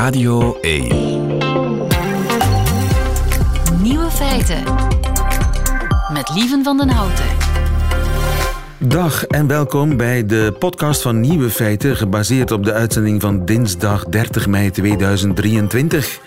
Radio 0.00 0.58
1. 0.60 0.88
Nieuwe 3.82 4.10
feiten. 4.10 4.62
Met 6.12 6.30
Lieven 6.34 6.64
van 6.64 6.76
den 6.76 6.88
Houten. 6.88 7.24
Dag 8.78 9.26
en 9.26 9.46
welkom 9.46 9.96
bij 9.96 10.26
de 10.26 10.54
podcast 10.58 11.02
van 11.02 11.20
Nieuwe 11.20 11.50
Feiten, 11.50 11.96
gebaseerd 11.96 12.50
op 12.50 12.64
de 12.64 12.72
uitzending 12.72 13.20
van 13.20 13.44
dinsdag 13.44 14.04
30 14.04 14.46
mei 14.46 14.70
2023. 14.70 16.20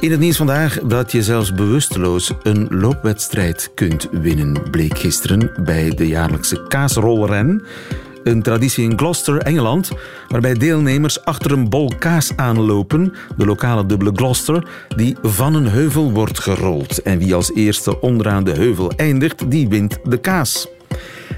In 0.00 0.10
het 0.10 0.20
nieuws 0.20 0.36
vandaag 0.36 0.80
dat 0.80 1.12
je 1.12 1.22
zelfs 1.22 1.54
bewusteloos 1.54 2.32
een 2.42 2.68
loopwedstrijd 2.70 3.70
kunt 3.74 4.08
winnen, 4.10 4.70
bleek 4.70 4.98
gisteren 4.98 5.52
bij 5.64 5.90
de 5.90 6.08
jaarlijkse 6.08 6.66
kaasrolren. 6.68 7.64
Een 8.24 8.42
traditie 8.42 8.84
in 8.84 8.98
Gloucester, 8.98 9.38
Engeland, 9.38 9.90
waarbij 10.28 10.54
deelnemers 10.54 11.24
achter 11.24 11.52
een 11.52 11.68
bol 11.68 11.92
kaas 11.98 12.32
aanlopen, 12.36 13.12
de 13.36 13.46
lokale 13.46 13.86
dubbele 13.86 14.12
Gloucester, 14.14 14.66
die 14.96 15.16
van 15.22 15.54
een 15.54 15.68
heuvel 15.68 16.12
wordt 16.12 16.38
gerold. 16.38 17.02
En 17.02 17.18
wie 17.18 17.34
als 17.34 17.54
eerste 17.54 18.00
onderaan 18.00 18.44
de 18.44 18.52
heuvel 18.52 18.92
eindigt, 18.96 19.50
die 19.50 19.68
wint 19.68 19.98
de 20.04 20.18
kaas. 20.18 20.68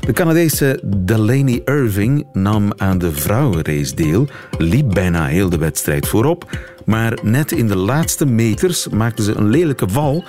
De 0.07 0.13
Canadese 0.13 0.81
Delaney 0.85 1.61
Irving 1.65 2.27
nam 2.33 2.73
aan 2.77 2.99
de 2.99 3.13
vrouwenrace 3.13 3.95
deel, 3.95 4.27
liep 4.59 4.89
bijna 4.89 5.27
heel 5.27 5.49
de 5.49 5.59
wedstrijd 5.59 6.09
voorop, 6.09 6.59
maar 6.85 7.19
net 7.23 7.53
in 7.53 7.67
de 7.67 7.77
laatste 7.77 8.27
meters 8.27 8.89
maakte 8.89 9.23
ze 9.23 9.35
een 9.35 9.49
lelijke 9.49 9.89
val 9.89 10.25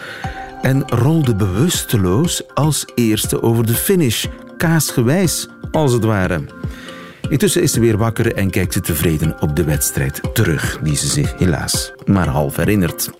en 0.61 0.89
rolde 0.89 1.35
bewusteloos 1.35 2.43
als 2.53 2.85
eerste 2.95 3.41
over 3.41 3.65
de 3.65 3.73
finish, 3.73 4.25
kaasgewijs 4.57 5.47
als 5.73 5.93
het 5.93 6.03
ware. 6.03 6.41
Intussen 7.29 7.61
is 7.61 7.71
ze 7.71 7.79
weer 7.79 7.97
wakker 7.97 8.35
en 8.35 8.49
kijkt 8.49 8.73
ze 8.73 8.81
tevreden 8.81 9.35
op 9.39 9.55
de 9.55 9.63
wedstrijd 9.63 10.21
terug, 10.33 10.79
die 10.83 10.95
ze 10.95 11.07
zich 11.07 11.37
helaas 11.37 11.93
maar 12.05 12.27
half 12.27 12.55
herinnert. 12.55 13.11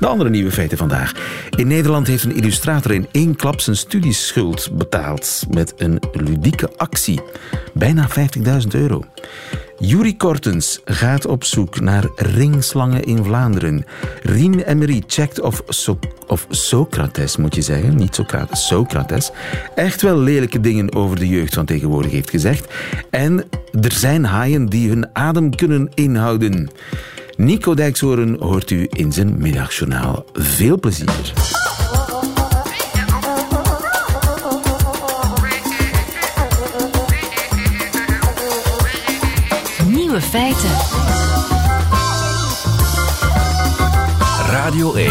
De 0.00 0.06
andere 0.06 0.30
nieuwe 0.30 0.50
feiten 0.50 0.78
vandaag. 0.78 1.12
In 1.56 1.66
Nederland 1.66 2.06
heeft 2.06 2.24
een 2.24 2.36
illustrator 2.36 2.92
in 2.92 3.06
één 3.10 3.36
klap 3.36 3.60
zijn 3.60 3.76
studieschuld 3.76 4.70
betaald 4.72 5.44
met 5.50 5.72
een 5.76 6.02
ludieke 6.12 6.70
actie. 6.76 7.20
Bijna 7.74 8.08
50.000 8.08 8.68
euro. 8.70 9.04
Yuri 9.78 10.16
Kortens 10.16 10.80
gaat 10.84 11.26
op 11.26 11.44
zoek 11.44 11.80
naar 11.80 12.04
ringslangen 12.16 13.04
in 13.04 13.24
Vlaanderen. 13.24 13.84
Rien 14.22 14.60
Emery 14.60 15.02
checkt 15.06 15.40
of, 15.40 15.62
of 16.26 16.46
Socrates, 16.48 17.36
moet 17.36 17.54
je 17.54 17.62
zeggen, 17.62 17.96
niet 17.96 18.14
Socrates, 18.14 18.66
Socrates, 18.66 19.30
echt 19.74 20.02
wel 20.02 20.18
lelijke 20.18 20.60
dingen 20.60 20.94
over 20.94 21.18
de 21.18 21.28
jeugd 21.28 21.54
van 21.54 21.64
tegenwoordig 21.64 22.10
heeft 22.10 22.30
gezegd. 22.30 22.74
En 23.10 23.44
er 23.80 23.92
zijn 23.92 24.24
haaien 24.24 24.66
die 24.66 24.88
hun 24.88 25.08
adem 25.12 25.54
kunnen 25.54 25.88
inhouden. 25.94 26.70
Nico 27.36 27.74
Dijkshoorn 27.74 28.36
hoort 28.40 28.70
u 28.70 28.86
in 28.90 29.12
zijn 29.12 29.38
middagjournaal. 29.38 30.24
Veel 30.32 30.78
plezier. 30.78 31.32
Nieuwe 39.86 40.20
feiten. 40.20 40.70
Radio 44.50 44.94
1. 44.94 45.10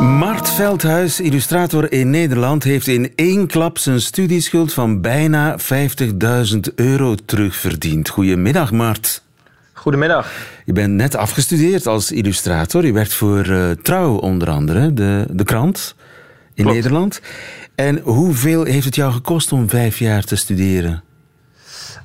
Mart 0.00 0.50
Veldhuis, 0.50 1.20
illustrator 1.20 1.92
in 1.92 2.10
Nederland, 2.10 2.64
heeft 2.64 2.86
in 2.86 3.12
één 3.14 3.46
klap 3.46 3.78
zijn 3.78 4.00
studieschuld 4.00 4.72
van 4.72 5.00
bijna 5.00 5.58
50.000 5.58 6.74
euro 6.74 7.14
terugverdiend. 7.24 8.08
Goedemiddag, 8.08 8.72
Mart. 8.72 9.22
Goedemiddag. 9.80 10.30
Je 10.64 10.72
bent 10.72 10.92
net 10.92 11.16
afgestudeerd 11.16 11.86
als 11.86 12.12
illustrator. 12.12 12.86
Je 12.86 12.92
werkt 12.92 13.14
voor 13.14 13.46
uh, 13.46 13.70
Trouw 13.70 14.16
onder 14.16 14.50
andere, 14.50 14.94
de, 14.94 15.24
de 15.30 15.44
krant 15.44 15.94
in 16.54 16.62
Klopt. 16.62 16.76
Nederland. 16.76 17.20
En 17.74 17.98
hoeveel 17.98 18.64
heeft 18.64 18.84
het 18.84 18.94
jou 18.94 19.12
gekost 19.12 19.52
om 19.52 19.68
vijf 19.68 19.98
jaar 19.98 20.22
te 20.22 20.36
studeren? 20.36 21.02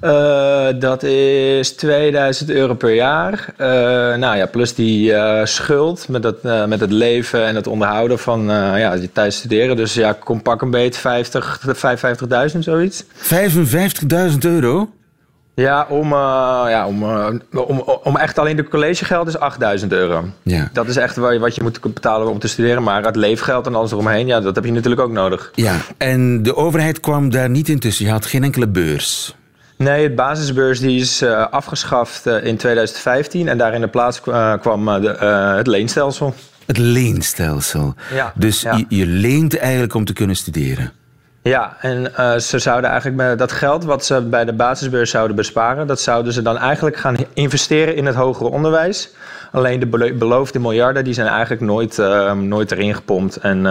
Uh, 0.01 0.67
dat 0.79 1.03
is 1.03 1.75
2000 1.75 2.49
euro 2.49 2.73
per 2.73 2.93
jaar. 2.93 3.53
Uh, 3.57 3.67
nou 4.15 4.37
ja, 4.37 4.45
plus 4.45 4.75
die 4.75 5.11
uh, 5.11 5.45
schuld 5.45 6.07
met 6.07 6.23
het, 6.23 6.43
met 6.67 6.79
het 6.79 6.91
leven 6.91 7.45
en 7.45 7.55
het 7.55 7.67
onderhouden 7.67 8.19
van 8.19 8.43
ja, 8.77 8.93
je 8.93 9.11
tijdens 9.11 9.37
studeren. 9.37 9.75
Dus 9.75 9.93
ja, 9.93 10.13
kom 10.13 10.41
pak 10.41 10.61
een 10.61 10.71
beetje 10.71 11.01
50, 11.01 11.61
55.000 12.53 12.59
zoiets. 12.59 13.03
55.000 13.03 14.37
euro? 14.39 14.89
Ja, 15.55 15.85
om, 15.89 16.09
ja 16.69 16.87
om, 16.87 17.03
om, 17.51 17.83
om 18.03 18.17
echt 18.17 18.39
alleen 18.39 18.55
de 18.55 18.67
collegegeld 18.67 19.27
is 19.27 19.37
8000 19.37 19.91
euro. 19.91 20.25
Ja. 20.43 20.69
Dat 20.73 20.87
is 20.87 20.95
echt 20.95 21.15
wat 21.15 21.55
je 21.55 21.61
moet 21.61 21.93
betalen 21.93 22.27
om 22.27 22.39
te 22.39 22.47
studeren. 22.47 22.83
Maar 22.83 23.03
het 23.03 23.15
leefgeld 23.15 23.65
en 23.65 23.75
alles 23.75 23.91
eromheen, 23.91 24.27
ja, 24.27 24.39
dat 24.39 24.55
heb 24.55 24.65
je 24.65 24.71
natuurlijk 24.71 25.01
ook 25.01 25.11
nodig. 25.11 25.51
Ja, 25.55 25.75
en 25.97 26.43
de 26.43 26.55
overheid 26.55 26.99
kwam 26.99 27.29
daar 27.29 27.49
niet 27.49 27.69
in 27.69 27.79
tussen. 27.79 28.05
Je 28.05 28.11
had 28.11 28.25
geen 28.25 28.43
enkele 28.43 28.67
beurs. 28.67 29.35
Nee, 29.77 30.03
het 30.03 30.15
basisbeurs 30.15 30.79
die 30.79 30.99
is 30.99 31.21
uh, 31.21 31.47
afgeschaft 31.49 32.25
in 32.25 32.57
2015 32.57 33.47
en 33.47 33.57
daar 33.57 33.73
in 33.73 33.81
de 33.81 33.87
plaats 33.87 34.21
kwam 34.61 34.85
de, 35.01 35.07
het 35.57 35.67
leenstelsel. 35.67 36.35
Het 36.65 36.77
leenstelsel. 36.77 37.93
Ja, 38.13 38.33
dus 38.35 38.61
ja. 38.61 38.75
Je, 38.75 38.85
je, 38.89 39.05
leent 39.05 39.57
eigenlijk 39.57 39.93
om 39.93 40.05
te 40.05 40.13
kunnen 40.13 40.35
studeren. 40.35 40.91
Ja, 41.49 41.77
en 41.79 42.11
ze 42.41 42.59
zouden 42.59 42.89
eigenlijk 42.89 43.21
met 43.21 43.39
dat 43.39 43.51
geld 43.51 43.83
wat 43.83 44.05
ze 44.05 44.21
bij 44.21 44.45
de 44.45 44.53
basisbeurs 44.53 45.09
zouden 45.09 45.35
besparen, 45.35 45.87
dat 45.87 46.01
zouden 46.01 46.33
ze 46.33 46.41
dan 46.41 46.57
eigenlijk 46.57 46.97
gaan 46.97 47.15
investeren 47.33 47.95
in 47.95 48.05
het 48.05 48.15
hogere 48.15 48.49
onderwijs. 48.49 49.09
Alleen 49.51 49.79
de 49.79 50.13
beloofde 50.13 50.59
miljarden 50.59 51.03
die 51.03 51.13
zijn 51.13 51.27
eigenlijk 51.27 51.61
nooit, 51.61 51.97
nooit 52.35 52.71
erin 52.71 52.95
gepompt. 52.95 53.37
En 53.37 53.61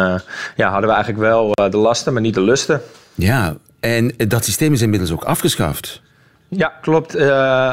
ja, 0.57 0.71
hadden 0.71 0.89
we 0.89 0.95
eigenlijk 0.95 1.19
wel 1.19 1.51
de 1.71 1.77
lasten, 1.77 2.13
maar 2.13 2.23
niet 2.23 2.35
de 2.35 2.41
lusten. 2.41 2.81
Ja, 3.15 3.55
en 3.81 4.15
dat 4.17 4.45
systeem 4.45 4.73
is 4.73 4.83
inmiddels 4.83 5.13
ook 5.13 5.25
afgeschaft. 5.25 6.03
Ja, 6.49 6.73
klopt. 6.81 7.17
Uh, 7.17 7.29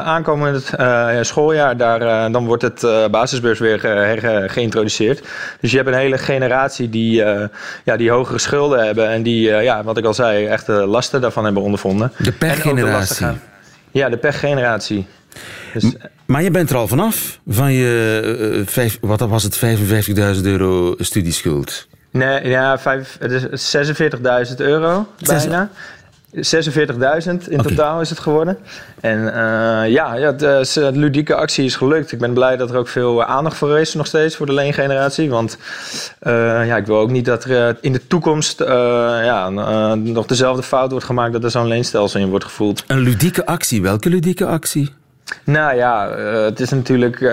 aankomend 0.06 0.72
uh, 0.80 1.18
schooljaar, 1.20 1.76
daar, 1.76 2.02
uh, 2.02 2.32
dan 2.32 2.46
wordt 2.46 2.62
het 2.62 2.86
basisbeurs 3.10 3.58
weer 3.58 3.80
ge 3.80 4.44
geïntroduceerd. 4.46 5.22
Dus 5.60 5.70
je 5.70 5.76
hebt 5.76 5.88
een 5.88 5.94
hele 5.94 6.18
generatie 6.18 6.88
die, 6.88 7.24
ja, 7.84 7.96
die 7.96 8.10
hogere 8.10 8.38
schulden 8.38 8.84
hebben 8.84 9.08
en 9.08 9.22
die, 9.22 9.48
ja, 9.48 9.82
wat 9.82 9.98
ik 9.98 10.04
al 10.04 10.14
zei, 10.14 10.46
echt 10.46 10.66
de 10.66 10.72
lasten 10.72 11.20
daarvan 11.20 11.44
hebben 11.44 11.62
ondervonden. 11.62 12.12
De 12.18 12.32
pechgeneratie. 12.32 13.26
Ja, 13.90 14.08
de 14.08 14.16
pechgeneratie. 14.16 15.06
Dus, 15.72 15.92
maar 16.26 16.42
je 16.42 16.50
bent 16.50 16.70
er 16.70 16.76
al 16.76 16.88
vanaf, 16.88 17.38
van 17.46 17.72
je, 17.72 18.62
vijf, 18.66 18.98
wat 19.00 19.20
was 19.20 19.42
het, 19.42 19.60
55.000 20.36 20.42
euro 20.42 20.94
studieschuld? 20.98 21.88
Nee, 22.12 22.48
ja, 22.48 22.78
vijf, 22.78 23.16
het 23.20 23.30
is 23.30 23.76
46.000 24.50 24.56
euro 24.56 25.06
bijna. 25.18 25.70
46.000 26.34 26.40
in 26.42 27.34
okay. 27.34 27.56
totaal 27.56 28.00
is 28.00 28.10
het 28.10 28.18
geworden. 28.18 28.58
En 29.00 29.18
uh, 29.18 29.32
ja, 29.88 30.14
ja 30.14 30.32
de, 30.32 30.70
de, 30.74 30.90
ludieke 30.92 31.34
actie 31.34 31.64
is 31.64 31.76
gelukt. 31.76 32.12
Ik 32.12 32.18
ben 32.18 32.32
blij 32.32 32.56
dat 32.56 32.70
er 32.70 32.76
ook 32.76 32.88
veel 32.88 33.24
aandacht 33.24 33.56
voor 33.56 33.78
is 33.78 33.94
nog 33.94 34.06
steeds 34.06 34.36
voor 34.36 34.46
de 34.46 34.52
leengeneratie. 34.52 35.30
Want 35.30 35.58
uh, 36.22 36.32
ja, 36.66 36.76
ik 36.76 36.86
wil 36.86 36.96
ook 36.96 37.10
niet 37.10 37.24
dat 37.24 37.44
er 37.44 37.76
in 37.80 37.92
de 37.92 38.06
toekomst 38.06 38.60
uh, 38.60 38.66
ja, 39.24 39.48
nog 39.94 40.26
dezelfde 40.26 40.62
fout 40.62 40.90
wordt 40.90 41.06
gemaakt... 41.06 41.32
dat 41.32 41.44
er 41.44 41.50
zo'n 41.50 41.66
leenstelsel 41.66 42.20
in 42.20 42.28
wordt 42.28 42.44
gevoeld. 42.44 42.84
Een 42.86 43.00
ludieke 43.00 43.46
actie? 43.46 43.82
Welke 43.82 44.08
ludieke 44.08 44.46
actie? 44.46 44.90
Nou 45.44 45.76
ja, 45.76 46.10
het 46.44 46.60
is 46.60 46.70
natuurlijk... 46.70 47.32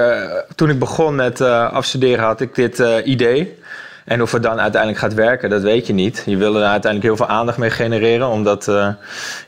toen 0.55 0.69
ik 0.69 0.79
begon 0.79 1.15
met 1.15 1.41
afstuderen 1.41 2.25
had 2.25 2.41
ik 2.41 2.55
dit 2.55 2.83
idee... 3.03 3.57
En 4.09 4.21
of 4.21 4.31
het 4.31 4.43
dan 4.43 4.59
uiteindelijk 4.59 5.01
gaat 5.01 5.13
werken, 5.13 5.49
dat 5.49 5.61
weet 5.61 5.87
je 5.87 5.93
niet. 5.93 6.23
Je 6.25 6.37
wil 6.37 6.55
er 6.55 6.63
uiteindelijk 6.63 7.03
heel 7.03 7.15
veel 7.15 7.35
aandacht 7.35 7.57
mee 7.57 7.69
genereren, 7.69 8.27
omdat 8.27 8.67
uh, 8.67 8.87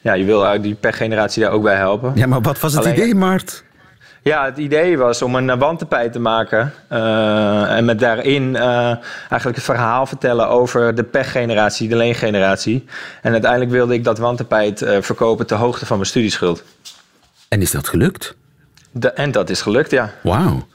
ja, 0.01 0.13
je 0.13 0.25
wil 0.25 0.61
die 0.61 0.75
pechgeneratie 0.75 1.43
daar 1.43 1.51
ook 1.51 1.63
bij 1.63 1.75
helpen. 1.75 2.11
Ja, 2.15 2.27
maar 2.27 2.41
wat 2.41 2.59
was 2.59 2.73
het 2.73 2.81
Alleen, 2.81 2.95
idee, 2.95 3.15
Mart? 3.15 3.63
Ja, 4.21 4.45
het 4.45 4.57
idee 4.57 4.97
was 4.97 5.21
om 5.21 5.35
een 5.35 5.59
wandtapijt 5.59 6.11
te 6.11 6.19
maken 6.19 6.73
uh, 6.91 7.77
en 7.77 7.85
met 7.85 7.99
daarin 7.99 8.43
uh, 8.53 8.85
eigenlijk 9.29 9.55
het 9.55 9.63
verhaal 9.63 10.05
vertellen 10.05 10.47
over 10.47 10.95
de 10.95 11.03
pechgeneratie, 11.03 11.89
de 11.89 11.95
leengeneratie. 11.95 12.85
En 13.21 13.31
uiteindelijk 13.31 13.71
wilde 13.71 13.93
ik 13.93 14.03
dat 14.03 14.17
wandtapijt 14.17 14.85
verkopen 14.99 15.47
ter 15.47 15.57
hoogte 15.57 15.85
van 15.85 15.97
mijn 15.97 16.09
studieschuld. 16.09 16.63
En 17.47 17.61
is 17.61 17.71
dat 17.71 17.87
gelukt? 17.87 18.35
De, 18.91 19.11
en 19.11 19.31
dat 19.31 19.49
is 19.49 19.61
gelukt, 19.61 19.91
ja. 19.91 20.11
Wauw. 20.23 20.67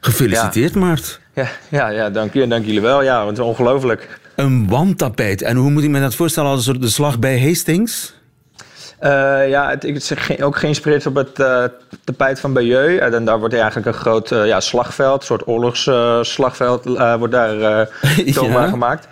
Gefeliciteerd, 0.00 0.74
ja. 0.74 0.80
Mart. 0.80 1.22
Ja, 1.34 1.46
ja, 1.68 1.88
ja 1.88 2.10
dank, 2.10 2.32
je, 2.32 2.46
dank 2.46 2.64
jullie 2.64 2.80
wel. 2.80 3.02
Ja, 3.02 3.26
het 3.26 3.38
is 3.38 3.44
ongelooflijk. 3.44 4.18
Een 4.36 4.68
wandtapijt. 4.68 5.42
En 5.42 5.56
hoe 5.56 5.70
moet 5.70 5.82
ik 5.82 5.90
me 5.90 6.00
dat 6.00 6.14
voorstellen 6.14 6.50
als 6.50 6.58
een 6.58 6.64
soort 6.64 6.82
de 6.82 6.88
slag 6.88 7.18
bij 7.18 7.40
Hastings? 7.40 8.14
Uh, 9.00 9.48
ja, 9.48 9.70
het, 9.70 9.82
het 9.82 9.96
is 9.96 10.10
geen, 10.14 10.44
ook 10.44 10.56
geïnspireerd 10.56 11.06
op 11.06 11.14
het 11.14 11.38
uh, 11.38 11.64
tapijt 12.04 12.40
van 12.40 12.52
Bayeux. 12.52 13.14
En 13.14 13.24
daar 13.24 13.38
wordt 13.38 13.54
eigenlijk 13.54 13.86
een 13.86 13.94
groot 13.94 14.30
uh, 14.30 14.46
ja, 14.46 14.60
slagveld, 14.60 15.20
een 15.20 15.26
soort 15.26 15.46
oorlogsslagveld, 15.46 16.84
wordt 17.18 17.32
daar 17.32 17.88
toonbaar 18.34 18.62
ja. 18.62 18.68
gemaakt. 18.68 19.08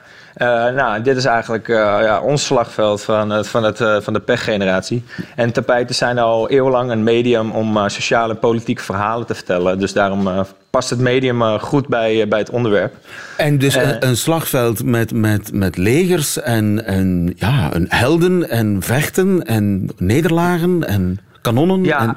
nou, 0.74 1.02
dit 1.02 1.16
is 1.16 1.24
eigenlijk 1.24 1.66
ja, 1.66 2.20
ons 2.20 2.44
slagveld 2.44 3.02
van, 3.02 3.44
van, 3.44 3.62
het, 3.62 4.04
van 4.04 4.12
de 4.12 4.20
pechgeneratie. 4.20 5.04
En 5.36 5.52
tapijten 5.52 5.94
zijn 5.94 6.18
al 6.18 6.48
eeuwenlang 6.48 6.90
een 6.90 7.02
medium 7.02 7.50
om 7.50 7.88
sociale 7.88 8.32
en 8.32 8.38
politieke 8.38 8.82
verhalen 8.82 9.26
te 9.26 9.34
vertellen. 9.34 9.78
Dus 9.78 9.92
daarom 9.92 10.44
past 10.72 10.90
het 10.90 10.98
medium 10.98 11.42
goed 11.58 11.88
bij, 11.88 12.28
bij 12.28 12.38
het 12.38 12.50
onderwerp. 12.50 12.94
En 13.36 13.58
dus 13.58 13.74
een, 13.74 14.06
een, 14.06 14.16
slagveld 14.16 14.84
met, 14.84 15.12
met, 15.12 15.52
met 15.52 15.76
legers 15.76 16.40
en, 16.40 16.84
en 16.84 17.32
ja, 17.36 17.74
een 17.74 17.86
helden 17.88 18.48
en 18.48 18.82
vechten 18.82 19.44
en 19.46 19.90
nederlagen 19.98 20.84
en 20.88 21.18
kanonnen. 21.40 21.84
Ja. 21.84 22.00
En... 22.00 22.16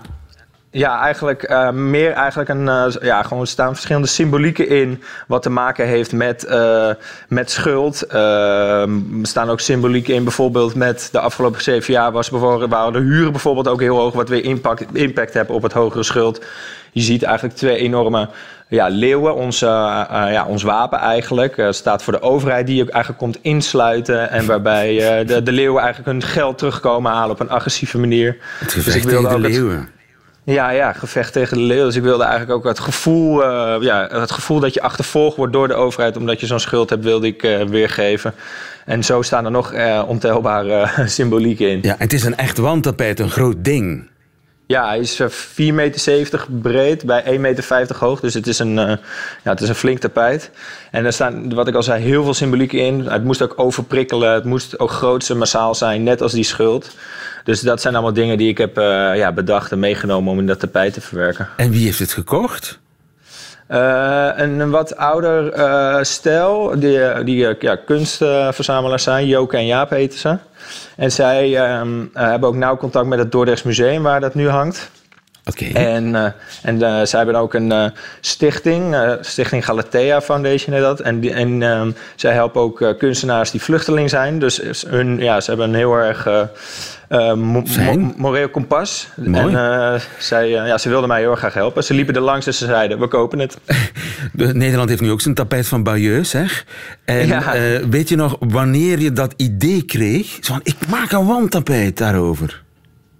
Ja, 0.76 1.02
eigenlijk 1.02 1.50
uh, 1.50 1.70
meer 1.70 2.12
eigenlijk 2.12 2.50
een. 2.50 2.66
Uh, 2.66 2.86
ja, 3.02 3.24
gewoon 3.24 3.42
er 3.42 3.48
staan 3.48 3.74
verschillende 3.74 4.08
symbolieken 4.08 4.68
in. 4.68 5.04
Wat 5.28 5.42
te 5.42 5.50
maken 5.50 5.88
heeft 5.88 6.12
met, 6.12 6.46
uh, 6.50 6.90
met 7.28 7.52
schuld. 7.52 8.12
er 8.12 8.88
staan 9.22 9.50
ook 9.50 9.60
symbolieken 9.60 10.14
in, 10.14 10.24
bijvoorbeeld 10.24 10.76
met 10.76 11.10
de 11.12 11.20
afgelopen 11.20 11.62
zeven 11.62 11.94
jaar 11.94 12.12
was 12.12 12.30
bijvoorbeeld, 12.30 12.72
waren 12.72 12.94
de 12.94 13.00
huren 13.00 13.32
bijvoorbeeld 13.32 13.68
ook 13.68 13.80
heel 13.80 13.98
hoog. 13.98 14.14
Wat 14.14 14.30
weer 14.30 14.44
impact, 14.44 14.86
impact 14.94 15.34
hebben 15.34 15.56
op 15.56 15.62
het 15.62 15.74
hogere 15.74 16.04
schuld. 16.04 16.46
Je 16.92 17.02
ziet 17.02 17.24
eigenlijk 17.24 17.58
twee 17.58 17.78
enorme 17.78 18.30
ja, 18.68 18.88
leeuwen, 18.88 19.36
ons, 19.36 19.60
ja, 19.60 20.46
ons 20.48 20.64
wapen 20.64 21.00
eigenlijk. 21.00 21.68
staat 21.70 22.04
voor 22.04 22.14
de 22.14 22.22
overheid 22.22 22.68
die 22.68 22.82
ook 22.82 22.90
eigenlijk 22.90 23.24
komt 23.24 23.40
insluiten. 23.42 24.30
En 24.30 24.46
waarbij 24.46 25.26
de, 25.26 25.44
de 25.44 25.52
leeuwen 25.52 25.82
eigenlijk 25.82 26.12
hun 26.12 26.30
geld 26.30 26.58
terugkomen 26.58 27.12
halen 27.12 27.32
op 27.32 27.40
een 27.40 27.50
agressieve 27.50 27.98
manier. 27.98 28.38
Het 28.60 28.74
dus 28.74 28.96
ik 28.96 29.04
wilde 29.04 29.30
de 29.30 29.40
leeuwen. 29.40 29.95
Ja, 30.46 30.70
ja, 30.70 30.94
gevecht 30.94 31.34
tegen 31.34 31.58
de 31.58 31.64
leeuw. 31.64 31.86
Dus 31.86 31.96
ik 31.96 32.04
wilde 32.04 32.24
eigenlijk 32.24 32.52
ook 32.52 32.64
het 32.64 32.80
gevoel, 32.80 33.42
uh, 33.42 33.76
ja, 33.80 34.08
het 34.12 34.32
gevoel 34.32 34.60
dat 34.60 34.74
je 34.74 34.82
achtervolgd 34.82 35.38
wordt 35.38 35.54
door 35.54 35.68
de 35.68 35.74
overheid 35.74 36.18
omdat 36.18 36.40
je 36.40 36.46
zo'n 36.46 36.60
schuld 36.60 36.90
hebt, 36.90 37.04
wilde 37.04 37.28
ik 37.28 37.44
uh, 37.44 37.64
weergeven. 37.64 38.34
En 38.86 39.04
zo 39.04 39.22
staan 39.22 39.46
er 39.46 39.52
nog 39.52 39.74
uh, 39.74 40.04
ontelbare 40.08 40.90
symbolieken 41.06 41.70
in. 41.70 41.80
Ja, 41.82 41.96
het 41.98 42.14
is 42.14 42.24
een 42.24 42.38
echt 42.38 42.58
wandtapijt, 42.58 43.20
een 43.20 43.30
groot 43.30 43.56
ding. 43.58 44.08
Ja, 44.68 44.88
hij 44.88 45.00
is 45.00 45.22
4,70 45.22 45.28
meter 45.56 46.46
breed 46.62 47.06
bij 47.06 47.24
1,50 47.24 47.38
meter 47.40 47.96
hoog. 47.98 48.20
Dus 48.20 48.34
het 48.34 48.48
is, 48.48 48.60
een, 48.60 48.76
ja, 48.76 49.00
het 49.44 49.62
is 49.62 49.70
een 49.70 49.76
flink 49.76 50.00
tapijt. 50.00 50.52
En 50.92 51.06
er 51.06 51.14
staan, 51.14 51.54
wat 51.54 51.68
ik 51.68 51.76
al 51.76 51.84
zei, 51.84 52.04
heel 52.04 52.24
veel 52.24 52.34
symboliek 52.34 52.74
in. 52.74 53.00
Het 53.00 53.24
moest 53.24 53.42
ook 53.42 53.54
overprikkelen. 53.56 54.34
Het 54.34 54.44
moest 54.44 54.80
ook 54.80 54.92
groots 54.92 55.30
en 55.30 55.38
massaal 55.38 55.76
zijn, 55.76 56.04
net 56.04 56.22
als 56.22 56.32
die 56.32 56.44
schuld. 56.44 56.96
Dus 57.44 57.62
dat 57.62 57.82
zijn 57.82 57.94
allemaal 57.94 58.14
dingen 58.14 58.38
die 58.38 58.50
ik 58.50 58.58
heb 58.58 58.78
uh, 58.78 58.84
ja, 59.16 59.32
bedacht 59.32 59.72
en 59.72 59.80
meegenomen 59.80 60.32
om 60.32 60.40
in 60.40 60.48
dat 60.48 60.60
tapijt 60.60 60.94
te 60.94 61.02
verwerken. 61.02 61.50
En 61.58 61.72
wie 61.72 61.86
heeft 61.86 62.00
het 62.00 62.14
gekocht? 62.14 62.80
Uh, 63.72 64.30
een, 64.36 64.70
wat 64.70 64.98
ouder 64.98 65.58
uh, 65.58 65.98
stijl, 66.02 66.80
die, 66.80 67.24
die 67.24 67.56
ja, 67.60 67.76
kunstverzamelaars 67.76 69.04
zijn, 69.04 69.28
Joke 69.28 69.58
en 69.58 69.66
Jaap 69.66 69.90
heten 69.90 70.20
ze. 70.20 70.38
En 70.96 71.12
zij 71.12 71.78
um, 71.80 72.10
hebben 72.14 72.50
ook 72.50 72.56
nauw 72.56 72.78
contact 72.78 73.08
met 73.08 73.20
het 73.20 73.32
Dordrechts 73.32 73.64
Museum 73.64 74.04
waar 74.04 74.20
dat 74.20 74.36
nu 74.36 74.50
hangt. 74.50 74.92
Okay. 75.50 75.72
En, 75.72 76.06
uh, 76.08 76.26
en 76.62 76.76
uh, 76.76 77.02
zij 77.04 77.20
hebben 77.20 77.36
ook 77.36 77.54
een 77.54 77.72
uh, 77.72 77.86
stichting, 78.20 78.96
Stichting 79.22 79.66
Galatea 79.66 80.22
Foundation 80.22 80.74
heet 80.74 80.84
dat. 80.84 81.00
En, 81.00 81.20
die, 81.20 81.34
en 81.34 81.62
um, 81.62 81.96
zij 82.16 82.34
helpen 82.34 82.62
ook 82.62 82.96
kunstenaars 82.98 83.52
die 83.52 83.62
vluchteling 83.62 84.10
zijn. 84.10 84.40
Dus 84.40 84.86
hun, 84.88 85.18
ja, 85.18 85.42
ze 85.42 85.50
hebben 85.50 85.70
een 85.70 85.76
heel 85.76 85.96
erg 85.96 86.28
mo 87.36 87.36
mo 87.36 88.14
moreel 88.18 88.50
kompas. 88.50 89.08
Mooi. 89.16 89.56
En 89.56 90.02
zij, 90.18 90.50
ja, 90.50 90.78
ze 90.78 90.90
wilden 90.90 91.08
mij 91.08 91.20
heel 91.20 91.32
erg 91.32 91.40
graag 91.40 91.54
helpen. 91.54 91.84
Ze 91.84 91.94
liepen 91.94 92.16
er 92.16 92.22
langs 92.22 92.46
en 92.46 92.54
ze 92.54 92.66
zeiden, 92.66 93.00
we 93.00 93.08
kopen 93.08 93.40
het. 93.40 93.58
Nederland 94.54 94.90
heeft 94.90 95.02
nu 95.02 95.12
ook 95.12 95.22
zijn 95.22 95.36
tapijt 95.36 95.68
van 95.68 95.84
Bayeux, 95.84 96.30
zeg. 96.30 96.66
En 97.06 97.28
ja. 97.28 97.54
weet 97.90 98.10
je 98.10 98.16
nog 98.16 98.38
wanneer 98.40 99.00
je 99.00 99.14
dat 99.14 99.34
idee 99.38 99.84
kreeg? 99.84 100.38
Zo 100.42 100.54
van, 100.54 100.62
ik 100.64 100.88
maak 100.88 101.12
een 101.12 101.26
wandtapijt 101.26 101.98
daarover. 101.98 102.64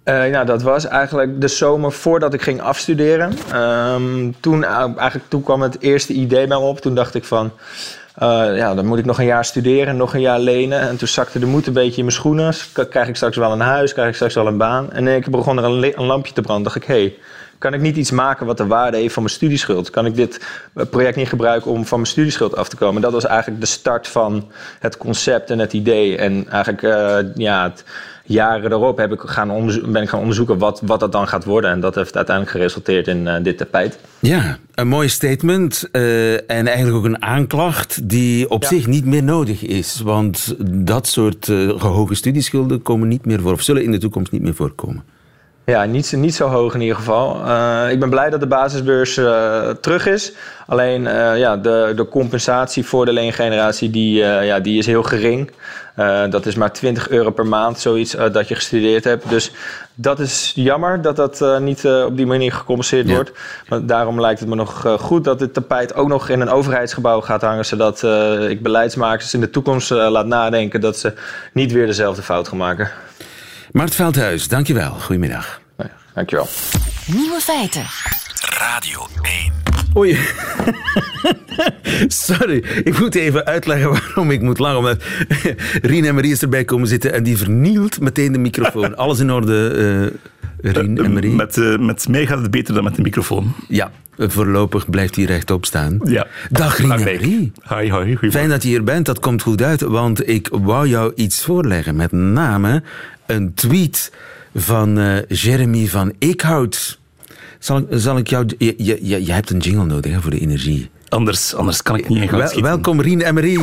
Uh, 0.08 0.24
nou, 0.24 0.46
dat 0.46 0.62
was 0.62 0.86
eigenlijk 0.86 1.40
de 1.40 1.48
zomer 1.48 1.92
voordat 1.92 2.34
ik 2.34 2.42
ging 2.42 2.60
afstuderen. 2.60 3.32
Um, 3.54 4.40
toen, 4.40 4.64
eigenlijk, 4.64 5.24
toen 5.28 5.42
kwam 5.42 5.62
het 5.62 5.80
eerste 5.80 6.12
idee 6.12 6.46
bij 6.46 6.58
me 6.58 6.64
op. 6.64 6.80
Toen 6.80 6.94
dacht 6.94 7.14
ik 7.14 7.24
van, 7.24 7.52
uh, 8.22 8.56
ja, 8.56 8.74
dan 8.74 8.86
moet 8.86 8.98
ik 8.98 9.04
nog 9.04 9.18
een 9.18 9.24
jaar 9.24 9.44
studeren, 9.44 9.96
nog 9.96 10.14
een 10.14 10.20
jaar 10.20 10.38
lenen. 10.38 10.80
En 10.80 10.96
toen 10.96 11.08
zakte 11.08 11.38
de 11.38 11.46
moed 11.46 11.66
een 11.66 11.72
beetje 11.72 11.96
in 11.96 12.04
mijn 12.04 12.16
schoenen. 12.16 12.54
Krijg 12.90 13.08
ik 13.08 13.16
straks 13.16 13.36
wel 13.36 13.52
een 13.52 13.60
huis, 13.60 13.92
krijg 13.92 14.08
ik 14.08 14.14
straks 14.14 14.34
wel 14.34 14.46
een 14.46 14.56
baan? 14.56 14.92
En 14.92 15.08
ik 15.08 15.30
begon 15.30 15.58
er 15.58 15.64
een, 15.64 15.98
een 15.98 16.06
lampje 16.06 16.32
te 16.32 16.40
branden. 16.40 16.64
dacht 16.64 16.76
ik, 16.76 16.84
hé, 16.84 16.94
hey, 17.00 17.16
kan 17.58 17.74
ik 17.74 17.80
niet 17.80 17.96
iets 17.96 18.10
maken 18.10 18.46
wat 18.46 18.56
de 18.56 18.66
waarde 18.66 18.96
heeft 18.96 19.14
van 19.14 19.22
mijn 19.22 19.34
studieschuld? 19.34 19.90
Kan 19.90 20.06
ik 20.06 20.14
dit 20.14 20.46
project 20.90 21.16
niet 21.16 21.28
gebruiken 21.28 21.70
om 21.70 21.86
van 21.86 21.98
mijn 21.98 22.10
studieschuld 22.10 22.56
af 22.56 22.68
te 22.68 22.76
komen? 22.76 23.02
Dat 23.02 23.12
was 23.12 23.26
eigenlijk 23.26 23.60
de 23.60 23.66
start 23.66 24.08
van 24.08 24.50
het 24.78 24.96
concept 24.96 25.50
en 25.50 25.58
het 25.58 25.72
idee. 25.72 26.16
En 26.16 26.48
eigenlijk, 26.48 26.82
uh, 26.82 27.34
ja... 27.34 27.62
Het, 27.62 27.84
jaren 28.26 28.72
erop 28.72 28.98
heb 28.98 29.12
ik 29.12 29.20
gaan 29.20 29.48
ben 29.92 30.02
ik 30.02 30.08
gaan 30.08 30.20
onderzoeken 30.20 30.58
wat, 30.58 30.80
wat 30.84 31.00
dat 31.00 31.12
dan 31.12 31.28
gaat 31.28 31.44
worden. 31.44 31.70
En 31.70 31.80
dat 31.80 31.94
heeft 31.94 32.16
uiteindelijk 32.16 32.56
geresulteerd 32.56 33.08
in 33.08 33.26
uh, 33.26 33.34
dit 33.42 33.58
tapijt. 33.58 33.98
Ja, 34.18 34.58
een 34.74 34.88
mooi 34.88 35.08
statement. 35.08 35.88
Uh, 35.92 36.32
en 36.32 36.66
eigenlijk 36.66 36.96
ook 36.96 37.04
een 37.04 37.22
aanklacht 37.22 38.08
die 38.08 38.50
op 38.50 38.62
ja. 38.62 38.68
zich 38.68 38.86
niet 38.86 39.04
meer 39.04 39.22
nodig 39.22 39.62
is. 39.62 40.00
Want 40.04 40.54
dat 40.68 41.06
soort 41.06 41.48
uh, 41.48 41.80
hoge 41.80 42.14
studieschulden 42.14 42.82
komen 42.82 43.08
niet 43.08 43.26
meer 43.26 43.40
voor, 43.40 43.52
of 43.52 43.62
zullen 43.62 43.82
in 43.82 43.90
de 43.90 43.98
toekomst 43.98 44.32
niet 44.32 44.42
meer 44.42 44.54
voorkomen. 44.54 45.04
Ja, 45.66 45.84
niet, 45.84 46.12
niet 46.12 46.34
zo 46.34 46.48
hoog 46.48 46.74
in 46.74 46.80
ieder 46.80 46.96
geval. 46.96 47.40
Uh, 47.46 47.90
ik 47.90 48.00
ben 48.00 48.10
blij 48.10 48.30
dat 48.30 48.40
de 48.40 48.46
basisbeurs 48.46 49.16
uh, 49.16 49.70
terug 49.70 50.06
is. 50.06 50.32
Alleen 50.66 51.02
uh, 51.02 51.38
ja, 51.38 51.56
de, 51.56 51.92
de 51.96 52.08
compensatie 52.08 52.86
voor 52.86 53.04
de 53.04 53.12
leengeneratie 53.12 53.90
die, 53.90 54.14
ja, 54.24 54.60
die 54.60 54.78
is 54.78 54.86
heel 54.86 55.02
gering. 55.02 55.50
dat 56.30 56.46
is 56.46 56.54
maar 56.54 56.72
20 56.72 57.08
euro 57.08 57.30
per 57.30 57.46
maand, 57.46 57.78
zoiets 57.78 58.16
dat 58.32 58.48
je 58.48 58.54
gestudeerd 58.54 59.04
hebt. 59.04 59.28
Dus 59.28 59.52
dat 59.94 60.18
is 60.18 60.52
jammer 60.54 61.02
dat 61.02 61.16
dat 61.16 61.60
niet 61.60 61.84
op 61.84 62.16
die 62.16 62.26
manier 62.26 62.52
gecompenseerd 62.52 63.08
ja. 63.08 63.14
wordt. 63.14 63.32
Maar 63.68 63.86
daarom 63.86 64.20
lijkt 64.20 64.40
het 64.40 64.48
me 64.48 64.54
nog 64.54 64.96
goed 64.98 65.24
dat 65.24 65.40
het 65.40 65.54
tapijt 65.54 65.94
ook 65.94 66.08
nog 66.08 66.28
in 66.28 66.40
een 66.40 66.50
overheidsgebouw 66.50 67.20
gaat 67.20 67.42
hangen. 67.42 67.64
Zodat 67.64 68.02
ik 68.48 68.62
beleidsmakers 68.62 69.34
in 69.34 69.40
de 69.40 69.50
toekomst 69.50 69.90
laat 69.90 70.26
nadenken 70.26 70.80
dat 70.80 70.98
ze 70.98 71.12
niet 71.52 71.72
weer 71.72 71.86
dezelfde 71.86 72.22
fout 72.22 72.48
gaan 72.48 72.58
maken. 72.58 72.90
Mart 73.72 73.94
Veldhuis, 73.94 74.48
dankjewel. 74.48 74.90
Goedemiddag. 74.90 75.60
Ja, 75.78 75.90
dankjewel. 76.14 76.48
Nieuwe 77.06 77.40
feiten. 77.40 77.84
Radio 78.58 79.06
1. 79.22 79.52
Oei. 79.96 80.18
Sorry, 82.08 82.64
ik 82.84 82.98
moet 82.98 83.14
even 83.14 83.44
uitleggen 83.44 83.90
waarom 83.90 84.30
ik 84.30 84.40
moet 84.40 84.58
lachen. 84.58 84.78
Omdat 84.78 85.02
Rien 85.82 86.04
en 86.04 86.14
Marie 86.14 86.32
is 86.32 86.42
erbij 86.42 86.64
komen 86.64 86.88
zitten 86.88 87.12
en 87.12 87.22
die 87.22 87.36
vernielt 87.36 88.00
meteen 88.00 88.32
de 88.32 88.38
microfoon. 88.38 88.96
Alles 89.06 89.18
in 89.18 89.32
orde, 89.32 89.72
uh, 90.62 90.72
Rien 90.72 90.98
en 90.98 91.12
Marie? 91.12 91.34
Met, 91.34 91.56
uh, 91.56 91.78
met 91.78 92.08
mij 92.08 92.26
gaat 92.26 92.42
het 92.42 92.50
beter 92.50 92.74
dan 92.74 92.84
met 92.84 92.94
de 92.94 93.02
microfoon. 93.02 93.54
Ja, 93.68 93.90
voorlopig 94.18 94.90
blijft 94.90 95.16
hij 95.16 95.24
rechtop 95.24 95.64
staan. 95.64 96.00
Ja. 96.04 96.26
Dag 96.50 96.76
Rien 96.76 96.92
en 96.92 96.98
Marie. 96.98 97.52
Hoi, 97.62 97.90
hoi. 97.90 98.18
Fijn 98.30 98.48
dat 98.48 98.62
je 98.62 98.68
hier 98.68 98.84
bent, 98.84 99.06
dat 99.06 99.18
komt 99.18 99.42
goed 99.42 99.62
uit. 99.62 99.80
Want 99.80 100.28
ik 100.28 100.48
wou 100.50 100.88
jou 100.88 101.12
iets 101.14 101.44
voorleggen. 101.44 101.96
Met 101.96 102.12
name 102.12 102.82
een 103.26 103.54
tweet 103.54 104.12
van 104.54 104.98
uh, 104.98 105.16
Jeremy 105.28 105.86
van 105.86 106.12
Eekhout. 106.18 106.98
Zal 107.58 107.78
ik, 107.78 107.86
zal 107.90 108.18
ik 108.18 108.28
jou... 108.28 108.46
Je, 108.58 108.74
je, 108.76 109.24
je 109.24 109.32
hebt 109.32 109.50
een 109.50 109.58
jingle 109.58 109.84
nodig 109.84 110.12
hè, 110.12 110.20
voor 110.20 110.30
de 110.30 110.40
energie. 110.40 110.90
Anders, 111.08 111.54
anders 111.54 111.82
kan 111.82 111.96
ik 111.96 112.08
niet 112.08 112.22
in 112.22 112.30
Wel, 112.30 112.60
Welkom 112.60 113.00
Rien 113.00 113.22
en 113.22 113.34
Marie. 113.34 113.58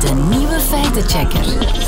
De 0.00 0.26
nieuwe 0.30 0.60
feitenchecker. 0.60 1.87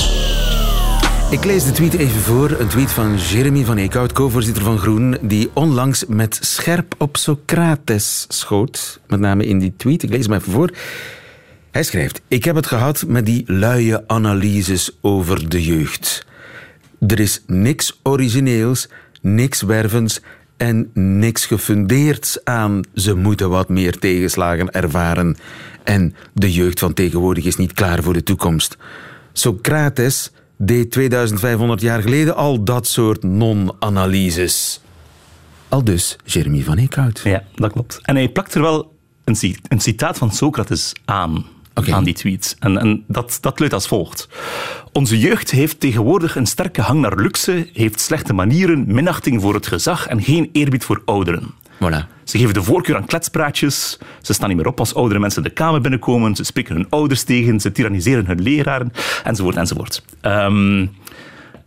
Ik 1.30 1.44
lees 1.44 1.64
de 1.64 1.72
tweet 1.72 1.94
even 1.94 2.20
voor. 2.20 2.50
Een 2.50 2.68
tweet 2.68 2.90
van 2.90 3.16
Jeremy 3.16 3.64
van 3.64 3.76
Eekhout, 3.76 4.12
co-voorzitter 4.12 4.62
van 4.62 4.78
Groen, 4.78 5.18
die 5.20 5.50
onlangs 5.52 6.04
met 6.06 6.38
scherp 6.40 6.94
op 6.98 7.16
Socrates 7.16 8.24
schoot. 8.28 9.00
Met 9.06 9.20
name 9.20 9.46
in 9.46 9.58
die 9.58 9.74
tweet. 9.76 10.02
Ik 10.02 10.10
lees 10.10 10.26
hem 10.26 10.34
even 10.34 10.52
voor. 10.52 10.70
Hij 11.70 11.82
schrijft: 11.82 12.20
Ik 12.28 12.44
heb 12.44 12.54
het 12.54 12.66
gehad 12.66 13.04
met 13.06 13.26
die 13.26 13.42
luie 13.46 14.08
analyses 14.08 14.98
over 15.00 15.48
de 15.48 15.62
jeugd. 15.62 16.26
Er 17.06 17.20
is 17.20 17.42
niks 17.46 18.00
origineels, 18.02 18.88
niks 19.20 19.62
wervends 19.62 20.20
en 20.56 20.90
niks 20.94 21.46
gefundeerds 21.46 22.44
aan. 22.44 22.80
Ze 22.94 23.14
moeten 23.14 23.50
wat 23.50 23.68
meer 23.68 23.98
tegenslagen 23.98 24.70
ervaren. 24.70 25.36
En 25.84 26.14
de 26.32 26.52
jeugd 26.52 26.78
van 26.78 26.94
tegenwoordig 26.94 27.44
is 27.44 27.56
niet 27.56 27.72
klaar 27.72 28.02
voor 28.02 28.12
de 28.12 28.22
toekomst. 28.22 28.76
Socrates 29.32 30.30
deed 30.62 30.90
2500 30.90 31.80
jaar 31.80 32.02
geleden 32.02 32.36
al 32.36 32.64
dat 32.64 32.86
soort 32.86 33.22
non-analyses. 33.22 34.80
Al 35.68 35.84
dus 35.84 36.16
Jeremy 36.24 36.62
van 36.62 36.76
Eekhout. 36.76 37.20
Ja, 37.24 37.42
dat 37.54 37.72
klopt. 37.72 38.00
En 38.02 38.14
hij 38.16 38.28
plakt 38.28 38.54
er 38.54 38.60
wel 38.60 38.92
een, 39.24 39.36
een 39.68 39.80
citaat 39.80 40.18
van 40.18 40.32
Socrates 40.32 40.92
aan. 41.04 41.44
Okay. 41.74 41.94
aan 41.94 42.04
die 42.04 42.14
tweet. 42.14 42.56
En, 42.58 42.78
en 42.78 43.04
dat, 43.06 43.38
dat 43.40 43.58
luidt 43.58 43.74
als 43.74 43.88
volgt. 43.88 44.28
Onze 44.92 45.18
jeugd 45.18 45.50
heeft 45.50 45.80
tegenwoordig 45.80 46.36
een 46.36 46.46
sterke 46.46 46.80
hang 46.80 47.00
naar 47.00 47.16
luxe, 47.16 47.68
heeft 47.72 48.00
slechte 48.00 48.32
manieren, 48.32 48.84
minachting 48.86 49.40
voor 49.40 49.54
het 49.54 49.66
gezag 49.66 50.06
en 50.06 50.22
geen 50.22 50.48
eerbied 50.52 50.84
voor 50.84 51.02
ouderen. 51.04 51.54
Voilà. 51.84 52.20
Ze 52.24 52.38
geven 52.38 52.54
de 52.54 52.62
voorkeur 52.62 52.96
aan 52.96 53.06
kletspraatjes. 53.06 53.98
Ze 54.20 54.32
staan 54.32 54.48
niet 54.48 54.56
meer 54.56 54.66
op 54.66 54.78
als 54.78 54.94
oudere 54.94 55.20
mensen 55.20 55.42
de 55.42 55.50
kamer 55.50 55.80
binnenkomen. 55.80 56.36
Ze 56.36 56.44
spreken 56.44 56.74
hun 56.74 56.86
ouders 56.88 57.22
tegen. 57.22 57.60
Ze 57.60 57.72
tyranniseren 57.72 58.26
hun 58.26 58.42
leraren. 58.42 58.92
Enzovoort, 59.24 59.56
enzovoort. 59.56 60.02
Um, 60.22 60.90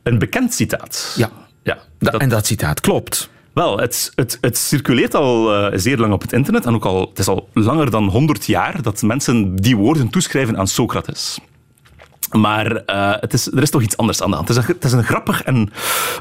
een 0.04 0.20
bekend 0.20 0.54
citaat. 0.54 1.14
Ja. 1.18 1.30
ja 1.64 1.78
dat, 2.00 2.16
en 2.22 2.30
dat 2.30 2.46
citaat 2.46 2.80
klopt. 2.80 3.30
Wel, 3.54 3.80
het, 3.80 4.12
het, 4.16 4.38
het 4.42 4.58
circuleert 4.58 5.16
al 5.16 5.56
uh, 5.72 5.80
zeer 5.80 5.98
lang 5.98 6.14
op 6.14 6.22
het 6.22 6.34
internet. 6.34 6.66
En 6.66 6.74
ook 6.74 6.86
al, 6.86 7.02
het 7.10 7.20
is 7.20 7.28
al 7.28 7.50
langer 7.54 7.92
dan 7.92 8.08
100 8.08 8.46
jaar 8.46 8.82
dat 8.82 9.02
mensen 9.02 9.56
die 9.56 9.78
woorden 9.78 10.10
toeschrijven 10.10 10.58
aan 10.58 10.68
Socrates. 10.68 11.40
Maar 12.34 12.72
uh, 12.72 13.14
het 13.20 13.34
is, 13.34 13.48
er 13.48 13.62
is 13.62 13.70
toch 13.70 13.82
iets 13.82 13.98
anders 13.98 14.22
aan 14.22 14.30
de 14.30 14.36
hand. 14.36 14.48
Het 14.48 14.58
is 14.58 14.64
een, 14.64 14.74
het 14.74 14.84
is 14.84 14.92
een 14.92 15.04
grappig 15.04 15.44
en 15.44 15.70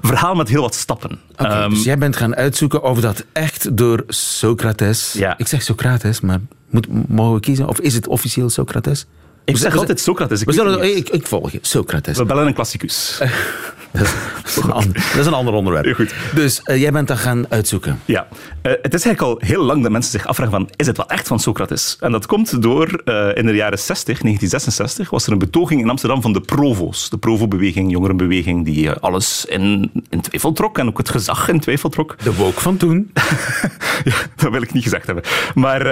verhaal 0.02 0.34
met 0.34 0.48
heel 0.48 0.60
wat 0.60 0.74
stappen. 0.74 1.20
Okay, 1.32 1.64
um, 1.64 1.70
dus 1.70 1.84
jij 1.84 1.98
bent 1.98 2.16
gaan 2.16 2.34
uitzoeken 2.34 2.82
of 2.82 3.00
dat 3.00 3.24
echt 3.32 3.76
door 3.76 4.04
Socrates... 4.08 5.12
Ja. 5.12 5.38
Ik 5.38 5.46
zeg 5.46 5.62
Socrates, 5.62 6.20
maar 6.20 6.40
moet, 6.70 7.08
mogen 7.08 7.34
we 7.34 7.40
kiezen? 7.40 7.68
Of 7.68 7.80
is 7.80 7.94
het 7.94 8.06
officieel 8.06 8.50
Socrates? 8.50 9.06
Ik 9.44 9.56
zeg 9.56 9.76
altijd 9.76 10.00
Socrates. 10.00 10.40
Ik, 10.40 10.46
we 10.46 10.52
zullen, 10.52 10.96
ik, 10.96 11.08
ik, 11.08 11.26
volg 11.26 11.50
je. 11.50 11.58
Socrates. 11.62 12.16
We 12.16 12.24
bellen 12.24 12.46
een 12.46 12.54
klassicus. 12.54 13.18
dat, 13.92 14.06
is 14.46 14.56
een 14.56 14.70
ander, 14.70 14.92
dat 14.92 15.20
is 15.20 15.26
een 15.26 15.32
ander 15.32 15.54
onderwerp. 15.54 15.94
Goed. 15.94 16.14
Dus 16.34 16.60
uh, 16.64 16.80
jij 16.80 16.92
bent 16.92 17.08
dat 17.08 17.18
gaan 17.18 17.44
uitzoeken. 17.48 18.00
Ja. 18.04 18.26
Uh, 18.30 18.72
het 18.82 18.94
is 18.94 19.04
eigenlijk 19.04 19.20
al 19.20 19.48
heel 19.48 19.62
lang 19.62 19.82
dat 19.82 19.92
mensen 19.92 20.10
zich 20.10 20.26
afvragen 20.26 20.54
van, 20.54 20.70
is 20.76 20.86
het 20.86 20.96
wel 20.96 21.08
echt 21.08 21.26
van 21.28 21.40
Socrates? 21.40 21.96
En 22.00 22.12
dat 22.12 22.26
komt 22.26 22.62
door, 22.62 23.02
uh, 23.04 23.36
in 23.36 23.46
de 23.46 23.54
jaren 23.54 23.78
60, 23.78 24.04
1966, 24.04 25.10
was 25.10 25.26
er 25.26 25.32
een 25.32 25.38
betoging 25.38 25.80
in 25.80 25.90
Amsterdam 25.90 26.22
van 26.22 26.32
de 26.32 26.40
Provo's. 26.40 27.10
De 27.10 27.18
Provo-beweging, 27.18 27.90
jongerenbeweging, 27.90 28.64
die 28.64 28.90
alles 28.90 29.44
in, 29.44 29.90
in 30.08 30.20
twijfel 30.20 30.52
trok 30.52 30.78
en 30.78 30.88
ook 30.88 30.98
het 30.98 31.10
gezag 31.10 31.48
in 31.48 31.60
twijfel 31.60 31.88
trok. 31.88 32.16
De 32.22 32.34
woke 32.34 32.60
van 32.60 32.76
toen. 32.76 33.10
ja, 34.04 34.14
dat 34.36 34.50
wil 34.50 34.62
ik 34.62 34.72
niet 34.72 34.82
gezegd 34.82 35.06
hebben. 35.06 35.24
Maar... 35.54 35.86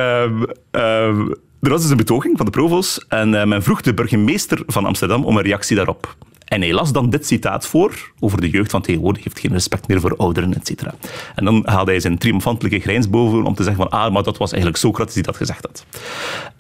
Er 1.61 1.71
was 1.71 1.83
dus 1.83 1.91
een 1.91 1.97
betoging 1.97 2.37
van 2.37 2.47
de 2.47 2.53
provo's 2.53 3.05
en 3.09 3.33
uh, 3.33 3.45
men 3.45 3.63
vroeg 3.63 3.81
de 3.81 3.95
burgemeester 3.95 4.63
van 4.67 4.85
Amsterdam 4.85 5.25
om 5.25 5.37
een 5.37 5.43
reactie 5.43 5.77
daarop. 5.77 6.17
En 6.45 6.61
hij 6.61 6.73
las 6.73 6.93
dan 6.93 7.11
dit 7.11 7.27
citaat 7.27 7.67
voor 7.67 8.13
over 8.19 8.41
de 8.41 8.51
jeugd 8.51 8.71
van 8.71 8.83
tegenwoordig, 8.83 9.25
heeft 9.25 9.39
geen 9.39 9.53
respect 9.53 9.89
meer 9.89 10.01
voor 10.01 10.17
ouderen, 10.17 10.55
et 10.55 10.67
cetera. 10.67 10.95
En 11.35 11.45
dan 11.45 11.63
haalde 11.65 11.91
hij 11.91 12.01
zijn 12.01 12.19
triomfantelijke 12.19 12.81
grijns 12.81 13.11
boven 13.11 13.45
om 13.45 13.55
te 13.55 13.63
zeggen 13.63 13.89
van 13.89 14.01
ah, 14.01 14.13
maar 14.13 14.23
dat 14.23 14.39
was 14.39 14.51
eigenlijk 14.51 14.83
Socrates 14.83 15.15
die 15.15 15.23
dat 15.23 15.37
gezegd 15.37 15.67
had. 15.67 15.85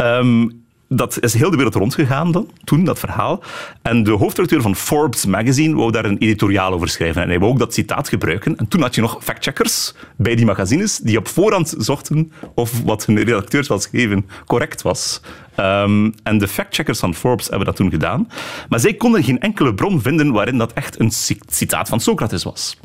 Um, 0.06 0.59
dat 0.92 1.22
is 1.22 1.34
heel 1.34 1.50
de 1.50 1.56
wereld 1.56 1.74
rondgegaan 1.74 2.32
dan, 2.32 2.50
toen, 2.64 2.84
dat 2.84 2.98
verhaal. 2.98 3.42
En 3.82 4.02
de 4.02 4.10
hoofdredacteur 4.10 4.62
van 4.62 4.76
Forbes 4.76 5.26
magazine 5.26 5.74
wou 5.74 5.90
daar 5.90 6.04
een 6.04 6.18
editoriaal 6.18 6.72
over 6.72 6.88
schrijven. 6.88 7.22
En 7.22 7.28
hij 7.28 7.38
wou 7.38 7.52
ook 7.52 7.58
dat 7.58 7.74
citaat 7.74 8.08
gebruiken. 8.08 8.56
En 8.56 8.68
toen 8.68 8.80
had 8.80 8.94
je 8.94 9.00
nog 9.00 9.18
factcheckers 9.22 9.94
bij 10.16 10.34
die 10.34 10.44
magazines 10.44 10.98
die 10.98 11.18
op 11.18 11.28
voorhand 11.28 11.74
zochten 11.78 12.32
of 12.54 12.82
wat 12.82 13.06
hun 13.06 13.18
redacteurs 13.18 13.68
wel 13.68 13.80
schreven 13.80 14.28
correct 14.46 14.82
was. 14.82 15.20
Um, 15.56 16.14
en 16.22 16.38
de 16.38 16.48
factcheckers 16.48 16.98
van 16.98 17.14
Forbes 17.14 17.48
hebben 17.48 17.66
dat 17.66 17.76
toen 17.76 17.90
gedaan. 17.90 18.28
Maar 18.68 18.80
zij 18.80 18.94
konden 18.94 19.24
geen 19.24 19.40
enkele 19.40 19.74
bron 19.74 20.02
vinden 20.02 20.32
waarin 20.32 20.58
dat 20.58 20.72
echt 20.72 21.00
een 21.00 21.10
citaat 21.46 21.88
van 21.88 22.00
Socrates 22.00 22.42
was. 22.42 22.76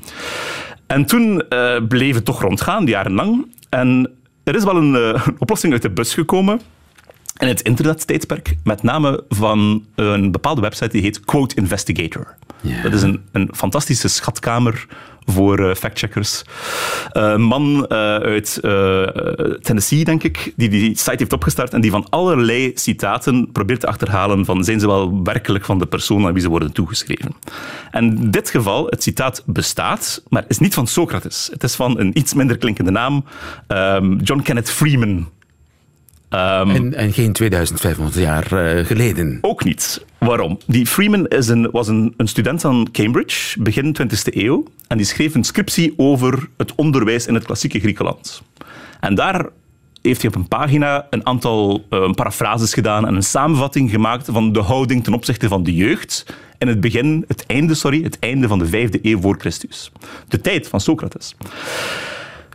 En 0.87 1.05
toen 1.05 1.43
uh, 1.49 1.77
bleef 1.87 2.15
het 2.15 2.25
toch 2.25 2.41
rondgaan, 2.41 2.85
jarenlang. 2.85 3.51
En 3.69 4.11
er 4.43 4.55
is 4.55 4.63
wel 4.63 4.75
een 4.75 4.93
uh, 4.93 5.27
oplossing 5.37 5.73
uit 5.73 5.81
de 5.81 5.89
bus 5.89 6.13
gekomen 6.13 6.59
in 7.37 7.47
het 7.47 7.61
internettijdperk, 7.61 8.55
met 8.63 8.83
name 8.83 9.23
van 9.29 9.85
een 9.95 10.31
bepaalde 10.31 10.61
website 10.61 10.89
die 10.89 11.01
heet 11.01 11.19
Quote 11.19 11.55
Investigator. 11.55 12.35
Dat 12.83 12.93
is 12.93 13.01
een, 13.01 13.21
een 13.31 13.49
fantastische 13.53 14.07
schatkamer 14.07 14.87
voor 15.25 15.59
uh, 15.59 15.73
factcheckers. 15.73 16.43
Uh, 17.13 17.23
een 17.23 17.41
man 17.41 17.75
uh, 17.75 17.97
uit 18.15 18.59
Tennessee, 19.61 20.03
denk 20.03 20.23
ik, 20.23 20.53
die 20.55 20.69
die 20.69 20.97
site 20.97 21.15
heeft 21.17 21.33
opgestart 21.33 21.73
en 21.73 21.81
die 21.81 21.91
van 21.91 22.09
allerlei 22.09 22.71
citaten 22.75 23.51
probeert 23.51 23.79
te 23.79 23.87
achterhalen 23.87 24.45
van 24.45 24.63
zijn 24.63 24.79
ze 24.79 24.87
wel 24.87 25.23
werkelijk 25.23 25.65
van 25.65 25.79
de 25.79 25.85
persoon 25.85 26.25
aan 26.25 26.33
wie 26.33 26.41
ze 26.41 26.49
worden 26.49 26.71
toegeschreven. 26.71 27.35
En 27.91 28.17
in 28.17 28.31
dit 28.31 28.49
geval, 28.49 28.85
het 28.85 29.03
citaat 29.03 29.43
bestaat, 29.45 30.23
maar 30.29 30.45
is 30.47 30.59
niet 30.59 30.73
van 30.73 30.87
Socrates. 30.87 31.49
Het 31.51 31.63
is 31.63 31.75
van 31.75 31.99
een 31.99 32.17
iets 32.17 32.33
minder 32.33 32.57
klinkende 32.57 32.91
naam, 32.91 33.25
um, 33.67 34.19
John 34.19 34.41
Kenneth 34.41 34.71
Freeman. 34.71 35.27
Um, 36.35 36.69
en, 36.69 36.93
en, 36.93 37.13
geen 37.13 37.33
2500 37.33 38.17
jaar 38.17 38.53
uh, 38.53 38.85
geleden. 38.85 39.37
Ook 39.41 39.63
niet. 39.63 40.05
Waarom? 40.17 40.59
Die 40.65 40.87
Freeman 40.87 41.27
is 41.27 41.47
een, 41.47 41.69
was 41.71 41.87
een, 41.87 42.13
een, 42.17 42.27
student 42.27 42.65
aan 42.65 42.91
Cambridge, 42.91 43.61
begin 43.61 43.97
20e 44.01 44.33
eeuw. 44.35 44.65
En 44.87 44.97
die 44.97 45.05
schreef 45.05 45.35
een 45.35 45.43
scriptie 45.43 45.93
over 45.97 46.49
het 46.57 46.75
onderwijs 46.75 47.27
in 47.27 47.33
het 47.33 47.45
klassieke 47.45 47.79
Griekenland. 47.79 48.41
En 48.99 49.15
daar 49.15 49.49
heeft 50.01 50.21
hij 50.21 50.29
op 50.29 50.35
een 50.35 50.47
pagina 50.47 51.07
een 51.09 51.25
aantal 51.25 51.85
uh, 51.89 52.11
parafrases 52.11 52.73
gedaan 52.73 53.07
en 53.07 53.15
een 53.15 53.23
samenvatting 53.23 53.89
gemaakt 53.89 54.27
van 54.31 54.53
de 54.53 54.61
houding 54.61 55.03
ten 55.03 55.13
opzichte 55.13 55.47
van 55.47 55.63
de 55.63 55.73
jeugd 55.73 56.25
in 56.57 56.67
het 56.67 56.79
begin, 56.79 57.25
het 57.27 57.45
einde, 57.45 57.73
sorry, 57.73 58.03
het 58.03 58.19
einde 58.19 58.47
van 58.47 58.59
de 58.59 58.65
vijfde 58.65 58.99
eeuw 59.01 59.21
voor 59.21 59.35
Christus. 59.39 59.91
De 60.27 60.41
tijd 60.41 60.67
van 60.67 60.81
Socrates. 60.81 61.35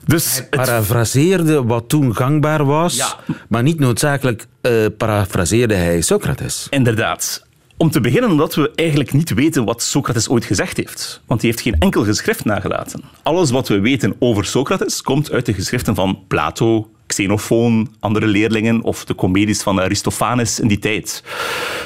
Dus 0.07 0.35
hij 0.35 0.49
parafraseerde 0.49 1.65
wat 1.65 1.89
toen 1.89 2.17
gangbaar 2.17 2.65
was, 2.65 2.97
ja. 2.97 3.17
maar 3.49 3.63
niet 3.63 3.79
noodzakelijk 3.79 4.47
uh, 4.63 4.87
parafraseerde 4.97 5.75
hij 5.75 6.01
Socrates. 6.01 6.67
Inderdaad. 6.71 7.47
Om 7.77 7.91
te 7.91 8.01
beginnen 8.01 8.31
omdat 8.31 8.55
we 8.55 8.71
eigenlijk 8.75 9.13
niet 9.13 9.35
weten 9.35 9.65
wat 9.65 9.83
Socrates 9.83 10.29
ooit 10.29 10.45
gezegd 10.45 10.77
heeft. 10.77 11.23
Want 11.27 11.41
hij 11.41 11.51
heeft 11.51 11.63
geen 11.63 11.79
enkel 11.79 12.05
geschrift 12.05 12.45
nagelaten. 12.45 13.03
Alles 13.23 13.51
wat 13.51 13.69
we 13.69 13.81
weten 13.81 14.17
over 14.19 14.45
Socrates 14.45 15.03
komt 15.03 15.33
uit 15.33 15.47
de 15.47 15.55
geschriften 15.55 15.95
van 15.95 16.19
Plato, 16.29 16.91
Xenofoon, 17.21 17.89
andere 18.01 18.27
leerlingen 18.27 18.83
of 18.83 19.05
de 19.05 19.15
comedies 19.15 19.63
van 19.63 19.81
Aristophanes 19.81 20.61
in 20.61 20.69
die 20.69 20.79
tijd. 20.79 21.25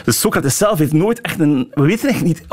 Dus 0.04 0.20
Socrates 0.20 0.56
zelf 0.56 0.78
heeft 0.78 0.92
nooit 0.92 1.20
echt 1.20 1.40
een... 1.40 1.68
We 1.74 1.82
weten 1.82 2.08
echt 2.08 2.22
niet 2.22 2.42
100% 2.42 2.44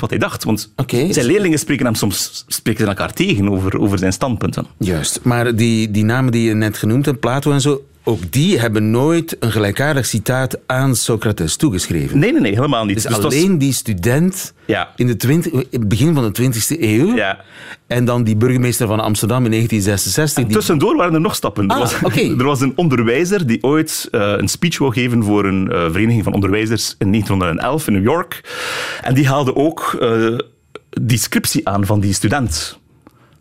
wat 0.00 0.10
hij 0.10 0.18
dacht, 0.18 0.44
want 0.44 0.72
okay. 0.76 1.12
zijn 1.12 1.26
leerlingen 1.26 1.58
spreken 1.58 1.84
hem 1.84 1.94
soms 1.94 2.44
spreken 2.46 2.82
ze 2.82 2.88
elkaar 2.88 3.12
tegen 3.12 3.50
over, 3.50 3.78
over 3.78 3.98
zijn 3.98 4.12
standpunten. 4.12 4.66
Juist, 4.78 5.20
maar 5.22 5.54
die, 5.56 5.90
die 5.90 6.04
namen 6.04 6.32
die 6.32 6.48
je 6.48 6.54
net 6.54 6.78
genoemd 6.78 7.06
hebt, 7.06 7.20
Plato 7.20 7.52
en 7.52 7.60
zo, 7.60 7.82
ook 8.08 8.32
die 8.32 8.58
hebben 8.58 8.90
nooit 8.90 9.36
een 9.40 9.52
gelijkaardig 9.52 10.06
citaat 10.06 10.58
aan 10.66 10.96
Socrates 10.96 11.56
toegeschreven. 11.56 12.18
Nee, 12.18 12.32
nee, 12.32 12.40
nee, 12.40 12.54
helemaal 12.54 12.84
niet. 12.84 12.94
Dus, 12.94 13.04
dus 13.04 13.24
alleen 13.24 13.50
was... 13.50 13.58
die 13.58 13.72
student 13.72 14.54
ja. 14.64 14.92
in, 14.96 15.06
de 15.06 15.16
20, 15.16 15.52
in 15.52 15.66
het 15.70 15.88
begin 15.88 16.14
van 16.14 16.32
de 16.32 16.42
20e 16.42 16.80
eeuw 16.80 17.14
ja. 17.14 17.40
en 17.86 18.04
dan 18.04 18.22
die 18.22 18.36
burgemeester 18.36 18.86
van 18.86 19.00
Amsterdam 19.00 19.44
in 19.44 19.50
1966. 19.50 20.44
Die... 20.44 20.54
Tussendoor 20.56 20.96
waren 20.96 21.14
er 21.14 21.20
nog 21.20 21.34
stappen. 21.34 21.68
Ah, 21.68 21.76
er, 21.76 21.82
was, 21.82 22.02
okay. 22.02 22.34
er 22.38 22.44
was 22.44 22.60
een 22.60 22.72
onderwijzer 22.76 23.46
die 23.46 23.62
ooit 23.62 24.08
uh, 24.12 24.34
een 24.36 24.48
speech 24.48 24.78
wou 24.78 24.92
geven 24.92 25.24
voor 25.24 25.44
een 25.44 25.68
uh, 25.72 25.90
vereniging 25.90 26.24
van 26.24 26.32
onderwijzers 26.32 26.94
in 26.98 27.10
1911 27.10 27.86
in 27.86 27.92
New 27.92 28.02
York. 28.02 28.40
En 29.02 29.14
die 29.14 29.28
haalde 29.28 29.56
ook 29.56 29.98
uh, 30.00 30.38
die 30.90 31.18
scriptie 31.18 31.68
aan 31.68 31.86
van 31.86 32.00
die 32.00 32.12
student. 32.12 32.77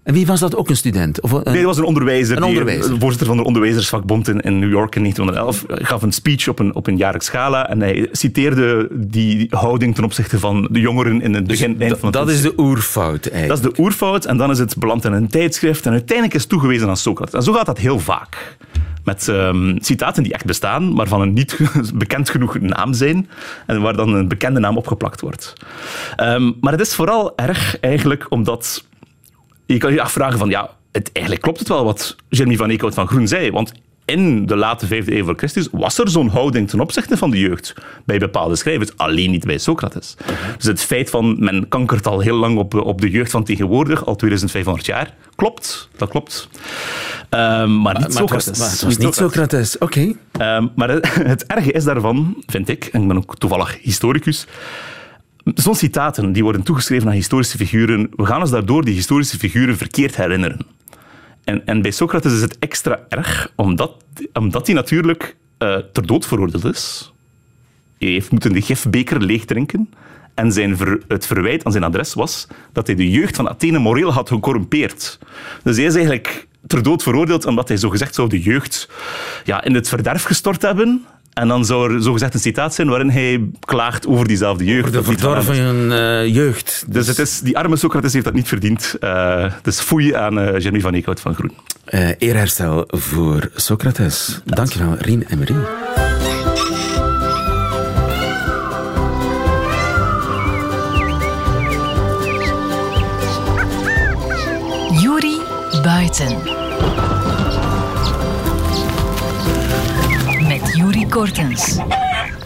En 0.07 0.13
wie 0.13 0.25
was 0.25 0.39
dat? 0.39 0.55
Ook 0.55 0.69
een 0.69 0.75
student? 0.75 1.21
Of 1.21 1.31
een, 1.31 1.41
nee, 1.43 1.55
dat 1.55 1.63
was 1.63 1.77
een 1.77 1.83
onderwijzer. 1.83 2.37
Een 2.37 2.43
onderwijzer. 2.43 2.89
Die, 2.89 2.99
voorzitter 2.99 3.27
van 3.27 3.37
de 3.37 3.43
onderwijzersvakbond 3.43 4.27
in, 4.27 4.39
in 4.39 4.59
New 4.59 4.69
York 4.69 4.95
in 4.95 5.01
1911. 5.01 5.85
gaf 5.87 6.01
een 6.01 6.11
speech 6.11 6.47
op 6.47 6.59
een, 6.59 6.75
op 6.75 6.87
een 6.87 6.97
jaarlijks 6.97 7.29
gala 7.29 7.69
en 7.69 7.81
hij 7.81 8.07
citeerde 8.11 8.87
die 8.91 9.47
houding 9.49 9.95
ten 9.95 10.03
opzichte 10.03 10.39
van 10.39 10.67
de 10.71 10.79
jongeren 10.79 11.21
in 11.21 11.33
het 11.33 11.47
begin. 11.47 11.77
Dus 11.77 11.93
van 11.99 12.11
dat 12.11 12.29
is 12.29 12.41
de 12.41 12.53
oerfout 12.57 13.25
eigenlijk. 13.25 13.61
Dat 13.61 13.71
is 13.71 13.75
de 13.75 13.81
oerfout 13.81 14.25
en 14.25 14.37
dan 14.37 14.51
is 14.51 14.59
het 14.59 14.77
beland 14.77 15.05
in 15.05 15.13
een 15.13 15.27
tijdschrift 15.27 15.85
en 15.85 15.91
uiteindelijk 15.91 16.35
is 16.35 16.41
het 16.41 16.49
toegewezen 16.49 16.87
aan 16.87 16.97
Socrates. 16.97 17.33
En 17.33 17.43
zo 17.43 17.53
gaat 17.53 17.65
dat 17.65 17.77
heel 17.77 17.99
vaak. 17.99 18.57
Met 19.03 19.27
um, 19.27 19.77
citaten 19.81 20.23
die 20.23 20.33
echt 20.33 20.45
bestaan, 20.45 20.93
maar 20.93 21.07
van 21.07 21.21
een 21.21 21.33
niet 21.33 21.59
bekend 21.93 22.29
genoeg 22.29 22.59
naam 22.59 22.93
zijn 22.93 23.29
en 23.65 23.81
waar 23.81 23.95
dan 23.95 24.13
een 24.13 24.27
bekende 24.27 24.59
naam 24.59 24.77
opgeplakt 24.77 25.21
wordt. 25.21 25.53
Um, 26.21 26.55
maar 26.61 26.71
het 26.71 26.81
is 26.81 26.95
vooral 26.95 27.37
erg 27.37 27.79
eigenlijk 27.79 28.25
omdat 28.29 28.85
je 29.67 29.77
kan 29.77 29.93
je 29.93 30.01
afvragen 30.01 30.39
van, 30.39 30.49
ja, 30.49 30.69
het, 30.91 31.09
eigenlijk 31.11 31.45
klopt 31.45 31.59
het 31.59 31.67
wel 31.67 31.83
wat 31.83 32.15
Jeremy 32.29 32.55
van 32.55 32.69
Eekhout 32.69 32.93
van 32.93 33.07
Groen 33.07 33.27
zei. 33.27 33.51
Want 33.51 33.71
in 34.07 34.45
de 34.45 34.55
late 34.55 34.87
vijfde 34.87 35.15
eeuw 35.17 35.25
voor 35.25 35.37
Christus 35.37 35.67
was 35.71 35.97
er 35.97 36.09
zo'n 36.09 36.29
houding 36.29 36.69
ten 36.69 36.79
opzichte 36.79 37.17
van 37.17 37.31
de 37.31 37.39
jeugd 37.39 37.73
bij 38.05 38.17
bepaalde 38.17 38.55
schrijvers, 38.55 38.97
alleen 38.97 39.31
niet 39.31 39.45
bij 39.45 39.57
Socrates. 39.57 40.15
Dus 40.57 40.65
het 40.65 40.81
feit 40.81 41.09
van 41.09 41.35
men 41.39 41.67
kankert 41.67 42.07
al 42.07 42.19
heel 42.19 42.35
lang 42.35 42.57
op, 42.57 42.73
op 42.73 43.01
de 43.01 43.09
jeugd 43.09 43.31
van 43.31 43.43
tegenwoordig, 43.43 44.05
al 44.05 44.15
2500 44.15 44.85
jaar, 44.85 45.13
klopt, 45.35 45.89
dat 45.97 46.09
klopt. 46.09 46.49
Um, 47.29 47.81
maar 47.81 47.99
niet 47.99 48.13
Socrates. 48.13 48.45
Het 48.45 48.57
was, 48.57 48.57
maar 48.57 48.69
het 48.69 48.81
was 48.81 48.97
niet 48.97 49.15
Socrates, 49.15 49.77
oké. 49.77 50.15
Okay. 50.31 50.57
Um, 50.57 50.71
maar 50.75 50.89
het, 50.89 51.13
het 51.33 51.45
erge 51.45 51.71
is 51.71 51.83
daarvan, 51.83 52.43
vind 52.45 52.69
ik, 52.69 52.85
en 52.85 53.01
ik 53.01 53.07
ben 53.07 53.17
ook 53.17 53.37
toevallig 53.37 53.77
historicus, 53.81 54.47
Zo'n 55.55 55.75
citaten 55.75 56.31
die 56.31 56.43
worden 56.43 56.63
toegeschreven 56.63 57.07
aan 57.07 57.13
historische 57.13 57.57
figuren, 57.57 58.09
we 58.15 58.25
gaan 58.25 58.41
ons 58.41 58.49
daardoor 58.49 58.85
die 58.85 58.93
historische 58.93 59.37
figuren 59.37 59.77
verkeerd 59.77 60.15
herinneren. 60.15 60.59
En, 61.43 61.65
en 61.65 61.81
bij 61.81 61.91
Socrates 61.91 62.33
is 62.33 62.41
het 62.41 62.59
extra 62.59 62.99
erg, 63.09 63.51
omdat, 63.55 63.95
omdat 64.33 64.65
hij 64.65 64.75
natuurlijk 64.75 65.35
uh, 65.59 65.77
ter 65.93 66.05
dood 66.05 66.25
veroordeeld 66.25 66.65
is. 66.65 67.13
Hij 67.97 68.09
heeft 68.09 68.31
moeten 68.31 68.53
de 68.53 68.61
gifbeker 68.61 69.21
leeg 69.21 69.45
drinken. 69.45 69.89
En 70.33 70.51
zijn 70.51 70.77
het 71.07 71.25
verwijt 71.25 71.63
aan 71.65 71.71
zijn 71.71 71.83
adres 71.83 72.13
was 72.13 72.47
dat 72.73 72.87
hij 72.87 72.95
de 72.95 73.09
jeugd 73.09 73.35
van 73.35 73.49
Athene 73.49 73.79
moreel 73.79 74.13
had 74.13 74.29
gecorrumpeerd. 74.29 75.19
Dus 75.63 75.75
hij 75.77 75.85
is 75.85 75.95
eigenlijk 75.95 76.47
ter 76.67 76.83
dood 76.83 77.03
veroordeeld 77.03 77.45
omdat 77.45 77.67
hij 77.67 77.77
zogezegd 77.77 78.15
zou 78.15 78.29
de 78.29 78.41
jeugd 78.41 78.89
ja, 79.43 79.63
in 79.63 79.73
het 79.73 79.87
verderf 79.87 80.23
gestort 80.23 80.61
hebben. 80.61 81.05
En 81.37 81.47
dan 81.47 81.65
zou 81.65 81.93
er 81.93 82.01
zogezegd 82.01 82.33
een 82.33 82.39
citaat 82.39 82.73
zijn 82.73 82.87
waarin 82.89 83.09
hij 83.09 83.49
klaagt 83.59 84.07
over 84.07 84.27
diezelfde 84.27 84.65
jeugd. 84.65 84.87
Over 84.87 84.91
de 84.97 85.03
verdorven 85.03 85.87
is. 85.89 85.93
eh, 85.93 86.35
jeugd. 86.35 86.85
Dus 86.87 87.07
het 87.07 87.19
is, 87.19 87.39
die 87.39 87.57
arme 87.57 87.75
Socrates 87.75 88.13
heeft 88.13 88.25
dat 88.25 88.33
niet 88.33 88.47
verdiend. 88.47 88.95
Eh, 88.99 89.45
dus 89.61 89.79
foei 89.79 90.13
aan 90.13 90.39
eh 90.39 90.51
Jeremy 90.59 90.79
van 90.81 90.93
Eekhout 90.93 91.19
van 91.19 91.35
Groen. 91.35 91.51
Eh, 91.85 92.09
eerherstel 92.17 92.83
voor 92.87 93.49
Socrates. 93.55 94.41
Dankjewel, 94.45 94.95
Rien 94.99 95.27
en 95.27 95.37
Marie. 95.37 95.55
Juri 105.01 105.41
Buiten. 105.83 106.46
Juri 110.87 111.07
Kortens. 111.07 111.77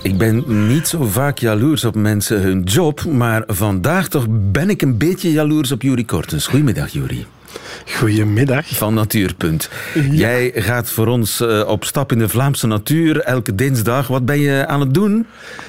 Ik 0.01 0.17
ben 0.17 0.43
niet 0.67 0.87
zo 0.87 1.03
vaak 1.03 1.37
jaloers 1.37 1.83
op 1.83 1.95
mensen 1.95 2.41
hun 2.41 2.63
job, 2.63 3.05
maar 3.05 3.43
vandaag 3.47 4.07
toch 4.07 4.25
ben 4.29 4.69
ik 4.69 4.81
een 4.81 4.97
beetje 4.97 5.31
jaloers 5.31 5.71
op 5.71 5.81
Juri 5.81 6.05
Kortens. 6.05 6.47
Goedemiddag, 6.47 6.89
Juri. 6.89 7.25
Goedemiddag. 7.85 8.67
Van 8.67 8.93
Natuurpunt. 8.93 9.69
Jij 10.11 10.51
gaat 10.55 10.89
voor 10.89 11.07
ons 11.07 11.41
eh, 11.41 11.67
op 11.67 11.83
stap 11.83 12.11
in 12.11 12.17
de 12.17 12.29
Vlaamse 12.29 12.67
natuur 12.67 13.19
elke 13.19 13.55
dinsdag. 13.55 14.07
Wat 14.07 14.25
ben 14.25 14.39
je 14.39 14.67
aan 14.67 14.79
het 14.79 14.93
doen? 14.93 15.25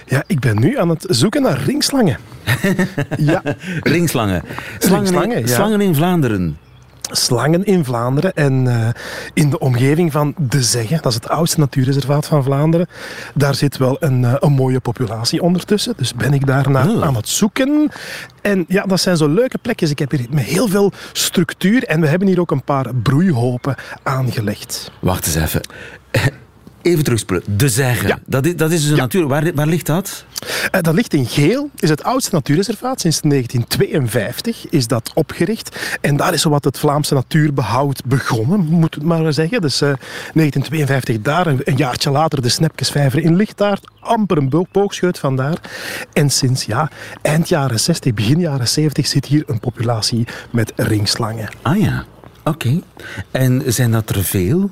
Ja, 0.07 0.25
ik 0.27 0.41
ben 0.41 0.61
nu 0.61 0.79
aan 0.79 0.89
het 0.89 1.07
zoeken 1.09 1.43
naar 1.43 1.63
ringslangen. 1.65 2.19
ja, 3.17 3.43
Ringslangen. 3.81 4.43
Slangen, 4.79 5.03
Ringslangen, 5.05 5.37
in, 5.37 5.47
ja. 5.47 5.55
slangen 5.55 5.81
in 5.81 5.95
Vlaanderen. 5.95 6.59
Slangen 7.11 7.65
in 7.65 7.85
Vlaanderen 7.85 8.35
en 8.35 8.67
eh, 8.67 8.89
in 9.35 9.51
de 9.51 9.59
omgeving 9.59 10.13
van 10.13 10.35
De 10.39 10.63
Zegge, 10.63 10.99
dat 11.01 11.07
is 11.07 11.15
het 11.15 11.29
oudste 11.29 11.59
natuurreservaat 11.61 12.27
van 12.27 12.43
Vlaanderen. 12.43 12.87
Daar 13.35 13.55
zit 13.55 13.77
wel 13.77 13.97
een, 14.01 14.25
eh, 14.25 14.35
een 14.39 14.53
mooie 14.53 14.81
populatie 14.81 15.43
ondertussen, 15.43 15.95
dus 15.97 16.15
ben 16.15 16.33
ik 16.35 16.47
daarna 16.47 16.81
Oh. 16.89 17.03
aan 17.03 17.17
het 17.17 17.29
zoeken. 17.29 17.91
En 18.41 18.65
ja, 18.69 18.83
dat 18.85 19.01
zijn 19.01 19.17
zo 19.17 19.29
leuke 19.29 19.59
plekjes. 19.59 19.91
Ik 19.91 19.99
heb 19.99 20.11
hier 20.11 20.27
met 20.31 20.45
heel 20.45 20.69
veel 20.69 20.93
structuur 21.13 21.85
en 21.85 22.01
we 22.01 22.07
hebben 22.07 22.29
hier 22.29 22.41
ook 22.41 22.51
een 22.51 22.65
paar 22.65 22.95
broeihopen 22.95 23.75
aangelegd. 24.03 24.91
Wacht 25.01 25.27
eens 25.27 25.35
even. 25.35 25.61
Even 26.83 27.05
terugspoelen. 27.05 27.57
De 27.57 27.69
Zegge. 27.69 28.07
Ja. 28.07 28.19
Dat, 28.27 28.47
is, 28.47 28.57
dat 28.57 28.71
is 28.71 28.81
dus 28.81 28.91
een 28.91 28.97
Ja. 28.97 29.03
natuur. 29.03 29.27
Waar, 29.29 29.55
waar 29.55 29.67
ligt 29.67 29.87
dat? 29.87 30.25
Eh, 30.71 30.81
dat 30.81 30.95
ligt 30.95 31.15
in 31.15 31.27
Geel, 31.27 31.71
is 31.77 31.89
het 31.89 32.03
oudste 32.05 32.35
natuurreservaat. 32.35 33.01
Sinds 33.01 33.21
1952 33.21 34.69
is 34.71 34.87
dat 34.87 35.11
opgericht. 35.15 35.97
En 36.01 36.17
daar 36.17 36.33
is 36.33 36.41
zowat 36.43 36.65
het 36.65 36.79
Vlaamse 36.79 37.15
natuurbehoud 37.15 38.05
begonnen, 38.05 38.61
moet 38.61 38.95
het 38.95 39.05
maar 39.05 39.33
zeggen. 39.33 39.61
Dus 39.61 39.81
eh, 39.81 39.89
1952 39.89 41.21
daar, 41.21 41.47
een, 41.47 41.61
een 41.65 41.77
jaartje 41.77 42.11
later 42.11 42.43
de 42.43 42.49
Snepkesvijver 42.49 43.19
in 43.23 43.37
Lichtaard. 43.37 43.91
Amper 44.01 44.37
een 44.37 44.49
bo- 44.49 44.67
boogscheut 44.73 45.19
vandaar. 45.19 45.57
En 46.13 46.31
sinds 46.31 46.65
ja, 46.65 46.91
eind 47.23 47.49
jaren 47.49 47.81
60, 47.81 48.15
begin 48.15 48.41
jaren 48.41 48.69
70 48.69 49.07
zit 49.07 49.27
hier 49.27 49.43
een 49.47 49.61
populatie 49.61 50.27
met 50.51 50.73
ringslangen. 50.77 51.49
Ah 51.63 51.81
ja. 51.81 52.05
Oké. 52.45 52.81
En 53.31 53.63
zijn 53.67 53.91
dat 53.91 54.11
er 54.11 54.25
veel? 54.25 54.71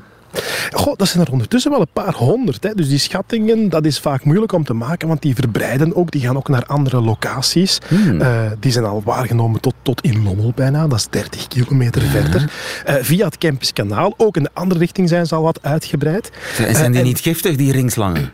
Goh, 0.73 0.97
dat 0.97 1.09
zijn 1.09 1.25
er 1.27 1.33
ondertussen 1.33 1.71
wel 1.71 1.81
een 1.81 1.87
paar 1.93 2.15
honderd. 2.15 2.63
Hè. 2.63 2.75
Dus 2.75 2.89
die 2.89 2.99
schattingen, 2.99 3.69
dat 3.69 3.85
is 3.85 3.99
vaak 3.99 4.25
moeilijk 4.25 4.53
om 4.53 4.65
te 4.65 4.73
maken, 4.75 5.09
want 5.09 5.23
die 5.23 5.35
verbreiden 5.35 5.97
ook. 5.97 6.11
Die 6.11 6.21
gaan 6.21 6.37
ook 6.37 6.49
naar 6.49 6.65
andere 6.67 7.01
locaties. 7.01 7.79
Eh, 8.21 8.41
die 8.61 8.73
zijn 8.73 8.85
al 8.85 9.03
waargenomen 9.05 9.61
tot, 9.61 9.75
tot 9.83 10.01
in 10.01 10.23
Lommel 10.23 10.53
bijna. 10.55 10.87
Dat 10.89 10.99
is 10.99 11.07
30 11.11 11.47
kilometer 11.49 12.03
verder. 12.03 12.51
Eh, 12.85 12.95
via 13.01 13.25
het 13.27 13.39
Kempiskanaal. 13.39 14.15
Ook 14.17 14.37
in 14.37 14.43
de 14.43 14.51
andere 14.53 14.81
richting 14.81 15.09
zijn 15.09 15.27
ze 15.27 15.35
al 15.35 15.43
wat 15.43 15.59
uitgebreid. 15.63 16.31
En 16.59 16.75
zijn 16.75 16.75
die 16.75 16.95
Eh, 16.95 16.99
en- 16.99 17.05
niet 17.05 17.21
giftig, 17.21 17.57
die 17.57 17.73
ringslangen? 17.73 18.33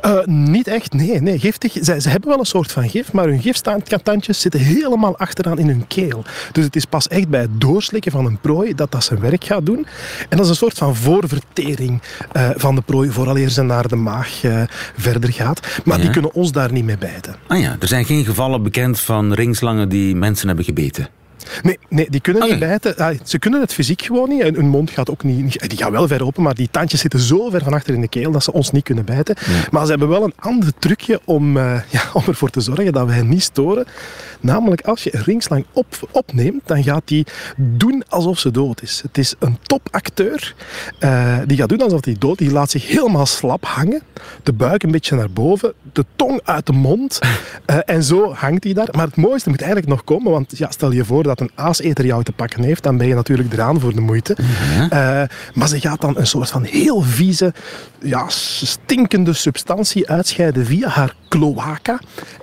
Eh, 0.00 0.24
niet 0.24 0.66
echt, 0.66 0.92
nee. 0.92 1.20
nee 1.20 1.38
giftig. 1.38 1.72
Ze, 1.72 2.00
ze 2.00 2.08
hebben 2.08 2.28
wel 2.28 2.38
een 2.38 2.44
soort 2.44 2.72
van 2.72 2.88
gif, 2.88 3.12
maar 3.12 3.24
hun 3.24 3.40
gifstandjes 3.42 4.40
zitten 4.40 4.60
helemaal 4.60 5.18
achteraan 5.18 5.58
in 5.58 5.68
hun 5.68 5.86
keel. 5.86 6.24
Dus 6.52 6.64
het 6.64 6.76
is 6.76 6.84
pas 6.84 7.08
echt 7.08 7.28
bij 7.28 7.40
het 7.40 7.60
doorslikken 7.60 8.12
van 8.12 8.26
een 8.26 8.38
prooi 8.38 8.74
dat 8.74 8.92
dat 8.92 9.04
zijn 9.04 9.20
werk 9.20 9.44
gaat 9.44 9.66
doen. 9.66 9.86
En 10.28 10.36
dat 10.36 10.40
is 10.40 10.48
een 10.48 10.56
soort 10.56 10.78
van 10.78 10.96
voorvertering 10.96 12.02
eh, 12.32 12.50
van 12.56 12.74
de 12.74 12.80
prooi 12.82 13.10
vooraleer 13.10 13.48
ze 13.48 13.62
naar 13.62 13.88
de 13.88 13.96
maag 13.96 14.44
eh, 14.44 14.62
verder 14.96 15.32
gaat. 15.32 15.60
Maar 15.84 15.96
Ja. 15.96 16.02
die 16.02 16.12
kunnen 16.12 16.34
ons 16.34 16.52
daar 16.52 16.72
niet 16.72 16.84
mee 16.84 16.98
bijten. 16.98 17.36
Ah 17.46 17.60
ja, 17.60 17.76
er 17.80 17.88
zijn 17.88 18.04
geen 18.04 18.24
gevallen 18.24 18.62
bekend 18.62 19.00
van 19.00 19.32
ringslangen 19.32 19.88
die 19.88 20.16
mensen 20.16 20.46
hebben 20.46 20.64
gebeten. 20.64 21.08
Nee, 21.62 21.78
nee 21.88 22.06
die 22.10 22.20
kunnen 22.20 22.48
niet 22.48 22.58
bijten. 22.58 22.96
Ah, 22.96 23.16
ze 23.24 23.38
kunnen 23.38 23.60
het 23.60 23.72
fysiek 23.72 24.02
gewoon 24.02 24.28
niet. 24.28 24.40
En 24.42 24.54
hun 24.54 24.68
mond 24.68 24.90
gaat 24.90 25.10
ook 25.10 25.22
niet, 25.22 25.42
niet- 25.42 25.68
Die 25.68 25.78
gaat 25.78 25.90
wel 25.90 26.08
ver 26.08 26.24
open, 26.24 26.42
maar 26.42 26.54
die 26.54 26.68
tandjes 26.70 27.00
zitten 27.00 27.20
zo 27.20 27.50
ver 27.50 27.62
van 27.64 27.72
achter 27.72 27.94
in 27.94 28.00
de 28.00 28.08
keel 28.08 28.30
dat 28.30 28.44
ze 28.44 28.52
ons 28.52 28.70
niet 28.70 28.84
kunnen 28.84 29.04
bijten. 29.04 29.36
Maar 29.70 29.84
ze 29.84 29.90
hebben 29.90 30.08
wel 30.08 30.24
een 30.24 30.34
ander 30.38 30.72
trucje 30.78 31.20
om, 31.24 31.56
eh, 31.56 31.80
ja, 31.90 32.02
om 32.12 32.22
ervoor 32.26 32.50
te 32.50 32.60
zorgen 32.60 32.92
dat 32.92 33.06
we 33.06 33.12
hen 33.12 33.28
niet 33.28 33.42
storen. 33.42 33.86
Namelijk, 34.40 34.80
als 34.82 35.02
je 35.04 35.14
een 35.16 35.22
ringslang 35.22 35.64
op, 35.72 35.86
opneemt, 36.10 36.60
dan 36.66 36.82
gaat 36.82 37.02
die 37.04 37.26
doen 37.56 38.02
alsof 38.08 38.38
ze 38.38 38.50
dood 38.50 38.82
is. 38.82 39.00
Het 39.02 39.18
is 39.18 39.34
een 39.38 39.58
topacteur. 39.62 40.54
eh, 40.98 41.38
die 41.46 41.56
gaat 41.56 41.68
doen 41.68 41.82
alsof 41.82 42.04
hij 42.04 42.16
dood 42.18 42.40
is. 42.40 42.46
Die 42.46 42.54
laat 42.54 42.70
zich 42.70 42.88
helemaal 42.88 43.26
slap 43.26 43.64
hangen. 43.64 44.02
De 44.42 44.52
buik 44.52 44.82
een 44.82 44.90
beetje 44.90 45.16
naar 45.16 45.30
boven. 45.30 45.72
De 45.92 46.04
tong 46.16 46.40
uit 46.44 46.66
de 46.66 46.72
mond. 46.72 47.18
eh, 47.66 47.78
en 47.84 48.02
zo 48.02 48.32
hangt 48.32 48.64
hij 48.64 48.72
daar. 48.72 48.88
Maar 48.92 49.06
het 49.06 49.16
mooiste 49.16 49.48
moet 49.48 49.60
eigenlijk 49.60 49.90
nog 49.90 50.04
komen. 50.04 50.32
Want 50.32 50.58
ja, 50.58 50.70
stel 50.70 50.90
je 50.92 51.04
voor 51.04 51.22
dat 51.22 51.33
een 51.40 51.50
aaseter 51.54 52.06
jou 52.06 52.24
te 52.24 52.32
pakken 52.32 52.62
heeft. 52.62 52.82
Dan 52.82 52.96
ben 52.96 53.06
je 53.06 53.14
natuurlijk 53.14 53.52
eraan 53.52 53.80
voor 53.80 53.94
de 53.94 54.00
moeite. 54.00 54.36
Eh, 54.90 55.22
maar 55.54 55.68
ze 55.68 55.80
gaat 55.80 56.00
dan 56.00 56.18
een 56.18 56.26
soort 56.26 56.50
van 56.50 56.62
heel 56.64 57.00
vieze, 57.00 57.52
ja, 58.02 58.24
stinkende 58.28 59.32
substantie 59.32 60.10
uitscheiden 60.10 60.66
via 60.66 60.88
haar 60.88 61.14
cloaca. 61.28 61.98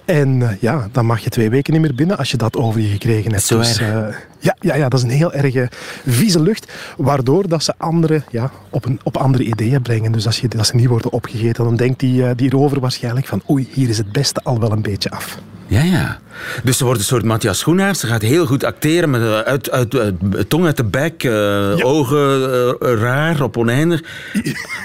En 0.06 0.42
eh, 0.42 0.50
ja, 0.60 0.88
dan 0.92 1.06
mag 1.06 1.20
je 1.20 1.30
twee 1.30 1.50
weken 1.50 1.74
niet 1.74 1.82
meer 1.82 1.96
binnen 1.96 2.18
als 2.18 2.32
je 2.32 2.38
dat 2.38 2.58
over 2.58 2.82
je 2.82 2.88
gekregen 2.88 3.32
hebt. 3.32 3.44
Zo 3.44 3.58
Dus, 3.58 3.78
erg. 3.78 4.10
eh, 4.10 4.16
ja, 4.40 4.56
ja, 4.60 4.76
ja, 4.76 4.90
dat 4.90 5.00
is 5.00 5.06
een 5.06 5.12
heel 5.12 5.34
erg 5.34 5.70
vieze 6.06 6.42
lucht, 6.42 6.72
waardoor 6.98 7.48
dat 7.48 7.64
ze 7.64 7.74
anderen 7.78 8.24
ja, 8.32 8.52
op, 8.70 8.86
een, 8.86 9.00
op 9.04 9.18
andere 9.18 9.44
ideeën 9.44 9.82
brengen. 9.82 10.12
Dus 10.12 10.26
als, 10.26 10.40
je, 10.40 10.48
als 10.58 10.68
ze 10.68 10.76
niet 10.76 10.88
worden 10.88 11.12
opgegeten, 11.12 11.64
dan 11.64 11.76
denkt 11.76 12.00
die, 12.00 12.36
die 12.36 12.50
rover 12.50 12.80
waarschijnlijk 12.80 13.28
van 13.28 13.42
oei, 13.50 13.68
hier 13.72 13.90
is 13.90 13.98
het 13.98 14.12
beste 14.12 14.42
al 14.44 14.60
wel 14.60 14.72
een 14.72 14.82
beetje 14.82 15.10
af. 15.12 15.38
Ja, 15.72 15.82
ja. 15.82 16.20
Dus 16.64 16.78
ze 16.78 16.84
wordt 16.86 17.00
een 17.00 17.06
soort 17.06 17.24
Matthias 17.24 17.60
Schoenaerts. 17.60 18.00
Ze 18.00 18.08
gaat 18.08 18.22
heel 18.22 18.46
goed 18.46 18.64
acteren 18.64 19.10
met 19.10 19.22
eh, 19.22 19.40
uit, 19.40 19.72
uit, 19.72 19.96
uit- 19.96 20.16
tong 20.50 20.66
uit 20.66 20.78
de 20.78 20.84
bek, 20.84 21.24
eh, 21.24 21.86
ogen 21.86 22.52
eh, 22.80 22.94
raar, 23.02 23.42
op 23.42 23.58
oneindig. 23.58 24.02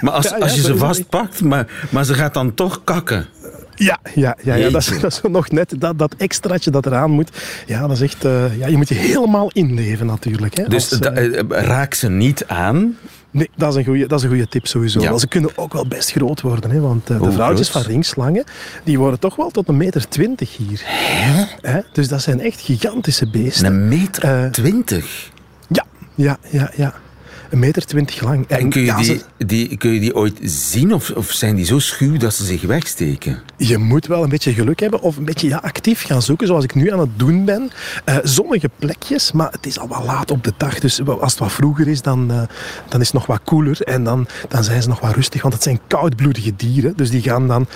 Maar 0.01 0.12
als, 0.12 0.25
Ja, 0.29 0.37
ja, 0.37 0.42
als 0.42 0.55
je 0.55 0.61
ze 0.61 0.77
vastpakt, 0.77 1.42
maar, 1.42 1.66
maar 1.90 2.05
ze 2.05 2.14
gaat 2.14 2.35
dan 2.35 2.55
toch 2.55 2.81
kakken. 2.85 3.27
Ja, 3.75 3.99
ja, 4.14 4.37
ja, 4.42 4.55
ja 4.55 4.70
dat, 4.70 4.81
is, 4.81 5.01
dat 5.01 5.12
is 5.12 5.20
nog 5.31 5.51
net 5.51 5.75
dat, 5.79 5.99
dat 5.99 6.14
extraatje 6.18 6.70
dat 6.70 6.87
eraan 6.87 7.11
moet. 7.11 7.31
Ja, 7.66 7.81
dat 7.81 7.90
is 7.90 8.01
echt, 8.01 8.25
eh, 8.25 8.59
ja, 8.59 8.66
je 8.66 8.77
moet 8.77 8.88
je 8.88 8.94
helemaal 8.94 9.51
inleven 9.53 10.07
natuurlijk. 10.07 10.57
Hè, 10.57 10.64
Dus 10.68 10.90
als, 10.90 11.01
eh, 11.01 11.38
eh, 11.38 11.44
raak 11.49 11.94
ze 11.94 12.09
niet 12.09 12.44
aan. 12.46 12.96
Nee, 13.37 13.51
dat 13.57 13.70
is 13.70 13.75
een 13.79 13.85
goede, 13.85 14.07
dat 14.07 14.18
is 14.18 14.25
een 14.25 14.31
goede 14.31 14.49
tip 14.49 14.66
sowieso. 14.66 15.01
Ja. 15.01 15.18
Ze 15.18 15.27
kunnen 15.29 15.51
ook 15.57 15.72
wel 15.72 15.87
best 15.87 16.11
groot 16.11 16.40
worden. 16.40 16.70
Hè, 16.70 16.81
want 16.81 17.11
eh, 17.11 17.16
de 17.18 17.25
Hoe 17.25 17.33
vrouwtjes 17.33 17.68
groot? 17.68 17.83
van 17.83 17.92
ringslangen, 17.92 18.44
die 18.85 18.99
worden 18.99 19.18
toch 19.20 19.37
wel 19.37 19.51
tot 19.51 19.68
een 19.68 19.77
meter 19.77 20.09
twintig 20.09 20.57
hier. 20.57 20.81
Hè? 21.61 21.81
Dus 21.92 22.09
dat 22.09 22.22
zijn 22.22 22.40
echt 22.40 22.61
gigantische 22.61 23.29
beesten. 23.29 23.66
Een 23.66 23.88
meter 23.88 24.22
Eh, 24.25 24.51
twintig. 24.51 25.31
Ja, 25.68 25.85
ja, 26.14 26.38
ja, 26.51 26.70
ja. 26.77 26.94
Een 27.51 27.59
meter 27.59 27.87
twintig 27.87 28.21
lang. 28.23 28.47
En 28.49 28.71
kun 28.71 28.81
je, 28.81 28.87
ja, 28.87 28.97
die, 28.97 29.05
ze- 29.05 29.21
die, 29.47 29.77
kun 29.77 29.91
je 29.93 30.01
die 30.01 30.15
ooit 30.15 30.39
zien 30.43 30.95
of, 30.95 31.11
of 31.11 31.31
zijn 31.31 31.55
die 31.57 31.65
zo 31.65 31.79
schuw 31.79 32.17
dat 32.17 32.35
ze 32.35 32.45
zich 32.45 32.63
wegsteken? 32.63 33.43
je 33.57 33.79
moet 33.79 34.07
wel 34.07 34.23
een 34.23 34.29
beetje 34.29 34.53
geluk 34.53 34.81
hebben 34.81 35.01
of 35.01 35.17
een 35.17 35.25
beetje 35.25 35.49
ja, 35.49 35.57
actief 35.57 36.03
gaan 36.03 36.23
zoeken, 36.23 36.47
zoals 36.47 36.65
ik 36.65 36.75
nu 36.75 36.93
aan 36.93 36.99
het 36.99 37.09
doen 37.19 37.45
ben. 37.45 37.71
Eh, 38.05 38.17
zonnige 38.23 38.71
plekjes, 38.79 39.33
maar 39.33 39.51
het 39.53 39.67
is 39.67 39.79
al 39.79 39.89
wat 39.89 40.05
laat 40.05 40.31
op 40.31 40.45
de 40.45 40.53
dag. 40.57 40.79
Dus 40.79 41.05
als 41.07 41.31
het 41.33 41.39
wat 41.41 41.53
vroeger 41.53 41.89
is, 41.89 42.03
dan, 42.03 42.31
eh, 42.31 42.43
dan 42.89 43.01
is 43.01 43.07
het 43.07 43.15
nog 43.17 43.27
wat 43.27 43.41
koeler. 43.45 43.81
En 43.81 44.05
dan, 44.05 44.27
dan 44.49 44.65
zijn 44.65 44.83
ze 44.83 44.89
nog 44.89 45.01
wat 45.01 45.15
rustig, 45.15 45.43
want 45.43 45.55
het 45.55 45.63
zijn 45.63 45.81
koudbloedige 45.87 46.53
dieren. 46.57 46.93
Dus 46.97 47.11
die 47.11 47.23
gaan 47.23 47.49
dan 47.49 47.67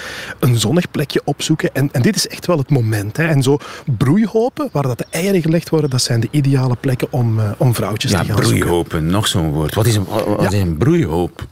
een 0.41 0.59
zonnig 0.59 0.91
plekje 0.91 1.21
opzoeken. 1.25 1.75
En, 1.75 1.89
en 1.93 2.03
dit 2.03 2.17
is 2.17 2.29
echt 2.29 2.47
wel 2.47 2.59
het 2.59 2.71
moment. 2.71 3.17
Hè. 3.17 3.27
En 3.27 3.43
zo 3.43 3.59
broeihopen, 3.99 4.69
waar 4.73 4.83
dat 4.83 4.99
de 4.99 5.07
eieren 5.11 5.43
gelegd 5.43 5.69
worden, 5.69 5.91
dat 5.91 6.03
zijn 6.03 6.21
de 6.21 6.29
ideale 6.31 6.77
plekken 6.81 7.09
om, 7.11 7.39
eh, 7.39 7.51
om 7.57 7.75
vrouwtjes 7.75 8.11
Ja, 8.11 8.21
te 8.21 8.25
gaan 8.27 8.37
zoeken. 8.37 8.59
broeihopen, 8.59 9.07
nog 9.07 9.27
zo'n 9.27 9.51
woord. 9.51 9.60
Wat 9.69 9.87
is 9.87 9.97
een, 9.97 10.05
wat 10.37 10.53
is 10.53 10.61
een 10.61 10.77
broeihoop? 10.77 11.47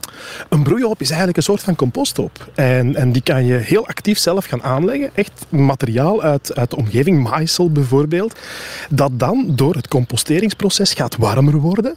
Een 0.48 0.62
broeihoop 0.62 1.00
is 1.00 1.08
eigenlijk 1.08 1.36
een 1.36 1.42
soort 1.42 1.62
van 1.62 1.74
composthoop. 1.74 2.50
En, 2.54 2.96
en 2.96 3.12
die 3.12 3.22
kan 3.22 3.44
je 3.44 3.54
heel 3.54 3.86
actief 3.86 4.18
zelf 4.18 4.44
gaan 4.44 4.62
aanleggen. 4.62 5.10
Echt 5.14 5.46
materiaal 5.48 6.22
uit, 6.22 6.54
uit 6.56 6.70
de 6.70 6.76
omgeving, 6.76 7.22
maaisel 7.22 7.70
bijvoorbeeld. 7.70 8.38
Dat 8.90 9.10
dan 9.14 9.44
door 9.48 9.74
het 9.74 9.88
composteringsproces 9.88 10.92
gaat 10.92 11.16
warmer 11.16 11.56
worden. 11.56 11.96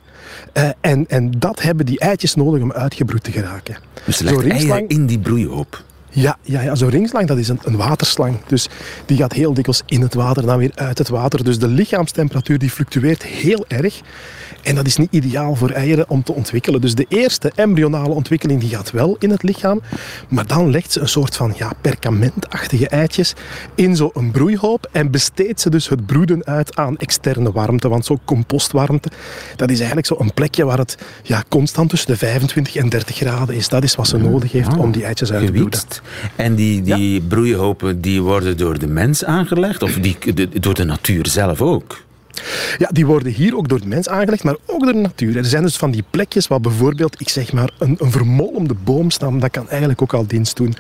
Eh, 0.54 0.70
en, 0.82 1.06
en 1.08 1.32
dat 1.38 1.62
hebben 1.62 1.86
die 1.86 2.00
eitjes 2.00 2.36
nodig 2.36 2.62
om 2.62 2.72
uitgebroed 2.72 3.24
te 3.24 3.32
geraken. 3.32 3.78
Dus 4.06 4.20
legt 4.20 4.48
eieren 4.48 4.88
in 4.88 5.06
die 5.06 5.20
broeihoop. 5.20 5.84
Ja, 6.14 6.38
ja, 6.42 6.62
ja 6.62 6.76
zo'n 6.76 6.90
ringslang 6.90 7.28
dat 7.28 7.38
is 7.38 7.48
een, 7.48 7.60
een, 7.64 7.76
waterslang. 7.76 8.38
Dus 8.48 8.68
die 9.06 9.18
gaat 9.18 9.34
heel 9.34 9.54
dikwijls 9.54 9.82
in 9.86 10.02
het 10.02 10.14
water, 10.14 10.46
dan 10.46 10.58
weer 10.58 10.72
uit 10.76 10.98
het 10.98 11.10
water. 11.10 11.44
Dus 11.44 11.60
de 11.60 11.68
lichaamstemperatuur 11.68 12.58
die 12.58 12.70
fluctueert 12.70 13.24
heel 13.24 13.66
erg. 13.68 14.02
En 14.62 14.76
dat 14.76 14.86
is 14.86 14.98
niet 14.98 15.12
ideaal 15.12 15.56
voor 15.56 15.70
eieren 15.70 16.10
om 16.10 16.24
te 16.24 16.34
ontwikkelen. 16.34 16.82
Dus 16.82 16.96
de 16.96 17.06
eerste 17.10 17.52
embryonale 17.56 18.14
ontwikkeling 18.14 18.60
die 18.60 18.70
gaat 18.70 18.92
wel 18.92 19.16
in 19.20 19.30
het 19.30 19.44
lichaam. 19.44 19.82
Maar 20.30 20.48
dan 20.48 20.70
legt 20.70 20.92
ze 20.92 21.00
een 21.00 21.08
soort 21.08 21.36
van 21.36 21.54
ja, 21.58 21.72
perkamentachtige 21.82 22.88
eitjes 22.88 23.34
in 23.76 23.96
zo'n 23.96 24.30
broeihoop. 24.32 24.90
En 24.92 25.12
besteedt 25.12 25.62
ze 25.62 25.70
dus 25.70 25.90
het 25.90 26.06
broeden 26.06 26.46
uit 26.46 26.76
aan 26.76 26.98
externe 26.98 27.52
warmte. 27.52 27.90
Want 27.90 28.06
zo'n 28.06 28.20
compostwarmte, 28.26 29.10
dat 29.56 29.70
is 29.70 29.78
eigenlijk 29.78 30.08
zo'n 30.08 30.34
plekje 30.34 30.66
waar 30.66 30.78
het 30.78 30.98
ja, 31.24 31.44
constant 31.50 31.90
tussen 31.90 32.10
de 32.10 32.18
25 32.18 32.76
en 32.76 32.90
30 32.90 33.16
graden 33.16 33.56
is. 33.56 33.70
Dat 33.70 33.84
is 33.84 33.96
wat 33.96 34.08
ze 34.08 34.18
nodig 34.18 34.52
heeft 34.52 34.78
om 34.78 34.92
die 34.92 35.06
eitjes 35.06 35.32
uit 35.32 35.46
te 35.46 35.52
broeden. 35.52 35.80
En 36.36 36.56
die, 36.56 36.82
die 36.82 37.22
broeihopen 37.22 38.02
die 38.02 38.22
worden 38.22 38.58
door 38.58 38.80
de 38.80 38.88
mens 38.88 39.26
aangelegd? 39.26 39.84
Of 39.84 39.94
die, 39.94 40.18
door 40.60 40.74
de 40.74 40.84
natuur 40.84 41.28
zelf 41.28 41.62
ook? 41.62 42.04
Ja, 42.78 42.90
die 42.92 43.06
worden 43.06 43.32
hier 43.32 43.58
ook 43.58 43.70
door 43.70 43.80
de 43.80 43.88
mens 43.88 44.10
aangelegd, 44.10 44.44
maar 44.44 44.56
ook 44.66 44.84
door 44.84 44.94
de 44.94 45.00
natuur. 45.00 45.38
Er 45.38 45.46
zijn 45.46 45.64
dus 45.64 45.78
van 45.78 45.92
die 45.92 46.04
plekjes 46.10 46.48
waar 46.48 46.62
bijvoorbeeld, 46.62 47.22
ik 47.22 47.30
zeg 47.30 47.54
maar, 47.54 47.72
een, 47.80 47.96
een 48.00 48.12
vermolmde 48.12 48.74
boomstam, 48.84 49.40
dat 49.40 49.52
kan 49.52 49.70
eigenlijk 49.70 50.02
ook 50.02 50.14
al 50.14 50.28
dienst 50.28 50.58
doen. 50.58 50.76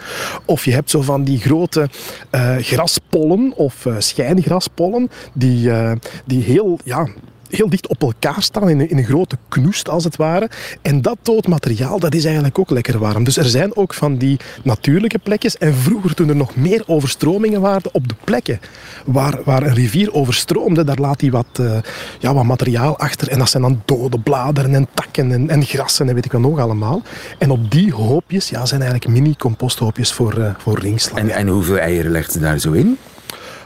Of 0.45 0.65
je 0.65 0.71
hebt 0.71 0.89
zo 0.89 1.01
van 1.01 1.23
die 1.23 1.39
grote 1.39 1.89
uh, 2.31 2.55
graspollen 2.57 3.53
of 3.55 3.85
uh, 3.85 3.95
schijngraspollen, 3.97 5.09
die, 5.33 5.67
uh, 5.67 5.91
die 6.25 6.43
heel, 6.43 6.79
ja, 6.83 7.07
heel 7.51 7.69
dicht 7.69 7.87
op 7.87 8.01
elkaar 8.01 8.41
staan 8.41 8.69
in 8.69 8.79
een, 8.79 8.89
in 8.89 8.97
een 8.97 9.03
grote 9.03 9.37
knoest 9.47 9.89
als 9.89 10.03
het 10.03 10.15
ware. 10.15 10.49
En 10.81 11.01
dat 11.01 11.17
doodmateriaal 11.21 11.99
dat 11.99 12.13
is 12.13 12.23
eigenlijk 12.25 12.59
ook 12.59 12.69
lekker 12.69 12.99
warm. 12.99 13.23
Dus 13.23 13.37
er 13.37 13.45
zijn 13.45 13.75
ook 13.75 13.93
van 13.93 14.17
die 14.17 14.39
natuurlijke 14.63 15.19
plekjes. 15.19 15.57
En 15.57 15.75
vroeger 15.75 16.13
toen 16.13 16.29
er 16.29 16.35
nog 16.35 16.55
meer 16.55 16.83
overstromingen 16.87 17.61
waren 17.61 17.93
op 17.93 18.07
de 18.07 18.15
plekken 18.23 18.59
waar, 19.05 19.39
waar 19.43 19.63
een 19.63 19.73
rivier 19.73 20.13
overstroomde, 20.13 20.83
daar 20.83 20.97
laat 20.97 21.21
hij 21.21 21.31
wat, 21.31 21.59
uh, 21.59 21.77
ja, 22.19 22.33
wat 22.33 22.43
materiaal 22.43 22.97
achter. 22.97 23.29
En 23.29 23.39
dat 23.39 23.49
zijn 23.49 23.63
dan 23.63 23.81
dode 23.85 24.19
bladeren 24.19 24.75
en 24.75 24.87
takken 24.93 25.31
en, 25.31 25.49
en 25.49 25.65
grassen 25.65 26.07
en 26.07 26.15
weet 26.15 26.25
ik 26.25 26.31
wat 26.31 26.41
nog 26.41 26.59
allemaal. 26.59 27.01
En 27.37 27.51
op 27.51 27.71
die 27.71 27.93
hoopjes 27.93 28.49
ja, 28.49 28.65
zijn 28.65 28.81
eigenlijk 28.81 29.11
mini-composthoopjes 29.11 30.13
voor, 30.13 30.37
uh, 30.37 30.49
voor 30.57 30.79
ringslangen. 30.79 31.31
En, 31.31 31.37
en 31.37 31.47
hoeveel 31.47 31.77
eieren 31.77 32.11
legt 32.11 32.31
ze 32.31 32.39
daar 32.39 32.59
zo 32.59 32.71
in? 32.71 32.97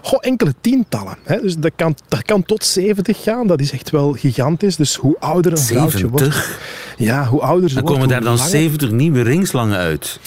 Goh, 0.06 0.20
enkele 0.22 0.54
tientallen. 0.62 1.18
Hè. 1.24 1.42
Dus 1.42 1.58
dat 1.58 1.72
kan, 1.76 1.96
dat 2.08 2.24
kan 2.24 2.44
tot 2.44 2.64
70 2.64 3.24
gaan. 3.24 3.48
Dat 3.48 3.60
is 3.60 3.72
echt 3.72 3.90
wel 3.90 4.14
gigantisch. 4.14 4.76
Dus 4.76 4.96
hoe 4.96 5.16
ouder 5.20 5.52
een 5.52 5.58
70? 5.58 6.00
vrouwtje 6.00 6.10
wordt... 6.10 6.58
Ja, 6.98 7.26
hoe 7.26 7.42
ouder 7.42 7.70
ze 7.70 7.76
dan 7.76 7.84
wordt, 7.84 8.00
komen 8.00 8.14
daar 8.14 8.24
dan 8.24 8.38
70 8.38 8.92
nieuwe 8.92 9.22
ringslangen 9.22 9.78
uit. 9.78 10.20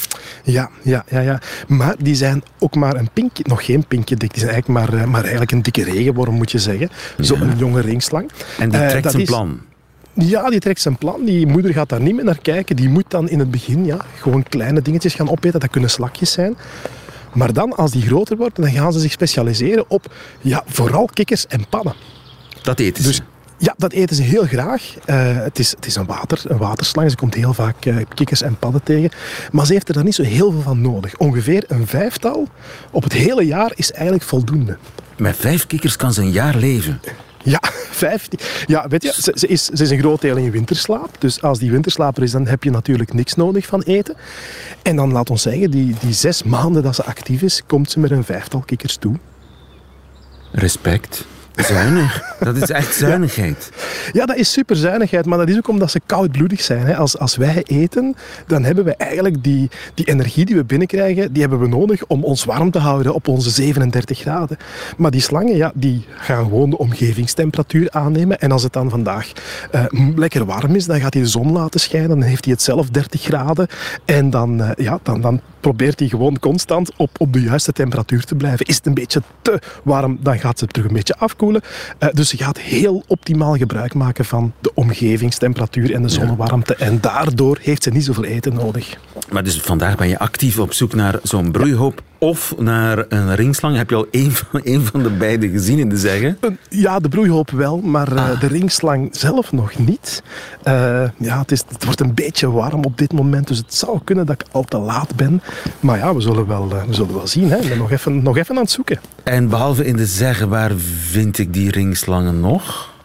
Ja, 0.42 0.70
ja, 0.82 1.04
ja, 1.08 1.20
ja. 1.20 1.40
Maar 1.66 1.94
die 1.98 2.14
zijn 2.14 2.42
ook 2.58 2.74
maar 2.74 2.96
een 2.96 3.08
pinkje, 3.12 3.44
nog 3.46 3.64
geen 3.64 3.86
pinkje 3.86 4.16
dik. 4.16 4.30
Die 4.34 4.40
zijn 4.40 4.52
eigenlijk 4.52 4.90
maar, 4.90 5.08
maar 5.08 5.20
eigenlijk 5.20 5.52
een 5.52 5.62
dikke 5.62 5.84
regenworm, 5.84 6.34
moet 6.34 6.50
je 6.50 6.58
zeggen. 6.58 6.90
Zo'n 7.18 7.52
jonge 7.56 7.80
ringslang. 7.80 8.30
En 8.58 8.70
die 8.70 8.86
trekt 8.86 9.04
uh, 9.04 9.10
zijn 9.10 9.24
plan. 9.24 9.60
Ja, 10.12 10.50
die 10.50 10.60
trekt 10.60 10.80
zijn 10.80 10.98
plan. 10.98 11.24
Die 11.24 11.46
moeder 11.46 11.72
gaat 11.72 11.88
daar 11.88 12.00
niet 12.00 12.14
meer 12.14 12.24
naar 12.24 12.38
kijken. 12.42 12.76
Die 12.76 12.88
moet 12.88 13.04
dan 13.08 13.28
in 13.28 13.38
het 13.38 13.50
begin 13.50 13.84
ja, 13.84 13.98
gewoon 14.18 14.42
kleine 14.42 14.82
dingetjes 14.82 15.14
gaan 15.14 15.30
opeten. 15.30 15.60
Dat 15.60 15.70
kunnen 15.70 15.90
slakjes 15.90 16.32
zijn. 16.32 16.56
Maar 17.34 17.52
dan, 17.52 17.76
als 17.76 17.90
die 17.90 18.02
groter 18.02 18.36
worden, 18.36 18.62
dan 18.62 18.72
gaan 18.72 18.92
ze 18.92 19.00
zich 19.00 19.12
specialiseren 19.12 19.84
op 19.88 20.14
ja, 20.40 20.62
vooral 20.66 21.08
kikkers 21.12 21.46
en 21.46 21.68
pannen. 21.68 21.94
Dat 22.62 22.78
eten 22.80 23.02
ze? 23.02 23.08
Dus, 23.08 23.20
ja, 23.58 23.74
dat 23.76 23.92
eten 23.92 24.16
ze 24.16 24.22
heel 24.22 24.44
graag. 24.44 24.94
Uh, 25.06 25.42
het, 25.42 25.58
is, 25.58 25.70
het 25.70 25.86
is 25.86 25.96
een, 25.96 26.06
water, 26.06 26.40
een 26.44 26.58
waterslang. 26.58 27.10
Ze 27.10 27.16
komt 27.16 27.34
heel 27.34 27.54
vaak 27.54 27.84
uh, 27.84 27.96
kikkers 28.14 28.42
en 28.42 28.56
padden 28.58 28.82
tegen. 28.82 29.10
Maar 29.52 29.66
ze 29.66 29.72
heeft 29.72 29.88
er 29.88 29.94
dan 29.94 30.04
niet 30.04 30.14
zo 30.14 30.22
heel 30.22 30.50
veel 30.50 30.60
van 30.60 30.80
nodig. 30.80 31.16
Ongeveer 31.16 31.64
een 31.68 31.86
vijftal 31.86 32.48
op 32.90 33.02
het 33.02 33.12
hele 33.12 33.46
jaar 33.46 33.72
is 33.74 33.92
eigenlijk 33.92 34.24
voldoende. 34.24 34.76
Met 35.16 35.36
vijf 35.36 35.66
kikkers 35.66 35.96
kan 35.96 36.12
ze 36.12 36.20
een 36.20 36.30
jaar 36.30 36.56
leven? 36.56 37.00
Ja, 37.48 37.60
15. 37.90 38.38
Ja, 38.66 38.88
weet 38.88 39.02
je, 39.02 39.12
ze, 39.12 39.32
ze, 39.34 39.46
is, 39.46 39.64
ze 39.64 39.82
is 39.82 39.90
een 39.90 39.98
groot 39.98 40.20
deel 40.20 40.36
in 40.36 40.50
winterslaap. 40.50 41.10
Dus 41.18 41.42
als 41.42 41.58
die 41.58 41.70
winterslaper 41.70 42.22
is, 42.22 42.30
dan 42.30 42.46
heb 42.46 42.64
je 42.64 42.70
natuurlijk 42.70 43.12
niks 43.12 43.34
nodig 43.34 43.66
van 43.66 43.82
eten. 43.82 44.16
En 44.82 44.96
dan, 44.96 45.12
laat 45.12 45.30
ons 45.30 45.42
zeggen, 45.42 45.70
die, 45.70 45.94
die 46.00 46.12
zes 46.12 46.42
maanden 46.42 46.82
dat 46.82 46.94
ze 46.94 47.04
actief 47.04 47.42
is, 47.42 47.62
komt 47.66 47.90
ze 47.90 48.00
met 48.00 48.10
een 48.10 48.24
vijftal 48.24 48.60
kikkers 48.60 48.96
toe. 48.96 49.18
Respect. 50.52 51.26
Zuinig. 51.58 52.36
Dat 52.40 52.56
is 52.56 52.70
echt 52.70 52.94
zuinigheid. 52.94 53.70
Ja, 54.12 54.26
dat 54.26 54.36
is 54.36 54.52
super 54.52 54.76
zuinigheid, 54.76 55.26
maar 55.26 55.38
dat 55.38 55.48
is 55.48 55.56
ook 55.56 55.68
omdat 55.68 55.90
ze 55.90 56.00
koudbloedig 56.06 56.60
zijn. 56.60 56.96
Als, 56.96 57.18
als 57.18 57.36
wij 57.36 57.62
eten, 57.66 58.16
dan 58.46 58.64
hebben 58.64 58.84
we 58.84 58.96
eigenlijk 58.96 59.44
die, 59.44 59.70
die 59.94 60.06
energie 60.06 60.44
die 60.44 60.56
we 60.56 60.64
binnenkrijgen, 60.64 61.32
die 61.32 61.40
hebben 61.40 61.60
we 61.60 61.68
nodig 61.68 62.06
om 62.06 62.24
ons 62.24 62.44
warm 62.44 62.70
te 62.70 62.78
houden 62.78 63.14
op 63.14 63.28
onze 63.28 63.50
37 63.50 64.18
graden. 64.18 64.56
Maar 64.96 65.10
die 65.10 65.20
slangen, 65.20 65.56
ja, 65.56 65.72
die 65.74 66.06
gaan 66.16 66.44
gewoon 66.44 66.70
de 66.70 66.78
omgevingstemperatuur 66.78 67.90
aannemen. 67.90 68.40
En 68.40 68.52
als 68.52 68.62
het 68.62 68.72
dan 68.72 68.90
vandaag 68.90 69.32
uh, 69.74 69.84
lekker 70.16 70.44
warm 70.44 70.74
is, 70.74 70.86
dan 70.86 71.00
gaat 71.00 71.14
hij 71.14 71.22
de 71.22 71.28
zon 71.28 71.52
laten 71.52 71.80
schijnen, 71.80 72.08
dan 72.08 72.22
heeft 72.22 72.44
hij 72.44 72.52
het 72.52 72.62
zelf 72.62 72.88
30 72.90 73.22
graden. 73.22 73.66
En 74.04 74.30
dan, 74.30 74.60
uh, 74.60 74.70
ja, 74.76 74.98
dan, 75.02 75.20
dan 75.20 75.40
probeert 75.60 75.98
hij 75.98 76.08
gewoon 76.08 76.38
constant 76.38 76.90
op, 76.96 77.10
op 77.18 77.32
de 77.32 77.40
juiste 77.40 77.72
temperatuur 77.72 78.24
te 78.24 78.34
blijven. 78.34 78.66
Is 78.66 78.76
het 78.76 78.86
een 78.86 78.94
beetje 78.94 79.22
te 79.42 79.60
warm, 79.84 80.18
dan 80.20 80.38
gaat 80.38 80.58
ze 80.58 80.66
terug 80.66 80.88
een 80.88 80.94
beetje 80.94 81.16
afkoelen. 81.16 81.62
Uh, 81.98 82.08
dus 82.12 82.28
ze 82.28 82.36
gaat 82.36 82.58
heel 82.58 83.02
optimaal 83.06 83.56
gebruik 83.56 83.94
maken 83.94 84.24
van 84.24 84.52
de 84.60 84.70
omgevingstemperatuur 84.74 85.94
en 85.94 86.02
de 86.02 86.08
zonnewarmte. 86.08 86.74
Ja. 86.78 86.84
En 86.84 87.00
daardoor 87.00 87.58
heeft 87.60 87.82
ze 87.82 87.90
niet 87.90 88.04
zoveel 88.04 88.24
eten 88.24 88.54
nodig. 88.54 88.98
Maar 89.30 89.44
dus 89.44 89.60
vandaag 89.60 89.96
ben 89.96 90.08
je 90.08 90.18
actief 90.18 90.58
op 90.58 90.72
zoek 90.72 90.94
naar 90.94 91.18
zo'n 91.22 91.50
broeihoop 91.50 92.02
of 92.18 92.54
naar 92.58 93.04
een 93.08 93.34
ringslang. 93.34 93.76
Heb 93.76 93.90
je 93.90 93.96
al 93.96 94.06
één 94.10 94.32
van, 94.32 94.60
één 94.72 94.84
van 94.84 95.02
de 95.02 95.10
beide 95.10 95.48
gezien 95.48 95.78
in 95.78 95.88
de 95.88 95.96
zeggen? 95.96 96.38
Ja, 96.68 96.98
de 96.98 97.08
broeihoop 97.08 97.50
wel, 97.50 97.78
maar 97.78 98.12
uh, 98.12 98.30
ah. 98.30 98.40
de 98.40 98.46
ringslang 98.46 99.08
zelf 99.12 99.52
nog 99.52 99.78
niet. 99.78 100.22
Uh, 100.64 101.08
ja, 101.16 101.38
het, 101.38 101.52
is, 101.52 101.62
het 101.68 101.84
wordt 101.84 102.00
een 102.00 102.14
beetje 102.14 102.50
warm 102.50 102.84
op 102.84 102.98
dit 102.98 103.12
moment, 103.12 103.48
dus 103.48 103.58
het 103.58 103.74
zou 103.74 104.00
kunnen 104.04 104.26
dat 104.26 104.40
ik 104.40 104.46
al 104.52 104.64
te 104.64 104.78
laat 104.78 105.16
ben. 105.16 105.42
Maar 105.80 105.98
ja, 105.98 106.14
we 106.14 106.20
zullen 106.20 106.46
wel, 106.46 106.68
we 106.68 106.94
zullen 106.94 107.14
wel 107.14 107.26
zien. 107.26 107.50
Hè. 107.50 107.56
Ik 107.56 107.68
ben 107.68 107.78
nog 107.78 107.90
even, 107.90 108.22
nog 108.22 108.36
even 108.36 108.56
aan 108.56 108.62
het 108.62 108.70
zoeken. 108.70 109.00
En 109.22 109.48
behalve 109.48 109.84
in 109.84 109.96
de 109.96 110.06
zeggen, 110.06 110.48
waar 110.48 110.72
vind 111.10 111.38
ik 111.38 111.52
die 111.52 111.70
ringslangen 111.70 112.40
nog? 112.40 112.96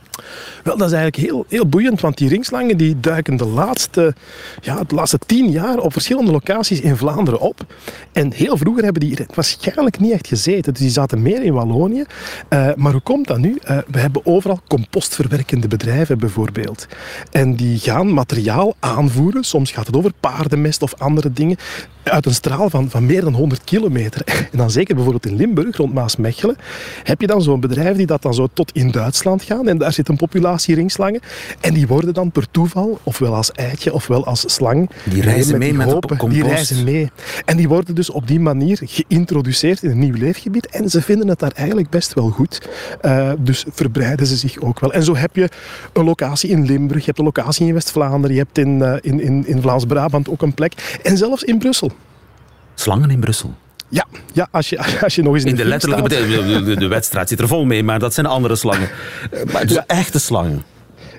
Wel, 0.63 0.77
dat 0.77 0.87
is 0.87 0.93
eigenlijk 0.93 1.29
heel, 1.29 1.45
heel 1.47 1.67
boeiend, 1.67 2.01
want 2.01 2.17
die 2.17 2.29
ringslangen 2.29 2.77
die 2.77 2.99
duiken 2.99 3.37
de 3.37 3.45
laatste, 3.45 4.15
ja, 4.61 4.83
de 4.87 4.95
laatste 4.95 5.19
tien 5.25 5.51
jaar 5.51 5.77
op 5.77 5.91
verschillende 5.91 6.31
locaties 6.31 6.81
in 6.81 6.97
Vlaanderen 6.97 7.39
op. 7.39 7.65
En 8.11 8.33
heel 8.33 8.57
vroeger 8.57 8.83
hebben 8.83 9.01
die 9.01 9.17
waarschijnlijk 9.33 9.99
niet 9.99 10.11
echt 10.11 10.27
gezeten, 10.27 10.73
dus 10.73 10.81
die 10.81 10.91
zaten 10.91 11.21
meer 11.21 11.43
in 11.43 11.53
Wallonië. 11.53 12.03
Uh, 12.49 12.69
maar 12.75 12.91
hoe 12.91 13.01
komt 13.01 13.27
dat 13.27 13.37
nu? 13.37 13.49
Uh, 13.49 13.77
we 13.87 13.99
hebben 13.99 14.25
overal 14.25 14.59
compostverwerkende 14.67 15.67
bedrijven 15.67 16.17
bijvoorbeeld. 16.17 16.87
En 17.31 17.55
die 17.55 17.79
gaan 17.79 18.13
materiaal 18.13 18.75
aanvoeren, 18.79 19.43
soms 19.43 19.71
gaat 19.71 19.87
het 19.87 19.95
over 19.95 20.11
paardenmest 20.19 20.81
of 20.81 20.93
andere 20.97 21.33
dingen, 21.33 21.57
uit 22.03 22.25
een 22.25 22.33
straal 22.33 22.69
van, 22.69 22.89
van 22.89 23.05
meer 23.05 23.21
dan 23.21 23.33
100 23.33 23.63
kilometer. 23.63 24.21
En 24.51 24.59
dan 24.59 24.71
zeker 24.71 24.95
bijvoorbeeld 24.95 25.25
in 25.25 25.35
Limburg, 25.35 25.77
rond 25.77 25.93
Maasmechelen, 25.93 26.55
heb 27.03 27.21
je 27.21 27.27
dan 27.27 27.41
zo'n 27.41 27.59
bedrijf 27.59 27.97
die 27.97 28.05
dat 28.05 28.21
dan 28.21 28.33
zo 28.33 28.47
tot 28.53 28.71
in 28.71 28.91
Duitsland 28.91 29.43
gaan. 29.43 29.67
En 29.67 29.77
daar 29.77 29.93
zit 29.93 30.07
een 30.07 30.17
populatie 30.23 30.75
ringslangen. 30.75 31.21
En 31.59 31.73
die 31.73 31.87
worden 31.87 32.13
dan 32.13 32.31
per 32.31 32.51
toeval, 32.51 32.99
ofwel 33.03 33.35
als 33.35 33.51
eitje, 33.51 33.93
ofwel 33.93 34.25
als 34.25 34.53
slang. 34.53 34.89
Die 35.03 35.21
reizen 35.21 35.57
mee 35.57 35.73
met 35.73 35.91
hopen, 35.91 36.17
compost. 36.17 36.41
Die 36.41 36.49
reizen 36.49 36.83
mee. 36.83 37.11
En 37.45 37.57
die 37.57 37.67
worden 37.67 37.95
dus 37.95 38.09
op 38.09 38.27
die 38.27 38.39
manier 38.39 38.79
geïntroduceerd 38.83 39.83
in 39.83 39.91
een 39.91 39.99
nieuw 39.99 40.15
leefgebied. 40.15 40.67
En 40.67 40.89
ze 40.89 41.01
vinden 41.01 41.27
het 41.27 41.39
daar 41.39 41.51
eigenlijk 41.51 41.89
best 41.89 42.13
wel 42.13 42.29
goed. 42.29 42.69
Uh, 43.01 43.31
dus 43.39 43.65
verbreiden 43.71 44.27
ze 44.27 44.35
zich 44.35 44.59
ook 44.59 44.79
wel. 44.79 44.93
En 44.93 45.03
zo 45.03 45.15
heb 45.15 45.35
je 45.35 45.49
een 45.93 46.03
locatie 46.03 46.49
in 46.49 46.65
Limburg, 46.65 46.99
je 46.99 47.05
hebt 47.05 47.19
een 47.19 47.25
locatie 47.25 47.67
in 47.67 47.73
West-Vlaanderen, 47.73 48.35
je 48.35 48.41
hebt 48.41 48.57
in, 48.57 48.79
uh, 48.79 48.95
in, 49.01 49.21
in, 49.21 49.47
in 49.47 49.61
Vlaams-Brabant 49.61 50.29
ook 50.29 50.41
een 50.41 50.53
plek. 50.53 50.99
En 51.03 51.17
zelfs 51.17 51.43
in 51.43 51.57
Brussel. 51.57 51.91
Slangen 52.75 53.09
in 53.09 53.19
Brussel? 53.19 53.53
Ja, 53.93 54.05
ja 54.33 54.47
als, 54.51 54.69
je, 54.69 54.79
als 55.03 55.15
je 55.15 55.21
nog 55.21 55.33
eens 55.33 55.43
in, 55.43 55.49
in 55.49 55.55
de, 55.55 55.65
letterlijke 55.65 56.03
betekenis. 56.03 56.65
De, 56.65 56.75
de, 56.75 56.87
wedstrijd 56.87 57.29
zit 57.29 57.39
er 57.39 57.47
vol 57.47 57.65
mee, 57.65 57.83
maar 57.83 57.99
dat 57.99 58.13
zijn 58.13 58.25
andere 58.25 58.55
slangen. 58.55 58.89
Maar 59.53 59.65
dus 59.65 59.85
echte 59.85 60.19
slangen 60.19 60.63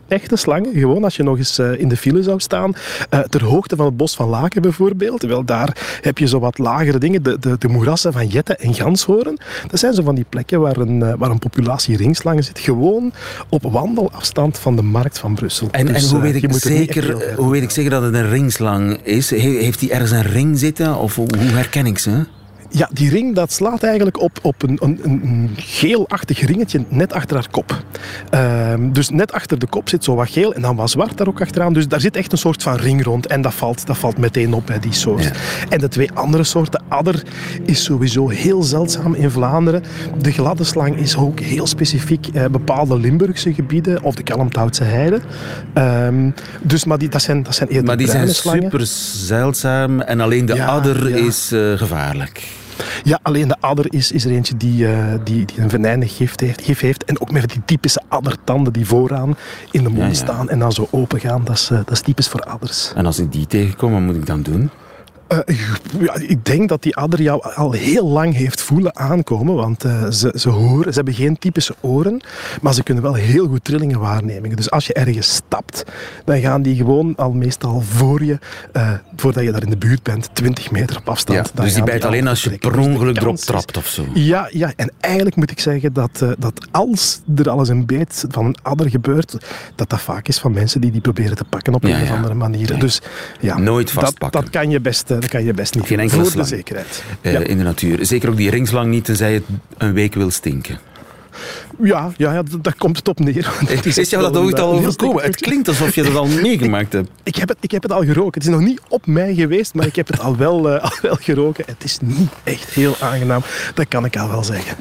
echte 0.08 0.36
slangen. 0.36 0.72
Gewoon 0.74 1.04
als 1.04 1.16
je 1.16 1.22
nog 1.22 1.38
eens 1.38 1.58
uh, 1.58 1.80
in 1.80 1.88
de 1.88 1.96
file 1.96 2.22
zou 2.22 2.40
staan. 2.40 2.74
Uh, 3.10 3.20
ter 3.20 3.44
hoogte 3.44 3.76
van 3.76 3.86
het 3.86 3.96
bos 3.96 4.14
van 4.14 4.28
Laken 4.28 4.62
bijvoorbeeld. 4.62 5.22
Wel, 5.22 5.44
daar 5.44 5.98
heb 6.00 6.18
je 6.18 6.26
zo 6.26 6.38
wat 6.38 6.58
lagere 6.58 6.98
dingen. 6.98 7.22
De, 7.22 7.38
de, 7.38 7.58
de 7.58 7.68
moerassen 7.68 8.12
van 8.12 8.26
Jetten 8.26 8.58
en 8.58 8.74
Ganshoorn. 8.74 9.38
Dat 9.70 9.80
zijn 9.80 9.94
zo 9.94 10.02
van 10.02 10.14
die 10.14 10.26
plekken 10.28 10.60
waar 10.60 10.76
een, 10.76 11.16
waar 11.16 11.30
een 11.30 11.38
populatie 11.38 11.96
ringslangen 11.96 12.44
zit. 12.44 12.58
Gewoon 12.58 13.12
op 13.48 13.62
wandelafstand 13.62 14.58
van 14.58 14.76
de 14.76 14.82
markt 14.82 15.18
van 15.18 15.34
Brussel. 15.34 15.68
En, 15.70 15.86
dus, 15.86 16.04
en 16.04 16.10
hoe, 16.10 16.20
weet 16.20 16.42
ik 16.42 16.52
zeker, 16.52 17.34
hoe 17.36 17.50
weet 17.50 17.62
ik 17.62 17.70
zeker 17.70 17.90
dat 17.90 18.02
het 18.02 18.14
een 18.14 18.28
ringslang 18.28 18.98
is? 19.02 19.30
Heeft 19.30 19.80
hij 19.80 19.90
ergens 19.90 20.10
een 20.10 20.22
ring 20.22 20.58
zitten? 20.58 20.96
Of 20.96 21.14
hoe 21.14 21.26
herken 21.36 21.86
ik 21.86 21.98
ze? 21.98 22.24
Ja, 22.76 22.88
die 22.92 23.10
ring 23.10 23.34
dat 23.34 23.52
slaat 23.52 23.82
eigenlijk 23.82 24.20
op, 24.20 24.38
op 24.42 24.62
een, 24.62 24.78
een, 24.82 25.00
een 25.04 25.50
geelachtig 25.56 26.40
ringetje 26.40 26.84
net 26.88 27.12
achter 27.12 27.36
haar 27.36 27.48
kop. 27.50 27.84
Ehm, 28.30 28.92
dus 28.92 29.08
net 29.10 29.32
achter 29.32 29.58
de 29.58 29.66
kop 29.66 29.88
zit 29.88 30.04
zo 30.04 30.14
wat 30.14 30.30
geel 30.30 30.54
en 30.54 30.62
dan 30.62 30.76
wat 30.76 30.90
zwart 30.90 31.16
daar 31.18 31.28
ook 31.28 31.40
achteraan. 31.40 31.72
Dus 31.72 31.88
daar 31.88 32.00
zit 32.00 32.16
echt 32.16 32.32
een 32.32 32.38
soort 32.38 32.62
van 32.62 32.76
ring 32.76 33.04
rond 33.04 33.26
en 33.26 33.42
dat 33.42 33.54
valt, 33.54 33.86
dat 33.86 33.98
valt 33.98 34.18
meteen 34.18 34.52
op 34.52 34.66
bij 34.66 34.78
die 34.78 34.92
soort. 34.92 35.30
En 35.68 35.78
de 35.78 35.88
twee 35.88 36.12
andere 36.12 36.44
soorten, 36.44 36.82
adder 36.88 37.22
is 37.62 37.84
sowieso 37.84 38.28
heel 38.28 38.62
zeldzaam 38.62 39.14
in 39.14 39.30
Vlaanderen. 39.30 39.82
De 40.20 40.32
gladde 40.32 40.64
slang 40.64 40.96
is 40.96 41.16
ook 41.16 41.40
heel 41.40 41.66
specifiek 41.66 42.26
eh, 42.26 42.44
bepaalde 42.46 42.98
Limburgse 42.98 43.54
gebieden 43.54 44.02
of 44.02 44.14
de 44.14 44.22
Kalmthoutse 44.22 44.84
heide. 44.84 45.20
Ehm, 45.74 46.30
dus, 46.62 46.84
maar 46.84 46.98
die, 46.98 47.08
dat 47.08 47.22
zijn, 47.22 47.42
dat 47.42 47.54
zijn 47.54 47.68
eerder 47.68 47.84
Maar 47.86 47.96
die 47.96 48.08
zijn 48.08 48.28
slangen. 48.28 48.62
super 48.62 48.86
zeldzaam 49.26 50.00
en 50.00 50.20
alleen 50.20 50.46
de 50.46 50.54
Ja, 50.54 50.66
adder 50.66 51.08
ja. 51.08 51.16
is 51.16 51.52
eh, 51.52 51.72
gevaarlijk. 51.72 52.62
Ja, 53.04 53.18
alleen 53.22 53.48
de 53.48 53.56
adder 53.60 53.86
is, 53.92 54.12
is 54.12 54.24
er 54.24 54.30
eentje 54.30 54.56
die, 54.56 54.86
eh, 54.88 55.14
die, 55.24 55.44
die 55.44 55.58
een 55.60 55.70
venijnig 55.70 56.16
gif 56.16 56.40
heeft, 56.40 56.62
gif 56.62 56.80
heeft. 56.80 57.04
En 57.04 57.20
ook 57.20 57.30
met 57.30 57.50
die 57.50 57.62
typische 57.64 58.00
addertanden 58.08 58.72
die 58.72 58.86
vooraan 58.86 59.36
in 59.70 59.82
de 59.82 59.88
mond 59.88 60.00
Ja, 60.00 60.06
ja. 60.06 60.14
staan 60.14 60.48
en 60.48 60.58
dan 60.58 60.72
zo 60.72 60.88
open 60.90 61.20
gaan. 61.20 61.44
Dat 61.44 61.54
is, 61.54 61.70
eh, 61.70 61.76
dat 61.78 61.90
is 61.90 62.00
typisch 62.00 62.28
voor 62.28 62.40
adders. 62.40 62.92
En 62.94 63.06
als 63.06 63.18
ik 63.18 63.32
die 63.32 63.46
tegenkom, 63.46 63.92
wat 63.92 64.00
moet 64.00 64.16
ik 64.16 64.26
dan 64.26 64.42
doen? 64.42 64.70
Eh, 65.42 65.56
ja, 66.00 66.14
ik 66.14 66.44
denk 66.44 66.68
dat 66.68 66.82
die 66.82 66.96
adder 66.96 67.22
jou 67.22 67.54
al 67.54 67.72
heel 67.72 68.08
lang 68.08 68.34
heeft 68.34 68.62
voelen 68.62 68.96
aankomen, 68.96 69.54
want 69.54 69.84
eh, 69.84 70.10
ze, 70.10 70.32
ze, 70.34 70.48
horen, 70.48 70.92
ze 70.92 70.96
hebben 70.96 71.14
geen 71.14 71.38
typische 71.38 71.74
oren, 71.80 72.20
maar 72.60 72.74
ze 72.74 72.82
kunnen 72.82 73.02
wel 73.02 73.14
heel 73.14 73.46
goed 73.46 73.64
trillingen 73.64 74.00
waarnemen. 74.00 74.56
Dus 74.56 74.70
als 74.70 74.86
je 74.86 74.92
ergens 74.92 75.34
stapt, 75.34 75.84
dan 76.24 76.40
gaan 76.40 76.62
die 76.62 76.76
gewoon 76.76 77.14
al 77.16 77.32
meestal 77.32 77.80
voor 77.80 78.24
je, 78.24 78.38
eh, 78.72 78.92
voordat 79.16 79.44
je 79.44 79.52
daar 79.52 79.62
in 79.62 79.70
de 79.70 79.76
buurt 79.76 80.02
bent, 80.02 80.30
20 80.32 80.70
meter 80.70 80.96
op 80.96 81.08
afstand. 81.08 81.50
Ja, 81.54 81.62
dus 81.62 81.74
die 81.74 81.82
bijt 81.82 82.02
al 82.02 82.08
alleen 82.08 82.28
als 82.28 82.42
je 82.42 82.50
per 82.50 82.72
Dus 82.72 82.84
de 82.84 82.90
ongeluk 82.90 83.16
erop 83.16 83.36
trapt 83.36 83.76
of 83.76 83.86
zo. 83.86 84.06
Ja, 84.14 84.48
ja, 84.50 84.72
en 84.76 84.92
eigenlijk 85.00 85.36
moet 85.36 85.50
ik 85.50 85.60
zeggen 85.60 85.92
dat, 85.92 86.24
dat 86.38 86.66
als 86.70 87.20
er 87.36 87.50
al 87.50 87.58
eens 87.58 87.68
een 87.68 87.86
beet 87.86 88.24
van 88.28 88.44
een 88.44 88.56
adder 88.62 88.90
gebeurt, 88.90 89.36
dat 89.74 89.90
dat 89.90 90.00
vaak 90.00 90.28
is 90.28 90.38
van 90.38 90.52
mensen 90.52 90.80
die 90.80 90.90
die 90.90 91.00
proberen 91.00 91.36
te 91.36 91.44
pakken 91.44 91.74
op 91.74 91.82
Ja, 91.82 91.96
een 91.96 92.02
of 92.02 92.10
andere 92.10 92.34
manier. 92.34 92.78
Dus 92.78 93.00
ja, 93.40 93.58
Nooit 93.58 93.94
dat, 93.94 94.04
vastpakken. 94.04 94.40
dat, 94.40 94.50
kan 94.50 94.70
je 94.70 94.80
best, 94.80 95.23
eh, 95.24 95.30
dat 95.30 95.40
kan 95.40 95.44
je 95.44 95.54
best 95.54 95.74
niet 95.74 95.86
Geen 95.86 96.00
enkele 96.00 96.22
voor 96.22 96.30
slang. 96.30 96.48
de 96.48 96.54
zekerheid. 96.56 97.02
eh, 97.20 97.32
ja. 97.32 97.40
in 97.40 97.58
de 97.58 97.64
natuur. 97.64 98.06
Zeker 98.06 98.28
ook 98.28 98.36
die 98.36 98.50
ringslang 98.50 98.90
niet, 98.90 99.04
tenzij 99.04 99.34
het 99.34 99.44
een 99.78 99.92
week 99.92 100.14
wil 100.14 100.30
stinken. 100.30 100.78
Ja, 101.82 102.12
ja, 102.16 102.32
ja, 102.32 102.42
daar 102.60 102.74
komt 102.78 102.96
het 102.96 103.08
op 103.08 103.18
neer. 103.18 103.52
Het 103.66 103.86
Is, 103.96 104.10
jou 104.10 104.22
dat 104.22 104.36
ooit 104.36 104.54
eh, 104.54 104.62
al 104.62 104.72
overkomen? 104.72 105.22
Het 105.22 105.36
klinkt 105.36 105.68
alsof 105.68 105.94
je 105.94 106.02
dat 106.02 106.14
al 106.14 106.26
meegemaakt 106.26 106.92
hebt. 106.92 107.08
Ik 107.22 107.36
heb, 107.36 107.48
het, 107.48 107.58
ik 107.60 107.70
heb 107.70 107.82
het 107.82 107.92
al 107.92 108.04
geroken. 108.04 108.32
Het 108.40 108.42
is 108.42 108.48
nog 108.48 108.60
niet 108.60 108.80
op 108.88 109.06
mij 109.06 109.34
geweest, 109.34 109.74
maar 109.74 109.86
ik 109.86 109.96
heb 109.96 110.06
het 110.06 110.20
al 110.20 110.36
wel, 110.36 110.70
eh, 110.70 110.82
al 110.90 110.92
wel 111.02 111.16
geroken. 111.20 111.64
Het 111.66 111.84
is 111.84 111.98
niet 112.02 112.30
echt 112.44 112.70
heel 112.70 112.96
aangenaam. 113.00 113.42
Dat 113.74 113.88
kan 113.88 114.04
ik 114.04 114.16
al 114.16 114.28
wel 114.28 114.44
zeggen. 114.44 114.76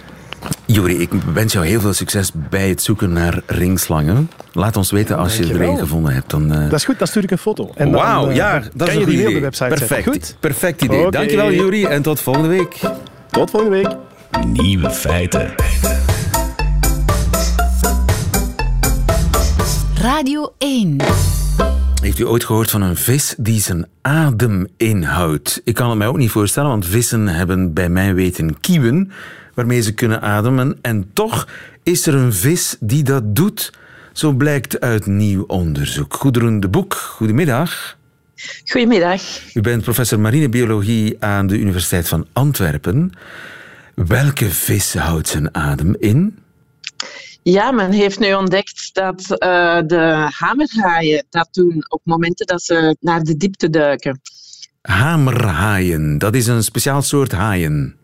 Juri, 0.65 0.97
ik 1.01 1.09
wens 1.33 1.53
jou 1.53 1.65
heel 1.65 1.79
veel 1.81 1.93
succes 1.93 2.31
bij 2.49 2.69
het 2.69 2.81
zoeken 2.81 3.13
naar 3.13 3.41
ringslangen. 3.45 4.29
Laat 4.53 4.77
ons 4.77 4.91
weten 4.91 5.17
als 5.17 5.33
je 5.37 5.41
er 5.41 5.47
Dankjewel. 5.47 5.73
een 5.73 5.79
gevonden 5.79 6.13
hebt. 6.13 6.29
Dan, 6.29 6.53
eh, 6.53 6.63
Dat 6.69 6.73
is 6.79 6.85
goed, 6.85 6.97
dan 6.99 7.07
stuur 7.07 7.23
ik 7.23 7.31
een 7.31 7.37
foto. 7.37 7.71
En 7.75 7.91
dan, 7.91 8.01
Wauw, 8.01 8.29
eh, 8.29 8.35
ja, 8.35 8.59
kan 8.59 8.69
dat 8.73 8.87
is 8.87 8.93
je 8.93 8.99
een 8.99 9.05
goed 9.05 9.13
idee. 9.13 9.39
Perfect, 9.67 10.03
Goed? 10.07 10.35
perfect 10.39 10.81
idee. 10.81 11.09
Dankjewel, 11.11 11.51
Juri, 11.51 11.85
en 11.85 12.01
tot 12.01 12.19
volgende 12.19 12.47
week. 12.47 12.79
Tot 13.29 13.49
volgende 13.49 13.75
week. 13.75 13.95
Nieuwe 14.47 14.89
feiten. 14.89 15.53
Radio 20.01 20.53
1. 20.57 20.97
Heeft 22.03 22.19
u 22.19 22.27
ooit 22.27 22.43
gehoord 22.43 22.71
van 22.71 22.81
een 22.81 22.95
vis 22.95 23.35
die 23.37 23.61
zijn 23.61 23.85
adem 24.01 24.67
inhoudt? 24.77 25.61
Ik 25.63 25.73
kan 25.73 25.89
het 25.89 25.97
mij 25.97 26.07
ook 26.07 26.17
niet 26.17 26.31
voorstellen, 26.31 26.69
want 26.69 26.85
vissen 26.85 27.27
hebben 27.27 27.73
bij 27.73 27.89
mijn 27.89 28.15
weten 28.15 28.59
kieuwen 28.59 29.11
waarmee 29.53 29.81
ze 29.81 29.93
kunnen 29.93 30.21
ademen. 30.21 30.77
En 30.81 31.09
toch 31.13 31.47
is 31.83 32.07
er 32.07 32.15
een 32.15 32.33
vis 32.33 32.75
die 32.79 33.03
dat 33.03 33.35
doet. 33.35 33.73
Zo 34.13 34.31
blijkt 34.31 34.79
uit 34.79 35.05
nieuw 35.05 35.43
onderzoek. 35.47 36.13
Goedroen 36.13 36.59
de 36.59 36.67
Boek, 36.67 36.93
goedemiddag. 36.93 37.97
Goedemiddag. 38.65 39.21
U 39.53 39.61
bent 39.61 39.83
professor 39.83 40.19
marinebiologie 40.19 41.15
aan 41.19 41.47
de 41.47 41.57
Universiteit 41.57 42.07
van 42.07 42.27
Antwerpen. 42.33 43.11
Welke 43.93 44.49
vis 44.49 44.93
houdt 44.93 45.27
zijn 45.27 45.55
adem 45.55 45.95
in? 45.99 46.37
Ja, 47.43 47.71
men 47.71 47.91
heeft 47.91 48.19
nu 48.19 48.33
ontdekt 48.33 48.93
dat 48.93 49.37
eh, 49.37 49.79
de 49.85 50.29
hamerhaaien 50.37 51.25
dat 51.29 51.47
doen 51.51 51.85
op 51.89 52.01
momenten 52.03 52.45
dat 52.45 52.63
ze 52.63 52.95
naar 52.99 53.23
de 53.23 53.37
diepte 53.37 53.69
duiken. 53.69 54.21
Hamerhaaien, 54.81 56.17
dat 56.17 56.35
is 56.35 56.47
een 56.47 56.63
speciaal 56.63 57.01
soort 57.01 57.31
haaien. 57.31 57.97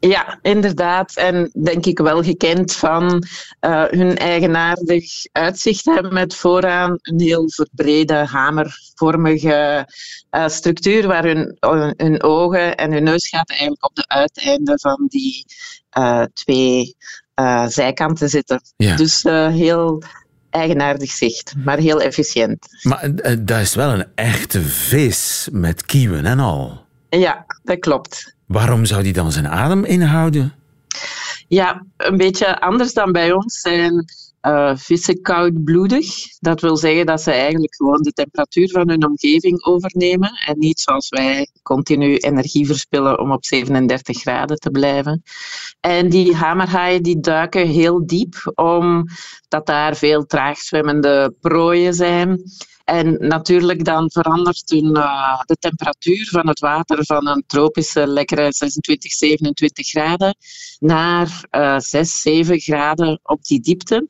Ja, 0.00 0.38
inderdaad. 0.42 1.16
En 1.16 1.50
denk 1.62 1.86
ik 1.86 1.98
wel 1.98 2.22
gekend 2.22 2.72
van 2.72 3.24
eh, 3.60 3.84
hun 3.84 4.16
eigenaardig 4.16 5.04
uitzicht 5.32 5.84
hebben 5.84 6.14
met 6.14 6.34
vooraan 6.34 6.98
een 7.02 7.20
heel 7.20 7.50
verbrede 7.50 8.14
hamervormige 8.14 9.88
eh, 10.30 10.48
structuur 10.48 11.06
waar 11.06 11.24
hun, 11.24 11.56
hun 11.96 12.22
ogen 12.22 12.76
en 12.76 12.92
hun 12.92 13.02
neusgaten 13.02 13.56
eigenlijk 13.56 13.84
op 13.84 13.94
de 13.94 14.08
uiteinden 14.08 14.80
van 14.80 15.06
die 15.08 15.44
twee 16.32 16.96
eh, 17.42 17.66
zijkanten 17.66 18.28
zitten. 18.28 18.62
Ja. 18.76 18.96
Dus 18.96 19.22
eh, 19.22 19.46
heel 19.46 20.02
eigenaardig 20.50 21.10
zicht, 21.10 21.54
maar 21.64 21.78
heel 21.78 22.00
efficiënt. 22.00 22.66
Maar 22.82 23.02
eh, 23.02 23.36
dat 23.40 23.60
is 23.60 23.74
wel 23.74 23.92
een 23.92 24.06
echte 24.14 24.60
vis 24.62 25.48
met 25.52 25.86
kieuwen 25.86 26.26
en 26.26 26.38
al. 26.38 26.84
Ja, 27.08 27.46
dat 27.62 27.78
klopt. 27.78 28.34
Waarom 28.46 28.84
zou 28.84 29.02
die 29.02 29.12
dan 29.12 29.32
zijn 29.32 29.48
adem 29.48 29.84
inhouden? 29.84 30.52
Ja, 31.48 31.84
een 31.96 32.16
beetje 32.16 32.60
anders 32.60 32.92
dan 32.92 33.12
bij 33.12 33.32
ons 33.32 33.60
zijn 33.60 34.04
eh, 34.42 34.76
vissen 34.76 35.20
koudbloedig. 35.20 36.38
Dat 36.40 36.60
wil 36.60 36.76
zeggen 36.76 37.06
dat 37.06 37.22
ze 37.22 37.30
eigenlijk 37.30 37.74
gewoon 37.74 38.02
de 38.02 38.12
temperatuur 38.12 38.68
van 38.68 38.88
hun 38.88 39.06
omgeving 39.06 39.64
overnemen 39.64 40.30
en 40.46 40.58
niet 40.58 40.80
zoals 40.80 41.08
wij 41.08 41.48
continu 41.62 42.16
energie 42.16 42.66
verspillen 42.66 43.18
om 43.18 43.32
op 43.32 43.44
37 43.44 44.20
graden 44.20 44.58
te 44.58 44.70
blijven. 44.70 45.22
En 45.80 46.08
die 46.08 46.34
hamerhaaien 46.34 47.02
die 47.02 47.20
duiken 47.20 47.66
heel 47.66 48.06
diep 48.06 48.52
omdat 48.54 49.66
daar 49.66 49.96
veel 49.96 50.26
traag 50.26 50.58
zwemmende 50.58 51.34
prooien 51.40 51.94
zijn. 51.94 52.42
En 52.84 53.16
natuurlijk 53.18 53.84
dan 53.84 54.10
verandert 54.10 54.70
hun, 54.70 54.94
eh, 54.94 55.40
de 55.44 55.56
temperatuur 55.56 56.28
van 56.30 56.48
het 56.48 56.60
water 56.60 57.04
van 57.04 57.26
een 57.26 57.44
tropische 57.46 58.06
lekkere 58.06 58.52
26, 58.52 59.12
27 59.12 59.86
graden 59.86 60.36
naar 60.78 61.46
eh 61.50 61.78
6, 61.78 62.20
7 62.20 62.60
graden 62.60 63.20
op 63.22 63.44
die 63.44 63.60
diepte. 63.60 64.08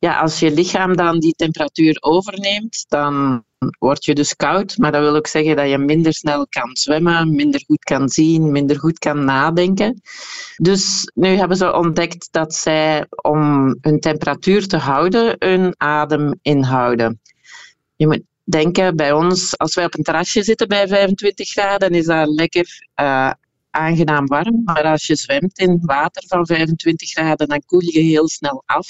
Ja, 0.00 0.18
als 0.20 0.38
je 0.38 0.50
lichaam 0.50 0.96
dan 0.96 1.18
die 1.18 1.34
temperatuur 1.34 1.96
overneemt, 2.00 2.84
dan 2.88 3.44
word 3.78 4.04
je 4.04 4.14
dus 4.14 4.36
koud. 4.36 4.78
Maar 4.78 4.92
dat 4.92 5.02
wil 5.02 5.16
ook 5.16 5.26
zeggen 5.26 5.56
dat 5.56 5.68
je 5.68 5.78
minder 5.78 6.14
snel 6.14 6.46
kan 6.48 6.76
zwemmen, 6.76 7.34
minder 7.34 7.62
goed 7.66 7.84
kan 7.84 8.08
zien, 8.08 8.52
minder 8.52 8.78
goed 8.78 8.98
kan 8.98 9.24
nadenken. 9.24 10.00
Dus 10.56 11.10
nu 11.14 11.28
hebben 11.28 11.56
ze 11.56 11.74
ontdekt 11.74 12.28
dat 12.30 12.54
zij, 12.54 13.06
om 13.10 13.76
hun 13.80 14.00
temperatuur 14.00 14.66
te 14.66 14.76
houden, 14.76 15.36
hun 15.38 15.74
adem 15.76 16.38
inhouden. 16.42 17.20
Je 17.96 18.06
moet 18.06 18.22
denken, 18.44 18.96
bij 18.96 19.12
ons, 19.12 19.58
als 19.58 19.74
wij 19.74 19.84
op 19.84 19.94
een 19.94 20.04
terrasje 20.04 20.42
zitten 20.42 20.68
bij 20.68 20.88
25 20.88 21.48
graden, 21.48 21.90
is 21.90 22.06
dat 22.06 22.28
lekker 22.28 22.66
eh, 22.94 23.30
aangenaam 23.70 24.26
warm. 24.26 24.62
Maar 24.64 24.84
als 24.84 25.06
je 25.06 25.16
zwemt 25.16 25.58
in 25.58 25.78
water 25.80 26.22
van 26.26 26.46
25 26.46 27.10
graden, 27.10 27.48
dan 27.48 27.62
koel 27.66 27.82
je 27.82 28.00
heel 28.00 28.28
snel 28.28 28.62
af, 28.66 28.88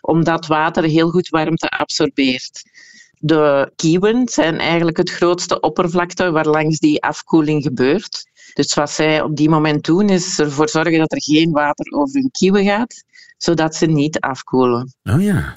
omdat 0.00 0.46
water 0.46 0.84
heel 0.84 1.10
goed 1.10 1.28
warmte 1.28 1.68
absorbeert. 1.68 2.62
De 3.18 3.72
kieuwen 3.76 4.28
zijn 4.28 4.58
eigenlijk 4.58 4.96
het 4.96 5.10
grootste 5.10 5.60
oppervlakte 5.60 6.30
waarlangs 6.30 6.78
die 6.78 7.02
afkoeling 7.02 7.62
gebeurt. 7.62 8.26
Dus 8.54 8.74
wat 8.74 8.90
zij 8.90 9.22
op 9.22 9.36
die 9.36 9.48
moment 9.48 9.84
doen, 9.84 10.08
is 10.08 10.38
ervoor 10.38 10.68
zorgen 10.68 10.98
dat 10.98 11.12
er 11.12 11.22
geen 11.22 11.50
water 11.50 11.92
over 11.92 12.20
hun 12.20 12.30
kieuwen 12.30 12.64
gaat, 12.64 13.04
zodat 13.36 13.74
ze 13.74 13.86
niet 13.86 14.20
afkoelen. 14.20 14.94
Oh 15.04 15.22
ja. 15.22 15.56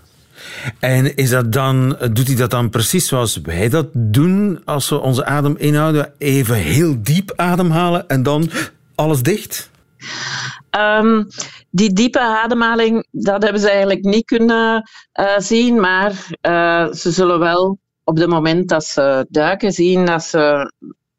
En 0.80 1.16
is 1.16 1.30
dat 1.30 1.52
dan, 1.52 1.98
doet 2.12 2.28
hij 2.28 2.36
dat 2.36 2.52
dan 2.52 2.70
precies 2.70 3.08
zoals 3.08 3.42
wij 3.42 3.70
dat 3.70 3.88
doen 3.94 4.62
als 4.66 4.90
we 4.90 5.00
onze 5.00 5.26
adem 5.26 5.56
inhouden? 5.58 6.14
Even 6.18 6.56
heel 6.56 6.96
diep 7.04 7.34
ademhalen 7.36 8.08
en 8.08 8.24
dan 8.24 8.50
alles 8.96 9.22
dicht? 9.22 9.70
Um, 10.78 11.28
die 11.70 11.94
diepe 11.94 12.20
ademhaling, 12.20 13.08
dat 13.12 13.44
hebben 13.44 13.62
ze 13.62 13.70
eigenlijk 13.70 14.04
niet 14.04 14.26
kunnen 14.26 14.90
uh, 15.20 15.38
zien, 15.38 15.80
maar 15.80 16.12
uh, 16.42 16.92
ze 16.92 17.12
zullen 17.12 17.40
wel 17.40 17.80
op 18.04 18.18
het 18.18 18.30
moment 18.30 18.70
dat 18.70 18.86
ze 18.86 19.26
duiken 19.30 19.72
zien 19.72 20.06
dat 20.06 20.24
ze 20.24 20.72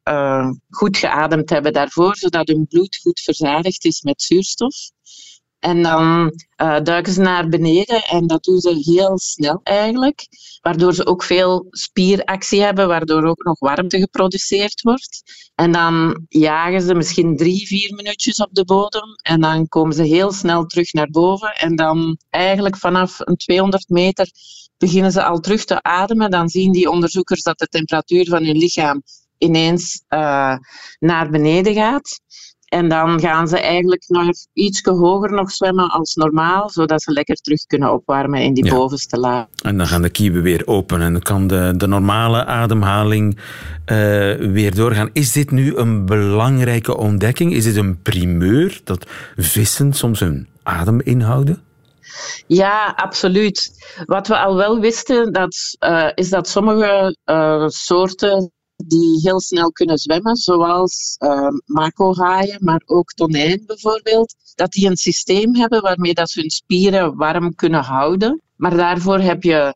uh, 0.08 0.50
goed 0.70 0.96
geademd 0.96 1.50
hebben 1.50 1.72
daarvoor, 1.72 2.16
zodat 2.16 2.48
hun 2.48 2.66
bloed 2.68 2.96
goed 3.02 3.20
verzadigd 3.20 3.84
is 3.84 4.02
met 4.02 4.22
zuurstof. 4.22 4.74
En 5.62 5.82
dan 5.82 6.32
uh, 6.62 6.80
duiken 6.82 7.12
ze 7.12 7.20
naar 7.20 7.48
beneden 7.48 8.02
en 8.02 8.26
dat 8.26 8.44
doen 8.44 8.60
ze 8.60 8.80
heel 8.82 9.18
snel 9.18 9.60
eigenlijk. 9.62 10.26
Waardoor 10.60 10.94
ze 10.94 11.06
ook 11.06 11.22
veel 11.22 11.66
spieractie 11.70 12.62
hebben, 12.62 12.88
waardoor 12.88 13.24
ook 13.24 13.44
nog 13.44 13.58
warmte 13.58 13.98
geproduceerd 13.98 14.82
wordt. 14.82 15.22
En 15.54 15.72
dan 15.72 16.24
jagen 16.28 16.82
ze 16.82 16.94
misschien 16.94 17.36
drie, 17.36 17.66
vier 17.66 17.94
minuutjes 17.94 18.36
op 18.36 18.48
de 18.52 18.64
bodem 18.64 19.14
en 19.22 19.40
dan 19.40 19.68
komen 19.68 19.94
ze 19.94 20.02
heel 20.02 20.32
snel 20.32 20.66
terug 20.66 20.92
naar 20.92 21.10
boven. 21.10 21.54
En 21.54 21.76
dan 21.76 22.18
eigenlijk 22.30 22.76
vanaf 22.76 23.16
een 23.18 23.36
200 23.36 23.88
meter 23.88 24.30
beginnen 24.76 25.12
ze 25.12 25.24
al 25.24 25.40
terug 25.40 25.64
te 25.64 25.82
ademen. 25.82 26.30
Dan 26.30 26.48
zien 26.48 26.72
die 26.72 26.90
onderzoekers 26.90 27.42
dat 27.42 27.58
de 27.58 27.66
temperatuur 27.66 28.28
van 28.28 28.44
hun 28.44 28.56
lichaam 28.56 29.02
ineens 29.38 30.04
uh, 30.08 30.56
naar 30.98 31.30
beneden 31.30 31.74
gaat. 31.74 32.20
En 32.72 32.88
dan 32.88 33.20
gaan 33.20 33.48
ze 33.48 33.58
eigenlijk 33.60 34.04
nog 34.06 34.28
iets 34.52 34.80
hoger 34.82 35.32
nog 35.32 35.50
zwemmen 35.50 35.90
als 35.90 36.14
normaal, 36.14 36.70
zodat 36.70 37.02
ze 37.02 37.12
lekker 37.12 37.36
terug 37.36 37.66
kunnen 37.66 37.92
opwarmen 37.92 38.42
in 38.42 38.54
die 38.54 38.70
bovenste 38.70 39.18
laag. 39.18 39.46
En 39.62 39.78
dan 39.78 39.86
gaan 39.86 40.02
de 40.02 40.10
kieven 40.10 40.42
weer 40.42 40.62
open 40.66 41.00
en 41.00 41.12
dan 41.12 41.22
kan 41.22 41.46
de, 41.46 41.74
de 41.76 41.86
normale 41.86 42.44
ademhaling 42.44 43.36
uh, 43.36 43.38
weer 44.34 44.74
doorgaan. 44.74 45.10
Is 45.12 45.32
dit 45.32 45.50
nu 45.50 45.76
een 45.76 46.06
belangrijke 46.06 46.96
ontdekking? 46.96 47.52
Is 47.52 47.64
dit 47.64 47.76
een 47.76 48.02
primeur 48.02 48.80
dat 48.84 49.06
vissen 49.36 49.92
soms 49.92 50.20
hun 50.20 50.48
adem 50.62 51.00
inhouden? 51.00 51.62
Ja, 52.46 52.92
absoluut. 52.96 53.70
Wat 54.04 54.28
we 54.28 54.38
al 54.38 54.56
wel 54.56 54.80
wisten, 54.80 55.32
dat, 55.32 55.76
uh, 55.80 56.08
is 56.14 56.28
dat 56.28 56.48
sommige 56.48 57.16
uh, 57.24 57.68
soorten 57.68 58.52
die 58.86 59.20
heel 59.20 59.40
snel 59.40 59.72
kunnen 59.72 59.98
zwemmen, 59.98 60.36
zoals 60.36 61.16
uh, 61.18 61.48
makohaaien, 61.64 62.58
maar 62.64 62.82
ook 62.86 63.12
tonijn 63.12 63.62
bijvoorbeeld, 63.66 64.34
dat 64.54 64.70
die 64.72 64.88
een 64.88 64.96
systeem 64.96 65.54
hebben 65.54 65.82
waarmee 65.82 66.14
dat 66.14 66.30
ze 66.30 66.40
hun 66.40 66.50
spieren 66.50 67.16
warm 67.16 67.54
kunnen 67.54 67.82
houden. 67.82 68.40
Maar 68.56 68.76
daarvoor 68.76 69.18
heb 69.18 69.42
je 69.42 69.74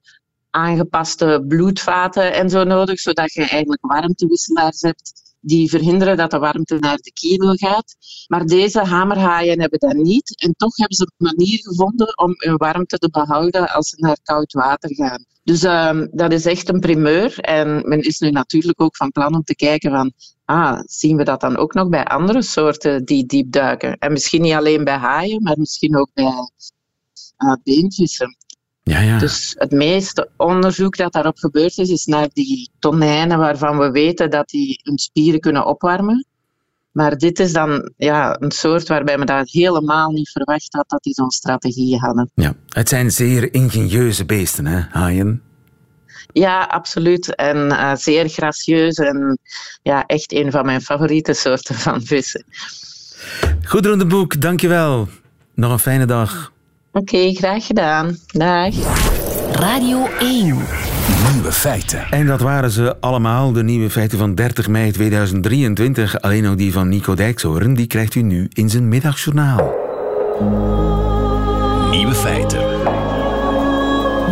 aangepaste 0.51 1.45
bloedvaten 1.49 2.35
en 2.35 2.51
zo 2.51 2.65
nodig, 2.65 3.01
zodat 3.01 3.33
je 3.33 3.41
eigenlijk 3.41 3.87
warmtewisselaars 3.87 4.81
hebt 4.81 5.27
die 5.41 5.71
verhinderen 5.71 6.17
dat 6.17 6.31
de 6.31 6.39
warmte 6.39 6.79
naar 6.79 6.97
de 6.97 7.13
kievel 7.13 7.55
gaat. 7.55 7.97
Maar 8.27 8.47
deze 8.47 8.81
hamerhaaien 8.81 9.61
hebben 9.61 9.79
dat 9.79 9.95
niet. 9.95 10.41
En 10.43 10.53
toch 10.57 10.77
hebben 10.77 10.97
ze 10.97 11.11
een 11.17 11.37
manier 11.37 11.59
gevonden 11.59 12.19
om 12.19 12.35
hun 12.37 12.57
warmte 12.57 12.99
te 12.99 13.11
behouden 13.11 13.69
als 13.69 13.89
ze 13.89 13.97
naar 13.99 14.19
koud 14.23 14.53
water 14.53 14.95
gaan. 14.95 15.25
Dus 15.47 15.65
uh, 15.65 16.03
dat 16.11 16.33
is 16.33 16.47
echt 16.47 16.69
een 16.69 16.81
primeur. 16.81 17.39
En 17.39 17.89
men 17.89 18.01
is 18.01 18.19
nu 18.19 18.31
natuurlijk 18.31 18.81
ook 18.81 18.97
van 18.97 19.11
plan 19.11 19.35
om 19.35 19.43
te 19.43 19.55
kijken 19.55 19.91
van, 19.91 20.13
ah, 20.45 20.81
zien 20.85 21.17
we 21.17 21.25
dat 21.25 21.41
dan 21.41 21.57
ook 21.57 21.75
nog 21.75 21.89
bij 21.89 22.05
andere 22.05 22.43
soorten 22.43 23.05
die 23.05 23.27
diep 23.27 23.53
duiken? 23.53 23.99
En 23.99 24.13
misschien 24.13 24.43
niet 24.43 24.53
alleen 24.53 24.85
bij 24.85 24.97
haaien, 24.97 25.43
maar 25.43 25.59
misschien 25.59 25.97
ook 25.97 26.11
bij 26.15 26.25
uh, 26.25 27.53
beenvissen. 27.63 28.37
Ja, 28.83 29.01
ja. 29.01 29.19
Dus 29.19 29.55
het 29.59 29.71
meeste 29.71 30.31
onderzoek 30.37 30.97
dat 30.97 31.13
daarop 31.13 31.39
gebeurd 31.39 31.79
is, 31.79 31.91
is 31.91 32.05
naar 32.05 32.29
die 32.33 32.71
tonijnen 32.79 33.39
waarvan 33.39 33.79
we 33.79 33.91
weten 33.91 34.31
dat 34.31 34.49
die 34.49 34.81
hun 34.83 34.99
spieren 34.99 35.41
kunnen 35.41 35.67
opwarmen. 35.67 36.27
Maar 36.97 37.17
dit 37.17 37.39
is 37.39 37.53
dan 37.53 37.93
ja, 37.97 38.37
een 38.41 38.51
soort 38.51 38.89
waarbij 38.89 39.19
men 39.19 39.27
dat 39.27 39.51
helemaal 39.51 40.11
niet 40.11 40.31
verwacht 40.31 40.73
had 40.73 40.89
dat 40.89 41.03
die 41.03 41.15
zo'n 41.15 41.31
strategie 41.31 41.99
hadden. 41.99 42.31
Ja, 42.35 42.55
het 42.69 42.89
zijn 42.89 43.11
zeer 43.11 43.55
ingenieuze 43.55 44.25
beesten, 44.25 44.67
hè, 44.67 44.81
haaien? 44.91 45.43
Ja, 46.33 46.63
absoluut. 46.63 47.35
En 47.35 47.57
uh, 47.57 47.95
zeer 47.95 48.29
gracieus 48.29 48.97
en 48.97 49.39
ja, 49.83 50.07
echt 50.07 50.33
een 50.33 50.51
van 50.51 50.65
mijn 50.65 50.81
favoriete 50.81 51.33
soorten 51.33 51.75
van 51.75 52.03
vissen. 52.03 52.45
Goed, 53.65 53.83
de 53.83 54.07
Boek, 54.07 54.41
dankjewel. 54.41 55.09
Nog 55.55 55.73
een 55.73 55.79
fijne 55.79 56.05
dag. 56.05 56.53
Oké, 56.93 57.15
okay, 57.15 57.33
graag 57.33 57.67
gedaan. 57.67 58.17
Dag. 58.27 58.75
Radio 59.53 60.07
1. 60.19 60.96
Nieuwe 61.33 61.53
feiten. 61.53 62.07
En 62.11 62.27
dat 62.27 62.41
waren 62.41 62.71
ze 62.71 63.01
allemaal, 63.01 63.53
de 63.53 63.63
nieuwe 63.63 63.91
feiten 63.91 64.19
van 64.19 64.35
30 64.35 64.69
mei 64.69 64.93
2023. 64.93 66.21
Alleen 66.21 66.47
ook 66.47 66.59
die 66.59 66.73
van 66.73 66.89
Nico 66.89 67.15
Dijkshoorn, 67.15 67.75
die 67.75 67.87
krijgt 67.87 68.15
u 68.15 68.23
nu 68.23 68.49
in 68.53 68.71
zijn 68.71 68.89
middagjournaal. 68.89 69.75
Nieuwe 71.91 72.15
feiten. 72.15 72.61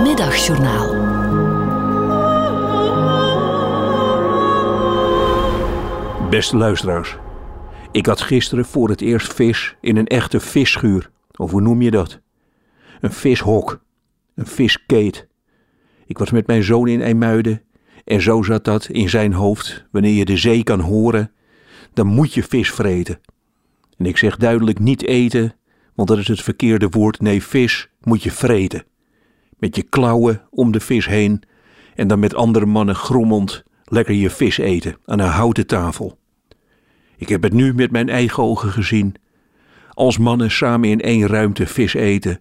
Middagjournaal. 0.02 1.12
Beste 6.30 6.56
luisteraars. 6.56 7.16
Ik 7.92 8.06
had 8.06 8.20
gisteren 8.20 8.64
voor 8.64 8.88
het 8.88 9.00
eerst 9.00 9.34
vis 9.34 9.76
in 9.80 9.96
een 9.96 10.06
echte 10.06 10.40
visschuur. 10.40 11.10
Of 11.36 11.50
hoe 11.50 11.60
noem 11.60 11.82
je 11.82 11.90
dat? 11.90 12.20
Een 13.00 13.12
vishok. 13.12 13.80
Een 14.34 14.46
viskeet. 14.46 15.26
Ik 16.06 16.18
was 16.18 16.30
met 16.30 16.46
mijn 16.46 16.62
zoon 16.62 16.88
in 16.88 17.02
IJmuiden 17.02 17.62
en 18.04 18.22
zo 18.22 18.42
zat 18.42 18.64
dat 18.64 18.88
in 18.88 19.08
zijn 19.08 19.32
hoofd. 19.32 19.84
Wanneer 19.90 20.12
je 20.12 20.24
de 20.24 20.36
zee 20.36 20.62
kan 20.62 20.80
horen, 20.80 21.32
dan 21.92 22.06
moet 22.06 22.34
je 22.34 22.42
vis 22.42 22.70
vreten. 22.70 23.20
En 23.96 24.06
ik 24.06 24.16
zeg 24.16 24.36
duidelijk 24.36 24.78
niet 24.78 25.04
eten, 25.04 25.54
want 25.94 26.08
dat 26.08 26.18
is 26.18 26.28
het 26.28 26.42
verkeerde 26.42 26.88
woord. 26.88 27.20
Nee, 27.20 27.42
vis 27.42 27.88
moet 28.00 28.22
je 28.22 28.30
vreten. 28.30 28.84
Met 29.58 29.76
je 29.76 29.82
klauwen 29.82 30.42
om 30.50 30.72
de 30.72 30.80
vis 30.80 31.06
heen 31.06 31.42
en 31.94 32.08
dan 32.08 32.18
met 32.18 32.34
andere 32.34 32.66
mannen 32.66 32.94
grommend 32.94 33.64
lekker 33.84 34.14
je 34.14 34.30
vis 34.30 34.58
eten 34.58 34.96
aan 35.04 35.18
een 35.18 35.28
houten 35.28 35.66
tafel. 35.66 36.18
Ik 37.16 37.28
heb 37.28 37.42
het 37.42 37.52
nu 37.52 37.74
met 37.74 37.90
mijn 37.90 38.08
eigen 38.08 38.42
ogen 38.42 38.70
gezien. 38.70 39.14
Als 39.90 40.18
mannen 40.18 40.50
samen 40.50 40.88
in 40.88 41.00
één 41.00 41.26
ruimte 41.26 41.66
vis 41.66 41.94
eten, 41.94 42.40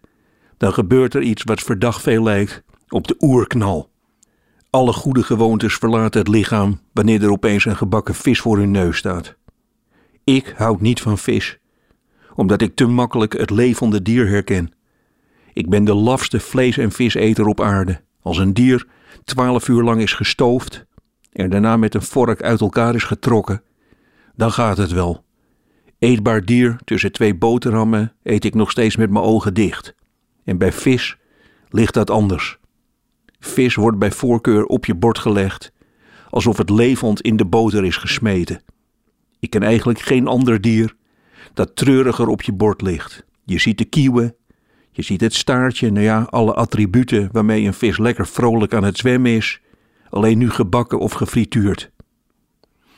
dan 0.57 0.73
gebeurt 0.73 1.13
er 1.13 1.21
iets 1.21 1.43
wat 1.43 1.61
verdacht 1.61 2.01
veel 2.01 2.23
lijkt 2.23 2.63
op 2.93 3.07
de 3.07 3.15
oerknal. 3.19 3.89
Alle 4.69 4.93
goede 4.93 5.23
gewoontes 5.23 5.75
verlaten 5.75 6.19
het 6.19 6.29
lichaam 6.29 6.79
wanneer 6.91 7.23
er 7.23 7.31
opeens 7.31 7.65
een 7.65 7.75
gebakken 7.75 8.15
vis 8.15 8.39
voor 8.39 8.57
hun 8.57 8.71
neus 8.71 8.97
staat. 8.97 9.35
Ik 10.23 10.53
houd 10.57 10.81
niet 10.81 11.01
van 11.01 11.17
vis, 11.17 11.57
omdat 12.35 12.61
ik 12.61 12.75
te 12.75 12.85
makkelijk 12.85 13.37
het 13.37 13.49
levende 13.49 14.01
dier 14.01 14.27
herken. 14.27 14.73
Ik 15.53 15.69
ben 15.69 15.83
de 15.83 15.93
lafste 15.93 16.39
vlees- 16.39 16.77
en 16.77 16.91
viseter 16.91 17.47
op 17.47 17.61
aarde. 17.61 18.01
Als 18.21 18.37
een 18.37 18.53
dier 18.53 18.87
twaalf 19.23 19.67
uur 19.67 19.83
lang 19.83 20.01
is 20.01 20.13
gestoofd 20.13 20.85
en 21.31 21.49
daarna 21.49 21.77
met 21.77 21.95
een 21.95 22.01
vork 22.01 22.41
uit 22.41 22.61
elkaar 22.61 22.95
is 22.95 23.03
getrokken, 23.03 23.63
dan 24.35 24.51
gaat 24.51 24.77
het 24.77 24.91
wel. 24.91 25.23
Eetbaar 25.99 26.45
dier 26.45 26.79
tussen 26.83 27.11
twee 27.11 27.35
boterhammen 27.35 28.13
eet 28.23 28.45
ik 28.45 28.53
nog 28.53 28.71
steeds 28.71 28.95
met 28.95 29.09
mijn 29.09 29.25
ogen 29.25 29.53
dicht. 29.53 29.95
En 30.43 30.57
bij 30.57 30.71
vis 30.71 31.17
ligt 31.69 31.93
dat 31.93 32.09
anders. 32.09 32.61
Vis 33.45 33.75
wordt 33.75 33.99
bij 33.99 34.11
voorkeur 34.11 34.65
op 34.65 34.85
je 34.85 34.95
bord 34.95 35.17
gelegd, 35.17 35.71
alsof 36.29 36.57
het 36.57 36.69
levend 36.69 37.21
in 37.21 37.35
de 37.37 37.45
boter 37.45 37.85
is 37.85 37.97
gesmeten. 37.97 38.61
Ik 39.39 39.49
ken 39.49 39.63
eigenlijk 39.63 39.99
geen 39.99 40.27
ander 40.27 40.61
dier 40.61 40.95
dat 41.53 41.75
treuriger 41.75 42.27
op 42.27 42.41
je 42.41 42.53
bord 42.53 42.81
ligt. 42.81 43.25
Je 43.43 43.59
ziet 43.59 43.77
de 43.77 43.85
kieuwen, 43.85 44.35
je 44.91 45.01
ziet 45.01 45.21
het 45.21 45.33
staartje, 45.33 45.91
nou 45.91 46.05
ja, 46.05 46.27
alle 46.29 46.53
attributen 46.53 47.29
waarmee 47.31 47.65
een 47.65 47.73
vis 47.73 47.97
lekker 47.97 48.27
vrolijk 48.27 48.73
aan 48.73 48.83
het 48.83 48.97
zwemmen 48.97 49.31
is, 49.31 49.61
alleen 50.09 50.37
nu 50.37 50.49
gebakken 50.49 50.99
of 50.99 51.13
gefrituurd. 51.13 51.91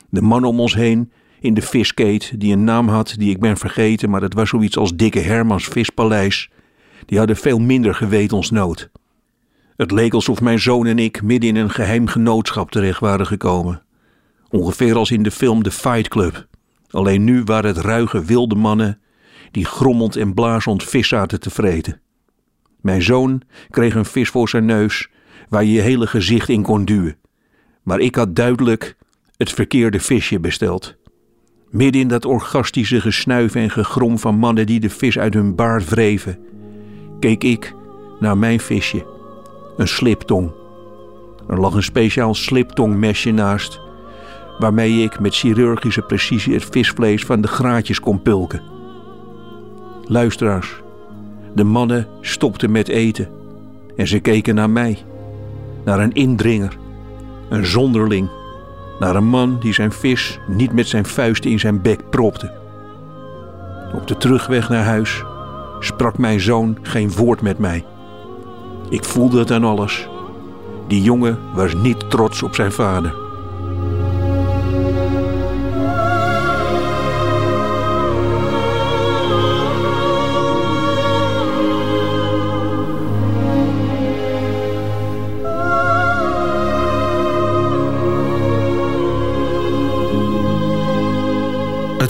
De 0.09 0.21
man 0.21 0.43
om 0.43 0.59
ons 0.59 0.75
heen 0.75 1.11
in 1.39 1.53
de 1.53 1.61
viskeet, 1.61 2.39
die 2.39 2.53
een 2.53 2.63
naam 2.63 2.87
had 2.87 3.15
die 3.17 3.29
ik 3.29 3.39
ben 3.39 3.57
vergeten, 3.57 4.09
maar 4.09 4.21
het 4.21 4.33
was 4.33 4.49
zoiets 4.49 4.77
als 4.77 4.95
Dikke 4.95 5.19
Hermans 5.19 5.65
Vispaleis, 5.65 6.49
die 7.05 7.17
hadden 7.17 7.35
veel 7.35 7.59
minder 7.59 7.95
gewetensnood. 7.95 8.89
Het 9.75 9.91
leek 9.91 10.13
alsof 10.13 10.41
mijn 10.41 10.59
zoon 10.59 10.85
en 10.85 10.99
ik 10.99 11.21
midden 11.21 11.49
in 11.49 11.55
een 11.55 11.69
geheim 11.69 12.07
genootschap 12.07 12.71
terecht 12.71 12.99
waren 12.99 13.27
gekomen. 13.27 13.83
Ongeveer 14.49 14.95
als 14.95 15.11
in 15.11 15.23
de 15.23 15.31
film 15.31 15.63
The 15.63 15.71
Fight 15.71 16.07
Club. 16.07 16.47
Alleen 16.89 17.23
nu 17.23 17.43
waren 17.43 17.75
het 17.75 17.85
ruige 17.85 18.25
wilde 18.25 18.55
mannen 18.55 18.99
die 19.51 19.65
grommend 19.65 20.15
en 20.15 20.33
blazend 20.33 20.83
vis 20.83 21.07
zaten 21.07 21.39
te 21.39 21.49
vreten. 21.49 22.01
Mijn 22.81 23.01
zoon 23.01 23.41
kreeg 23.69 23.95
een 23.95 24.05
vis 24.05 24.29
voor 24.29 24.49
zijn 24.49 24.65
neus 24.65 25.09
waar 25.49 25.63
je 25.63 25.71
je 25.71 25.81
hele 25.81 26.07
gezicht 26.07 26.49
in 26.49 26.61
kon 26.61 26.85
duwen. 26.85 27.17
Maar 27.83 27.99
ik 27.99 28.15
had 28.15 28.35
duidelijk 28.35 28.97
het 29.37 29.51
verkeerde 29.51 29.99
visje 29.99 30.39
besteld. 30.39 30.95
Midden 31.69 32.01
in 32.01 32.07
dat 32.07 32.25
orgastische 32.25 33.01
gesnuif 33.01 33.55
en 33.55 33.69
gegrom 33.69 34.19
van 34.19 34.35
mannen 34.35 34.65
die 34.65 34.79
de 34.79 34.89
vis 34.89 35.17
uit 35.17 35.33
hun 35.33 35.55
baard 35.55 35.89
wreven, 35.89 36.39
keek 37.19 37.43
ik 37.43 37.73
naar 38.19 38.37
mijn 38.37 38.59
visje 38.59 39.13
een 39.77 39.87
sliptong. 39.87 40.51
Er 41.47 41.59
lag 41.59 41.73
een 41.73 41.83
speciaal 41.83 42.33
sliptongmesje 42.33 43.31
naast, 43.31 43.79
waarmee 44.59 45.03
ik 45.03 45.19
met 45.19 45.35
chirurgische 45.35 46.01
precisie 46.01 46.53
het 46.53 46.65
visvlees 46.71 47.25
van 47.25 47.41
de 47.41 47.47
graatjes 47.47 47.99
kon 47.99 48.21
pulken. 48.21 48.61
Luisteraars, 50.03 50.81
de 51.55 51.63
mannen 51.63 52.07
stopten 52.21 52.71
met 52.71 52.87
eten 52.87 53.29
en 53.95 54.07
ze 54.07 54.19
keken 54.19 54.55
naar 54.55 54.69
mij, 54.69 54.97
naar 55.85 55.99
een 55.99 56.13
indringer, 56.13 56.77
een 57.49 57.65
zonderling, 57.65 58.29
naar 58.99 59.15
een 59.15 59.27
man 59.27 59.59
die 59.59 59.73
zijn 59.73 59.91
vis 59.91 60.39
niet 60.47 60.73
met 60.73 60.87
zijn 60.87 61.05
vuisten 61.05 61.51
in 61.51 61.59
zijn 61.59 61.81
bek 61.81 62.09
propte. 62.09 62.51
Op 63.93 64.07
de 64.07 64.17
terugweg 64.17 64.69
naar 64.69 64.83
huis 64.83 65.23
sprak 65.79 66.17
mijn 66.17 66.39
zoon 66.39 66.77
geen 66.81 67.11
woord 67.11 67.41
met 67.41 67.57
mij. 67.57 67.85
Ik 68.89 69.03
voelde 69.03 69.39
het 69.39 69.51
aan 69.51 69.63
alles. 69.63 70.07
Die 70.87 71.01
jongen 71.01 71.39
was 71.53 71.73
niet 71.73 72.09
trots 72.09 72.43
op 72.43 72.55
zijn 72.55 72.71
vader. 72.71 73.24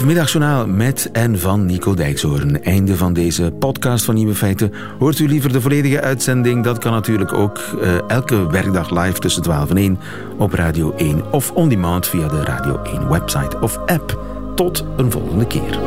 Middagjournaal 0.06 0.66
met 0.66 1.08
en 1.12 1.38
van 1.38 1.66
Nico 1.66 1.94
Dijkshoorn. 1.94 2.62
Einde 2.62 2.96
van 2.96 3.12
deze 3.12 3.52
podcast 3.58 4.04
van 4.04 4.14
Nieuwe 4.14 4.34
Feiten. 4.34 4.72
Hoort 4.98 5.18
u 5.18 5.28
liever 5.28 5.52
de 5.52 5.60
volledige 5.60 6.00
uitzending? 6.00 6.64
Dat 6.64 6.78
kan 6.78 6.92
natuurlijk 6.92 7.32
ook 7.32 7.60
uh, 7.82 8.10
elke 8.10 8.50
werkdag 8.50 8.90
live 8.90 9.18
tussen 9.18 9.42
12 9.42 9.70
en 9.70 9.76
1 9.76 9.98
op 10.38 10.52
Radio 10.52 10.94
1 10.96 11.32
of 11.32 11.52
on 11.52 11.68
demand 11.68 12.06
via 12.06 12.28
de 12.28 12.44
Radio 12.44 12.82
1 12.82 13.08
website 13.08 13.60
of 13.60 13.78
app. 13.86 14.18
Tot 14.54 14.84
een 14.96 15.10
volgende 15.10 15.46
keer. 15.46 15.78